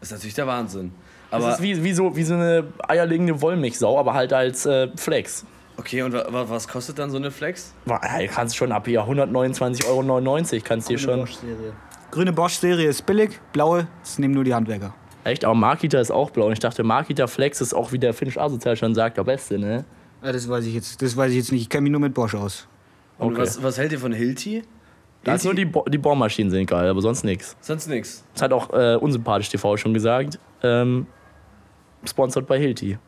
[0.00, 0.92] Das ist natürlich der Wahnsinn.
[1.30, 4.88] Das Aber, ist wie, wie, so, wie so eine eierlegende Wollmilchsau, aber halt als äh,
[4.96, 5.44] Flex.
[5.76, 7.74] okay, und wa wa was kostet dann so eine Flex?
[8.16, 11.26] Ey, Kannst schon ab hier 129,99 Euro kannst dir schon.
[12.10, 14.94] Grüne Bosch-Serie ist billig, blaue, das nehmen nur die Handwerker.
[15.24, 16.46] Echt, aber Markita ist auch blau.
[16.46, 19.58] Und ich dachte, Markita Flex ist auch, wie der Finnisch Asozial schon sagt, der Beste,
[19.58, 19.84] ne?
[20.22, 21.62] Ja, das weiß ich jetzt, das weiß ich jetzt nicht.
[21.62, 22.68] Ich kenne mich nur mit Bosch aus.
[23.18, 23.42] Und Okay.
[23.42, 24.62] was, was hält ihr von Hilti?
[25.24, 27.56] Da ist nur die, Bo die Bohrmaschinen sind geil, aber sonst nichts.
[27.60, 28.24] Sonst nichts.
[28.34, 30.38] Das hat auch äh, unsympathisch TV schon gesagt.
[30.62, 31.06] Ähm,
[32.04, 32.98] sponsored bei Hilti.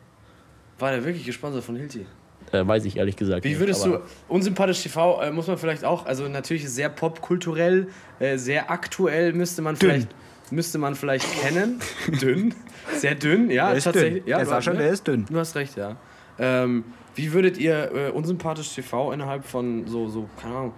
[0.79, 2.05] War der wirklich gesponsert von Hilti?
[2.51, 3.43] Äh, weiß ich ehrlich gesagt.
[3.43, 6.89] Wie nicht, würdest aber- du, unsympathisch TV äh, muss man vielleicht auch, also natürlich sehr
[6.89, 7.87] popkulturell,
[8.19, 9.89] äh, sehr aktuell müsste man Dünn.
[9.89, 10.07] vielleicht
[10.51, 11.79] müsste man vielleicht kennen.
[12.21, 12.55] dünn.
[12.95, 13.67] Sehr dünn, ja.
[13.67, 14.23] Der ist tatsächlich.
[14.23, 14.29] dünn.
[14.29, 15.25] Ja, der du, Sascha, der ist dünn.
[15.29, 15.95] du hast recht, ja.
[16.39, 16.85] Ähm,
[17.15, 20.73] wie würdet ihr äh, unsympathisch TV innerhalb von so, so, keine Ahnung,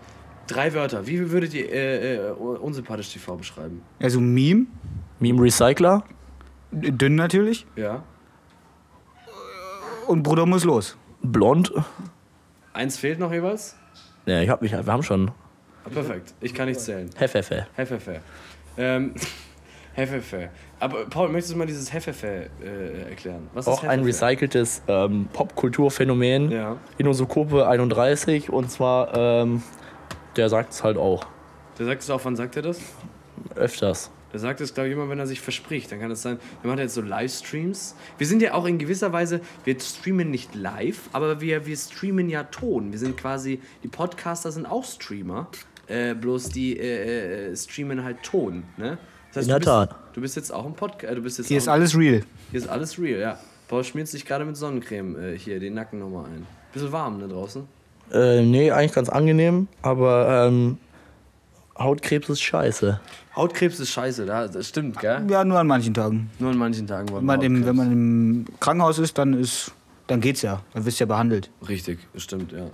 [0.47, 3.81] drei Wörter, wie würdet ihr äh, äh, unsympathisch TV beschreiben?
[3.99, 4.65] Also Meme,
[5.19, 6.03] Meme Recycler?
[6.71, 7.65] Dünn natürlich.
[7.75, 8.03] Ja.
[10.07, 10.97] Und Bruder muss los.
[11.21, 11.71] Blond?
[12.73, 13.75] Eins fehlt noch jeweils?
[14.25, 15.31] Ja, ich hab mich, wir haben schon.
[15.85, 16.33] Ah, perfekt.
[16.41, 17.09] Ich kann nicht zählen.
[17.15, 17.67] Hefefe.
[17.75, 18.21] Hefefe.
[18.77, 19.13] Ähm,
[19.93, 20.49] Hefefe.
[20.79, 23.49] Aber Paul, möchtest du mal dieses Hefefe äh, erklären?
[23.53, 26.49] Was Auch ein recyceltes ähm, Popkulturphänomen.
[26.51, 26.77] Ja.
[26.97, 29.61] Inosokope 31 und zwar, ähm,
[30.37, 31.25] der sagt es halt auch
[31.77, 32.79] Der sagt es auch, wann sagt er das?
[33.55, 34.11] öfters.
[34.33, 35.91] Der sagt es, glaube ich, immer, wenn er sich verspricht.
[35.91, 37.95] Dann kann es sein, wir machen jetzt so Livestreams.
[38.17, 42.29] Wir sind ja auch in gewisser Weise, wir streamen nicht live, aber wir, wir streamen
[42.29, 42.91] ja Ton.
[42.91, 45.47] Wir sind quasi, die Podcaster sind auch Streamer,
[45.87, 48.63] äh, bloß die äh, äh, streamen halt Ton.
[48.77, 48.97] Ne?
[49.33, 49.95] Das heißt, In der du bist, Tat.
[50.13, 51.11] Du bist jetzt auch ein Podcast.
[51.11, 52.23] Äh, du bist jetzt Hier auch ist alles real.
[52.51, 53.39] Hier ist alles real, ja.
[53.67, 56.45] Paul schmiert sich gerade mit Sonnencreme äh, hier den Nacken nochmal ein.
[56.73, 57.63] Bisschen warm da draußen.
[58.11, 60.77] Äh, nee, eigentlich ganz angenehm, aber ähm,
[61.83, 62.99] Hautkrebs ist scheiße.
[63.35, 65.25] Hautkrebs ist scheiße, da- das stimmt, gell?
[65.29, 66.29] Ja, nur an manchen Tagen.
[66.39, 69.71] Nur an manchen Tagen war Wenn man, im, wenn man im Krankenhaus ist, dann ist,
[70.07, 70.61] dann geht's ja.
[70.73, 71.49] Dann wirst du ja behandelt.
[71.67, 72.65] Richtig, das stimmt, ja.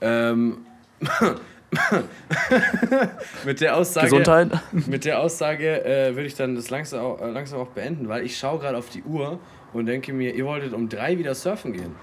[0.00, 0.58] Ähm,
[3.44, 4.50] mit der Aussage, Gesundheit.
[4.72, 8.24] Mit der Aussage äh, würde ich dann das langsam auch, äh, langsam auch beenden, weil
[8.24, 9.38] ich schaue gerade auf die Uhr
[9.72, 11.94] und denke mir, ihr wolltet um drei wieder surfen gehen.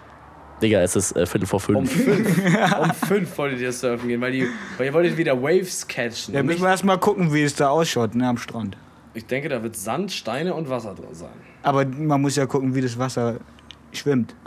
[0.61, 1.91] Digga, es ist äh, Viertel vor Um fünf.
[1.91, 4.47] fünf, um fünf wolltet ihr surfen gehen, weil, die,
[4.77, 6.33] weil ihr wolltet wieder Waves catchen.
[6.33, 8.77] Ja, müssen wir erstmal gucken, wie es da ausschaut, ne, am Strand.
[9.13, 11.29] ich denke, da wird Sand, Steine und Wasser drin sein.
[11.63, 13.35] Aber man muss ja gucken, wie das Wasser
[13.91, 14.35] schwimmt.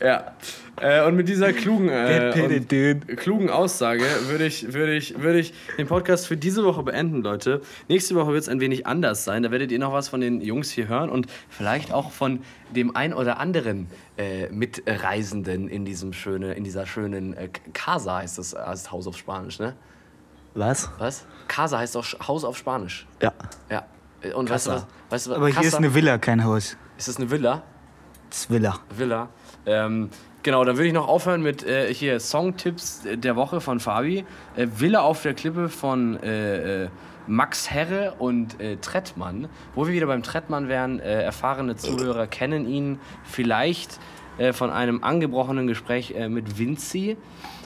[0.00, 0.32] Ja.
[0.84, 5.54] Äh, und mit dieser klugen, äh, und, klugen Aussage würde ich, würde, ich, würde ich
[5.78, 7.62] den Podcast für diese Woche beenden, Leute.
[7.88, 9.42] Nächste Woche wird es ein wenig anders sein.
[9.42, 12.40] Da werdet ihr noch was von den Jungs hier hören und vielleicht auch von
[12.76, 13.86] dem ein oder anderen
[14.18, 19.16] äh, Mitreisenden in, diesem schöne, in dieser schönen äh, Casa heißt das heißt Haus auf
[19.16, 19.74] Spanisch, ne?
[20.52, 20.90] Was?
[20.98, 21.24] Was?
[21.48, 23.06] Casa heißt auch Haus auf Spanisch.
[23.22, 23.32] Ja.
[23.70, 23.86] Ja.
[24.34, 24.86] Und weißt du was?
[25.08, 26.76] Weißt du, was Aber hier ist Casa- eine Villa, kein Haus.
[26.98, 27.62] ist das eine Villa?
[28.28, 28.80] Das ist Villa.
[28.94, 29.28] Villa.
[29.64, 30.10] Ähm,
[30.44, 34.24] genau, dann würde ich noch aufhören mit äh, hier Songtipps der Woche von Fabi.
[34.54, 36.88] Äh, Villa auf der Klippe von äh, äh,
[37.26, 39.48] Max Herre und äh, Trettmann.
[39.74, 43.98] Wo wir wieder beim Trettmann wären, äh, erfahrene Zuhörer kennen ihn vielleicht
[44.38, 47.16] äh, von einem angebrochenen Gespräch äh, mit Vinci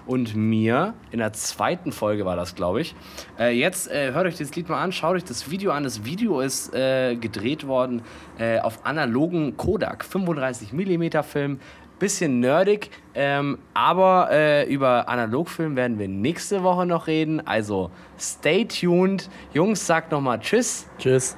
[0.06, 0.94] und mir.
[1.10, 2.94] In der zweiten Folge war das, glaube ich.
[3.38, 5.84] Äh, jetzt äh, hört euch das Lied mal an, schaut euch das Video an.
[5.84, 8.02] Das Video ist äh, gedreht worden
[8.38, 11.60] äh, auf analogen Kodak 35 mm Film.
[11.98, 17.44] Bisschen nerdig, ähm, aber äh, über Analogfilm werden wir nächste Woche noch reden.
[17.46, 19.28] Also stay tuned.
[19.52, 20.86] Jungs, sagt nochmal Tschüss.
[20.98, 21.36] Tschüss.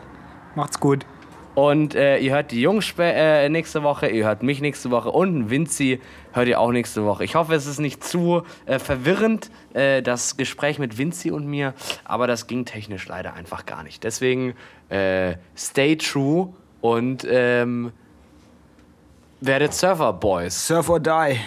[0.54, 1.06] Macht's gut.
[1.54, 5.50] Und äh, ihr hört die Jungs äh, nächste Woche, ihr hört mich nächste Woche und
[5.50, 6.00] Vinci
[6.32, 7.24] hört ihr auch nächste Woche.
[7.24, 11.74] Ich hoffe, es ist nicht zu äh, verwirrend, äh, das Gespräch mit Vinci und mir,
[12.04, 14.04] aber das ging technisch leider einfach gar nicht.
[14.04, 14.54] Deswegen
[14.90, 17.92] äh, stay true und ähm,
[19.40, 20.54] werdet Surfer Boys.
[20.54, 21.38] Surf or die.